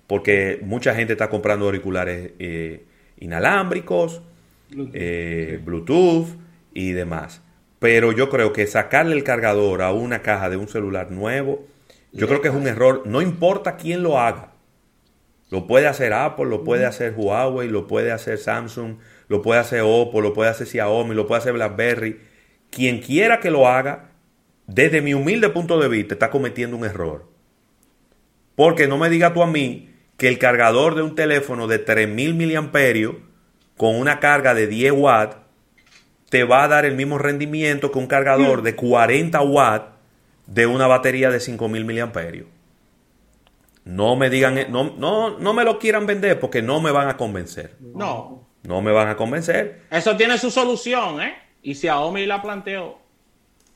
porque 0.05 0.59
mucha 0.61 0.93
gente 0.93 1.13
está 1.13 1.29
comprando 1.29 1.65
auriculares 1.65 2.31
eh, 2.37 2.83
inalámbricos, 3.19 4.21
Bluetooth, 4.69 6.27
eh, 6.27 6.37
y 6.75 6.91
demás. 6.91 7.41
Pero 7.83 8.13
yo 8.13 8.29
creo 8.29 8.53
que 8.53 8.65
sacarle 8.65 9.13
el 9.13 9.25
cargador 9.25 9.81
a 9.81 9.91
una 9.91 10.21
caja 10.21 10.49
de 10.49 10.55
un 10.55 10.69
celular 10.69 11.11
nuevo, 11.11 11.67
yo 12.13 12.29
creo 12.29 12.39
que 12.39 12.47
es 12.47 12.53
un 12.53 12.65
error, 12.65 13.01
no 13.05 13.21
importa 13.21 13.75
quién 13.75 14.03
lo 14.03 14.21
haga. 14.21 14.53
Lo 15.49 15.67
puede 15.67 15.87
hacer 15.87 16.13
Apple, 16.13 16.45
lo 16.45 16.63
puede 16.63 16.85
hacer 16.85 17.13
Huawei, 17.13 17.67
lo 17.67 17.85
puede 17.85 18.13
hacer 18.13 18.37
Samsung, 18.37 18.99
lo 19.27 19.41
puede 19.41 19.59
hacer 19.59 19.81
Oppo, 19.83 20.21
lo 20.21 20.31
puede 20.31 20.49
hacer 20.49 20.65
Xiaomi, 20.65 21.13
lo 21.13 21.27
puede 21.27 21.39
hacer 21.39 21.51
BlackBerry. 21.51 22.21
Quien 22.69 23.01
quiera 23.01 23.41
que 23.41 23.51
lo 23.51 23.67
haga, 23.67 24.11
desde 24.65 25.01
mi 25.01 25.13
humilde 25.13 25.49
punto 25.49 25.77
de 25.77 25.89
vista, 25.89 26.13
está 26.13 26.29
cometiendo 26.29 26.77
un 26.77 26.85
error. 26.85 27.25
Porque 28.55 28.87
no 28.87 28.97
me 28.97 29.09
digas 29.09 29.33
tú 29.33 29.43
a 29.43 29.47
mí 29.47 29.93
que 30.15 30.29
el 30.29 30.39
cargador 30.39 30.95
de 30.95 31.01
un 31.01 31.15
teléfono 31.15 31.67
de 31.67 31.79
3000 31.79 32.33
miliamperios 32.33 33.15
con 33.75 33.97
una 33.97 34.21
carga 34.21 34.53
de 34.53 34.67
10 34.67 34.93
watts 34.93 35.42
te 36.33 36.43
va 36.45 36.63
a 36.63 36.67
dar 36.67 36.83
el 36.83 36.95
mismo 36.95 37.19
rendimiento 37.19 37.91
que 37.91 37.99
un 37.99 38.07
cargador 38.07 38.63
de 38.63 38.75
40 38.75 39.39
watts 39.43 39.85
de 40.47 40.65
una 40.65 40.87
batería 40.87 41.29
de 41.29 41.39
5000 41.39 41.85
miliamperios. 41.85 42.47
No 43.85 44.15
me 44.15 44.31
digan, 44.31 44.57
no, 44.71 44.95
no, 44.97 45.37
no 45.37 45.53
me 45.53 45.63
lo 45.63 45.77
quieran 45.77 46.07
vender 46.07 46.39
porque 46.39 46.63
no 46.63 46.81
me 46.81 46.89
van 46.89 47.07
a 47.07 47.17
convencer. 47.17 47.75
No. 47.79 48.47
No 48.63 48.81
me 48.81 48.91
van 48.91 49.09
a 49.09 49.15
convencer. 49.15 49.83
Eso 49.91 50.17
tiene 50.17 50.39
su 50.39 50.49
solución, 50.49 51.21
¿eh? 51.21 51.35
Y 51.61 51.75
si 51.75 51.81
Xiaomi 51.81 52.25
la 52.25 52.41
planteó. 52.41 52.97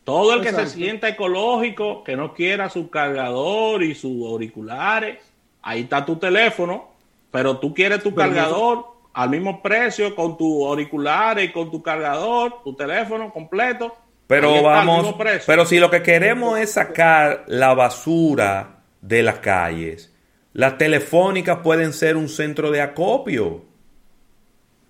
Todo 0.03 0.33
el 0.33 0.41
que 0.41 0.51
se 0.51 0.65
sienta 0.65 1.09
ecológico, 1.09 2.03
que 2.03 2.15
no 2.15 2.33
quiera 2.33 2.71
su 2.71 2.89
cargador 2.89 3.83
y 3.83 3.93
sus 3.93 4.25
auriculares, 4.25 5.19
ahí 5.61 5.81
está 5.81 6.03
tu 6.03 6.15
teléfono, 6.15 6.89
pero 7.29 7.59
tú 7.59 7.75
quieres 7.75 8.01
tu 8.01 8.15
cargador 8.15 8.96
al 9.17 9.31
mismo 9.31 9.63
precio 9.63 10.15
con 10.15 10.37
tu 10.37 10.67
auriculares 10.67 11.49
y 11.49 11.51
con 11.51 11.71
tu 11.71 11.81
cargador, 11.81 12.61
tu 12.63 12.75
teléfono 12.75 13.33
completo. 13.33 13.97
Pero 14.27 14.61
vamos, 14.61 15.15
pero 15.47 15.65
si 15.65 15.79
lo 15.79 15.89
que 15.89 16.03
queremos 16.03 16.59
es 16.59 16.73
sacar 16.73 17.43
la 17.47 17.73
basura 17.73 18.83
de 19.01 19.23
las 19.23 19.39
calles, 19.39 20.13
las 20.53 20.77
telefónicas 20.77 21.57
pueden 21.63 21.93
ser 21.93 22.15
un 22.15 22.29
centro 22.29 22.69
de 22.69 22.79
acopio. 22.79 23.63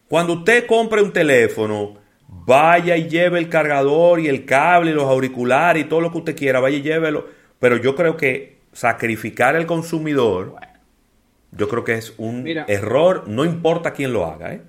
Cuando 0.09 0.33
usted 0.33 0.67
compre 0.67 1.01
un 1.01 1.13
teléfono, 1.13 1.93
vaya 2.27 2.97
y 2.97 3.07
lleve 3.07 3.39
el 3.39 3.47
cargador 3.47 4.19
y 4.19 4.27
el 4.27 4.43
cable 4.43 4.91
y 4.91 4.93
los 4.93 5.05
auriculares 5.05 5.85
y 5.85 5.87
todo 5.87 6.01
lo 6.01 6.11
que 6.11 6.17
usted 6.17 6.35
quiera, 6.35 6.59
vaya 6.59 6.75
y 6.75 6.81
llévelo. 6.81 7.27
Pero 7.59 7.77
yo 7.77 7.95
creo 7.95 8.17
que 8.17 8.57
sacrificar 8.73 9.55
al 9.55 9.65
consumidor, 9.65 10.55
yo 11.51 11.67
creo 11.69 11.83
que 11.83 11.93
es 11.93 12.13
un 12.17 12.47
error, 12.47 13.27
no 13.27 13.45
importa 13.45 13.93
quién 13.93 14.13
lo 14.13 14.25
haga. 14.25 14.53
¿eh? 14.53 14.61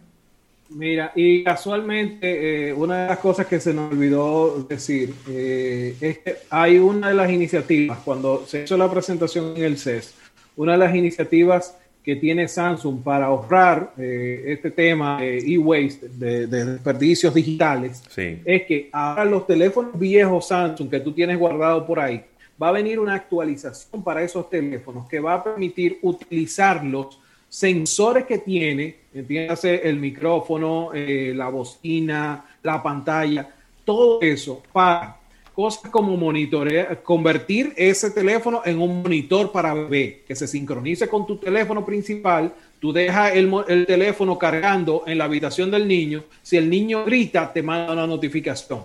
Mira, 0.71 1.13
y 1.15 1.43
casualmente 1.45 2.69
eh, 2.69 2.73
una 2.75 3.03
de 3.03 3.09
las 3.09 3.19
cosas 3.19 3.47
que 3.47 3.59
se 3.59 3.73
nos 3.73 3.91
olvidó 3.91 4.67
decir 4.69 5.15
eh, 5.29 5.97
es 5.99 6.19
que 6.19 6.37
hay 6.51 6.77
una 6.79 7.09
de 7.09 7.15
las 7.15 7.31
iniciativas, 7.31 7.99
cuando 8.05 8.47
se 8.47 8.65
hizo 8.65 8.77
la 8.77 8.91
presentación 8.91 9.57
en 9.57 9.65
el 9.65 9.79
CES, 9.79 10.15
una 10.57 10.73
de 10.73 10.79
las 10.79 10.95
iniciativas 10.95 11.75
que 12.03 12.17
tiene 12.17 12.49
Samsung 12.49 13.03
para 13.03 13.27
ahorrar 13.27 13.93
eh, 13.99 14.45
este 14.47 14.71
tema 14.71 15.21
de 15.21 15.39
e-waste, 15.39 16.09
de, 16.09 16.47
desperdicios 16.47 17.35
digitales, 17.35 18.03
es 18.17 18.63
que 18.65 18.89
ahora 18.93 19.25
los 19.25 19.47
teléfonos 19.47 19.99
viejos 19.99 20.49
Samsung 20.49 20.91
que 20.91 21.01
tú 21.01 21.13
tienes 21.13 21.39
guardado 21.39 21.87
por 21.87 22.01
ahí, 22.01 22.23
va 22.61 22.69
a 22.69 22.73
venir 22.73 22.99
una 22.99 23.15
actualización 23.15 24.03
para 24.03 24.23
esos 24.23 24.51
teléfonos 24.51 25.09
que 25.09 25.21
va 25.21 25.35
a 25.35 25.45
permitir 25.45 25.99
utilizar 26.03 26.85
los 26.85 27.19
sensores 27.49 28.27
que 28.27 28.39
tiene, 28.39 28.97
entiéndase 29.15 29.89
el 29.89 29.97
micrófono, 29.97 30.91
eh, 30.93 31.33
la 31.35 31.49
bocina, 31.49 32.45
la 32.63 32.83
pantalla, 32.83 33.49
todo 33.85 34.21
eso 34.21 34.63
para 34.73 35.17
cosas 35.55 35.91
como 35.91 36.17
monitorear, 36.17 37.03
convertir 37.03 37.73
ese 37.77 38.11
teléfono 38.11 38.63
en 38.65 38.81
un 38.81 39.03
monitor 39.03 39.51
para 39.51 39.75
bebé, 39.75 40.23
que 40.27 40.37
se 40.37 40.47
sincronice 40.47 41.09
con 41.09 41.27
tu 41.27 41.37
teléfono 41.37 41.85
principal, 41.85 42.53
tú 42.79 42.93
dejas 42.93 43.35
el, 43.35 43.53
el, 43.67 43.87
teléfono 43.87 44.39
cargando 44.39 45.03
en 45.07 45.19
la 45.19 45.25
habitación 45.25 45.71
del 45.71 45.89
niño, 45.89 46.23
si 46.43 46.57
el 46.57 46.71
niño 46.71 47.05
grita, 47.05 47.53
te 47.53 47.63
manda 47.63 47.93
una 47.93 48.07
notificación. 48.07 48.85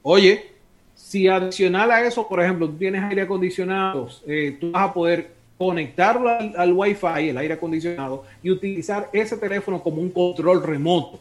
Oye, 0.00 0.57
si 0.98 1.28
adicional 1.28 1.90
a 1.92 2.04
eso, 2.04 2.26
por 2.26 2.42
ejemplo, 2.42 2.68
tú 2.68 2.76
tienes 2.76 3.02
aire 3.04 3.22
acondicionado, 3.22 4.08
eh, 4.26 4.58
tú 4.60 4.72
vas 4.72 4.90
a 4.90 4.92
poder 4.92 5.30
conectarlo 5.56 6.28
al, 6.28 6.72
Wi-Fi, 6.72 7.28
el 7.28 7.38
aire 7.38 7.54
acondicionado, 7.54 8.24
y 8.42 8.50
utilizar 8.50 9.08
ese 9.12 9.36
teléfono 9.36 9.80
como 9.80 10.02
un 10.02 10.10
control 10.10 10.62
remoto 10.62 11.20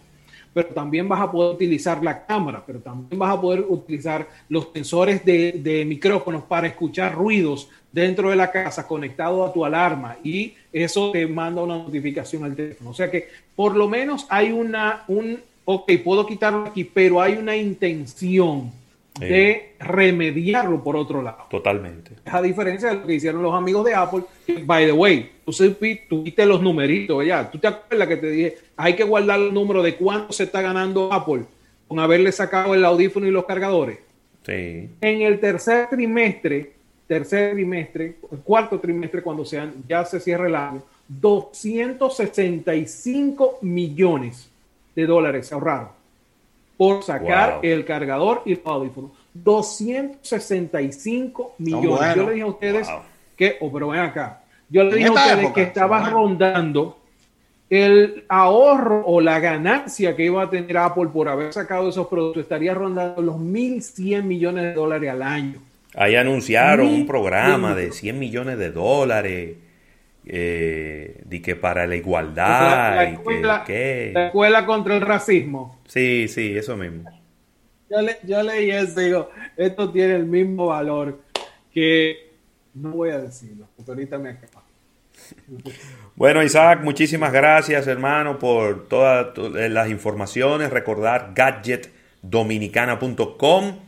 pero 0.54 0.70
también 0.70 1.08
vas 1.08 1.22
a 1.22 1.32
poder 1.32 1.54
utilizar 1.54 2.04
la 2.04 2.26
cámara, 2.26 2.64
pero 2.66 2.80
también 2.80 3.20
vas 3.20 3.38
a 3.38 3.40
poder 3.40 3.64
utilizar 3.70 4.28
los 4.50 4.70
sensores 4.74 5.24
de, 5.24 5.86
micrófonos 5.88 6.46
para 6.46 6.66
escuchar 6.66 7.14
ruidos 7.14 7.70
dentro 7.92 8.32
de 8.32 8.38
la 8.38 8.50
casa 8.50 8.88
conectado 8.88 9.46
a 9.46 9.54
tu 9.54 9.64
alarma 9.64 10.18
y 10.24 10.56
eso 10.74 11.12
te 11.12 11.28
manda 11.28 11.62
una 11.62 11.78
notificación 11.78 12.44
al 12.44 12.56
teléfono. 12.56 12.90
O 12.90 12.94
sea 12.96 13.12
que 13.12 13.28
por 13.56 13.76
lo 13.76 13.88
menos 13.88 14.26
hay 14.30 14.52
una, 14.52 15.04
un, 15.08 15.40
ok, 15.64 15.92
puedo 16.04 16.26
quitarlo 16.26 16.66
aquí, 16.66 16.84
pero 16.84 17.22
hay 17.22 17.34
una 17.34 17.56
intención 17.56 18.72
de 19.20 19.76
remediarlo 19.80 20.84
por 20.84 20.96
otro 20.96 21.22
lado. 21.22 21.46
Totalmente. 21.50 22.12
A 22.26 22.42
diferencia 22.42 22.90
de 22.90 22.96
lo 22.96 23.06
que 23.06 23.16
hicieron 23.16 23.42
los 23.42 23.54
amigos 23.54 23.86
de 23.86 23.96
Apple, 23.96 24.24
by 24.64 24.86
the 24.86 24.92
way, 24.92 25.32
tú, 25.46 25.52
tú 26.10 26.24
viste 26.24 26.46
los 26.46 26.62
numeritos, 26.62 27.26
ya. 27.26 27.50
Tú 27.50 27.60
te 27.60 27.68
acuerdas 27.68 28.08
que 28.08 28.18
te 28.18 28.30
dije, 28.30 28.58
hay 28.76 28.96
que 28.96 29.04
guardar 29.04 29.40
el 29.40 29.54
número 29.54 29.82
de 29.82 29.96
cuánto 29.96 30.34
se 30.34 30.44
está 30.44 30.62
ganando 30.62 31.12
Apple 31.12 31.44
con 31.88 32.00
haberle 32.00 32.32
sacado 32.32 32.76
el 32.76 32.86
audífono 32.86 33.28
y 33.28 33.32
los 33.32 33.46
cargadores. 33.46 34.00
Sí. 34.46 34.90
En 35.02 35.22
el 35.22 35.40
tercer 35.40 35.88
trimestre, 35.90 36.74
tercer 37.08 37.54
trimestre, 37.54 38.18
cuarto 38.44 38.80
trimestre, 38.80 39.22
cuando 39.22 39.46
sean, 39.46 39.84
ya 39.88 40.04
se 40.06 40.20
cierre 40.20 40.48
el 40.48 40.56
año, 40.56 40.82
265 41.08 43.60
millones 43.62 44.50
de 44.96 45.06
dólares 45.06 45.48
se 45.48 45.54
ahorraron 45.54 45.97
por 46.78 47.04
sacar 47.04 47.60
el 47.64 47.84
cargador 47.86 48.44
y 48.46 48.54
el 48.54 48.62
audífono. 48.64 49.12
265 49.34 51.56
millones. 51.58 52.16
Yo 52.16 52.26
le 52.26 52.34
dije 52.34 52.44
a 52.44 52.48
ustedes 52.48 52.88
que, 53.36 53.58
oh, 53.62 53.72
pero 53.72 53.88
ven 53.90 54.02
acá, 54.02 54.44
yo 54.70 54.84
le 54.84 54.96
dije 54.96 55.10
a 55.10 55.14
ustedes 55.14 55.52
que 55.52 55.64
estaba 55.64 56.08
rondando 56.10 57.00
el 57.70 58.24
ahorro 58.30 59.04
o 59.06 59.20
la 59.20 59.40
ganancia 59.40 60.16
que 60.16 60.24
iba 60.26 60.42
a 60.42 60.50
tener 60.50 60.78
Apple 60.78 61.10
por 61.12 61.28
haber 61.28 61.52
sacado 61.52 61.90
esos 61.90 62.08
productos, 62.08 62.44
estaría 62.44 62.74
rondando 62.74 63.22
los 63.22 63.36
1.100 63.36 64.24
millones 64.24 64.64
de 64.64 64.74
dólares 64.74 65.12
al 65.12 65.22
año. 65.22 65.60
Ahí 65.94 66.16
anunciaron 66.16 66.88
un 66.88 67.06
programa 67.06 67.76
de 67.76 67.92
100 67.92 68.20
millones 68.20 68.58
de 68.58 68.72
dólares 68.72 69.58
eh, 70.30 71.22
de 71.26 71.42
que 71.42 71.56
para 71.56 71.88
la 71.88 71.96
igualdad. 71.96 72.96
La, 72.96 73.04
escuela, 73.06 73.66
la 73.68 74.26
escuela 74.28 74.66
contra 74.66 74.96
el 74.96 75.02
racismo. 75.02 75.80
Sí, 75.88 76.28
sí, 76.28 76.58
eso 76.58 76.76
mismo. 76.76 77.10
Yo, 77.90 78.02
le, 78.02 78.18
yo 78.24 78.44
leí 78.44 78.70
eso 78.70 79.00
digo, 79.00 79.30
esto 79.56 79.90
tiene 79.92 80.16
el 80.16 80.26
mismo 80.26 80.66
valor 80.68 81.22
que 81.72 82.32
no 82.74 82.92
voy 82.92 83.12
a 83.12 83.20
decirlo, 83.20 83.70
porque 83.76 83.92
ahorita 83.92 84.18
me 84.18 84.32
acaba. 84.32 84.64
Bueno, 86.16 86.44
Isaac, 86.44 86.82
muchísimas 86.84 87.32
gracias, 87.32 87.88
hermano, 87.88 88.40
por 88.40 88.88
todas 88.88 89.28
eh, 89.56 89.70
las 89.70 89.90
informaciones. 89.90 90.72
Recordar 90.72 91.32
gadgetdominicana.com, 91.36 93.80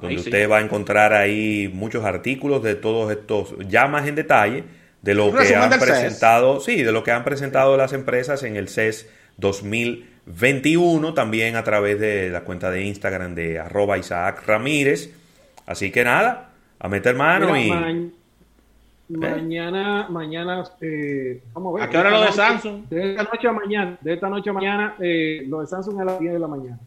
donde 0.00 0.16
usted 0.16 0.50
va 0.50 0.58
a 0.58 0.60
encontrar 0.60 1.12
ahí 1.12 1.70
muchos 1.72 2.04
artículos 2.04 2.62
de 2.62 2.74
todos 2.74 3.10
estos, 3.10 3.54
ya 3.66 3.88
más 3.88 4.06
en 4.06 4.14
detalle, 4.14 4.64
de 5.02 5.14
lo 5.14 5.32
que 5.32 5.54
han 5.54 5.70
presentado, 5.70 6.60
sí, 6.60 6.82
de 6.82 6.92
lo 6.92 7.02
que 7.02 7.10
han 7.10 7.24
presentado 7.24 7.76
las 7.76 7.92
empresas 7.92 8.42
en 8.42 8.56
el 8.56 8.68
CES 8.68 9.08
2021, 9.38 11.14
también 11.14 11.56
a 11.56 11.64
través 11.64 11.98
de 11.98 12.30
la 12.30 12.42
cuenta 12.42 12.70
de 12.70 12.84
Instagram 12.84 13.34
de 13.34 13.58
arroba 13.58 13.98
Isaac 13.98 14.42
Ramírez. 14.46 15.14
Así 15.66 15.90
que 15.90 16.04
nada, 16.04 16.50
a 16.78 16.88
meter 16.88 17.14
mano 17.14 17.56
y... 17.56 17.70
¿Eh? 19.12 19.16
mañana, 19.16 20.06
mañana, 20.08 20.64
eh, 20.80 21.42
vamos 21.52 21.74
a 21.74 21.78
ver. 21.78 21.84
¿A 21.84 21.90
qué 21.90 21.98
hora 21.98 22.10
lo 22.10 22.22
de 22.22 22.32
Samsung? 22.32 22.88
De 22.88 23.10
esta 23.10 23.24
noche 23.24 23.48
a 23.48 23.52
mañana, 23.52 23.98
de 24.00 24.14
esta 24.14 24.28
noche 24.28 24.50
a 24.50 24.52
mañana, 24.52 24.94
eh, 25.00 25.44
lo 25.48 25.60
de 25.60 25.66
Samsung 25.66 26.00
a 26.00 26.04
las 26.04 26.20
10 26.20 26.32
de 26.34 26.38
la 26.38 26.46
mañana. 26.46 26.78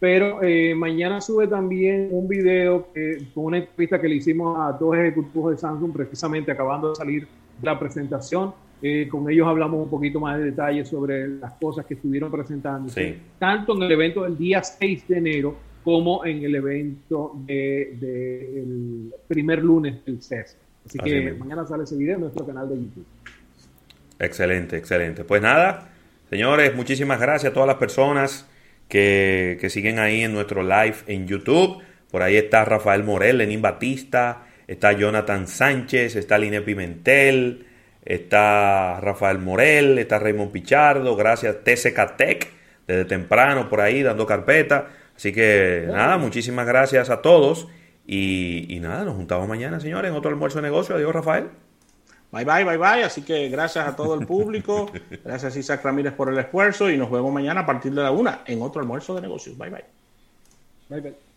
Pero 0.00 0.40
mañana 0.76 1.20
sube 1.20 1.48
también 1.48 2.08
un 2.12 2.28
video 2.28 2.92
que, 2.92 3.18
con 3.34 3.46
una 3.46 3.58
entrevista 3.58 4.00
que 4.00 4.08
le 4.08 4.14
hicimos 4.14 4.56
a 4.60 4.72
dos 4.78 4.96
ejecutivos 4.96 5.50
de 5.52 5.58
Samsung, 5.58 5.92
precisamente 5.92 6.52
acabando 6.52 6.90
de 6.90 6.94
salir 6.94 7.26
la 7.62 7.78
presentación. 7.78 8.52
Eh, 8.80 9.08
con 9.10 9.28
ellos 9.28 9.46
hablamos 9.46 9.82
un 9.82 9.90
poquito 9.90 10.20
más 10.20 10.38
de 10.38 10.44
detalle 10.44 10.84
sobre 10.84 11.26
las 11.26 11.52
cosas 11.54 11.84
que 11.84 11.94
estuvieron 11.94 12.30
presentando, 12.30 12.92
tanto 13.38 13.74
en 13.76 13.82
el 13.82 13.90
evento 13.90 14.22
del 14.22 14.38
día 14.38 14.62
6 14.62 15.08
de 15.08 15.18
enero 15.18 15.56
como 15.82 16.24
en 16.24 16.44
el 16.44 16.54
evento 16.54 17.32
del 17.44 17.98
de, 17.98 19.10
primer 19.26 19.64
lunes 19.64 20.04
del 20.04 20.22
CES. 20.22 20.56
Así, 20.86 20.98
que 20.98 21.32
mañana 21.32 21.66
sale 21.66 21.84
ese 21.84 21.96
video 21.96 22.14
en 22.16 22.20
nuestro 22.22 22.46
canal 22.46 22.68
de 22.68 22.76
YouTube. 22.76 23.06
Excelente, 24.20 24.76
excelente. 24.76 25.24
Pues 25.24 25.42
nada, 25.42 25.90
señores, 26.30 26.74
muchísimas 26.76 27.20
gracias 27.20 27.50
a 27.50 27.54
todas 27.54 27.66
las 27.66 27.76
personas 27.76 28.48
que, 28.88 29.58
que 29.60 29.70
siguen 29.70 29.98
ahí 29.98 30.22
en 30.22 30.32
nuestro 30.32 30.62
live 30.62 30.96
en 31.06 31.26
YouTube. 31.26 31.82
Por 32.10 32.22
ahí 32.22 32.36
está 32.36 32.64
Rafael 32.64 33.04
Morel, 33.04 33.38
Lenín 33.38 33.62
Batista, 33.62 34.46
está 34.66 34.92
Jonathan 34.92 35.46
Sánchez, 35.46 36.16
está 36.16 36.38
Line 36.38 36.62
Pimentel, 36.62 37.66
está 38.04 39.00
Rafael 39.00 39.38
Morel, 39.38 39.98
está 39.98 40.18
Raymond 40.18 40.50
Pichardo, 40.50 41.14
gracias 41.16 41.62
TCK 41.62 42.16
Tech, 42.16 42.50
desde 42.86 43.04
temprano 43.04 43.68
por 43.68 43.80
ahí 43.80 44.02
dando 44.02 44.26
carpeta. 44.26 44.88
Así 45.14 45.32
que 45.32 45.84
nada, 45.88 46.16
muchísimas 46.16 46.66
gracias 46.66 47.10
a 47.10 47.20
todos. 47.20 47.68
Y, 48.06 48.78
nada, 48.80 49.04
nos 49.04 49.16
juntamos 49.16 49.46
mañana, 49.46 49.80
señores, 49.80 50.10
en 50.10 50.16
otro 50.16 50.30
almuerzo 50.30 50.58
de 50.58 50.62
negocio. 50.62 50.94
Adiós, 50.94 51.12
Rafael. 51.12 51.48
Bye, 52.30 52.44
bye, 52.44 52.64
bye, 52.64 52.76
bye. 52.76 53.04
Así 53.04 53.22
que 53.22 53.48
gracias 53.48 53.86
a 53.86 53.96
todo 53.96 54.14
el 54.14 54.26
público. 54.26 54.90
gracias, 55.24 55.56
Isaac 55.56 55.82
Ramírez, 55.82 56.12
por 56.12 56.30
el 56.30 56.38
esfuerzo. 56.38 56.90
Y 56.90 56.96
nos 56.96 57.10
vemos 57.10 57.32
mañana 57.32 57.60
a 57.60 57.66
partir 57.66 57.92
de 57.92 58.02
la 58.02 58.10
una 58.10 58.42
en 58.46 58.60
otro 58.62 58.80
almuerzo 58.80 59.14
de 59.14 59.22
negocios. 59.22 59.56
Bye, 59.56 59.70
bye. 59.70 59.84
Bye, 60.88 61.00
bye. 61.00 61.27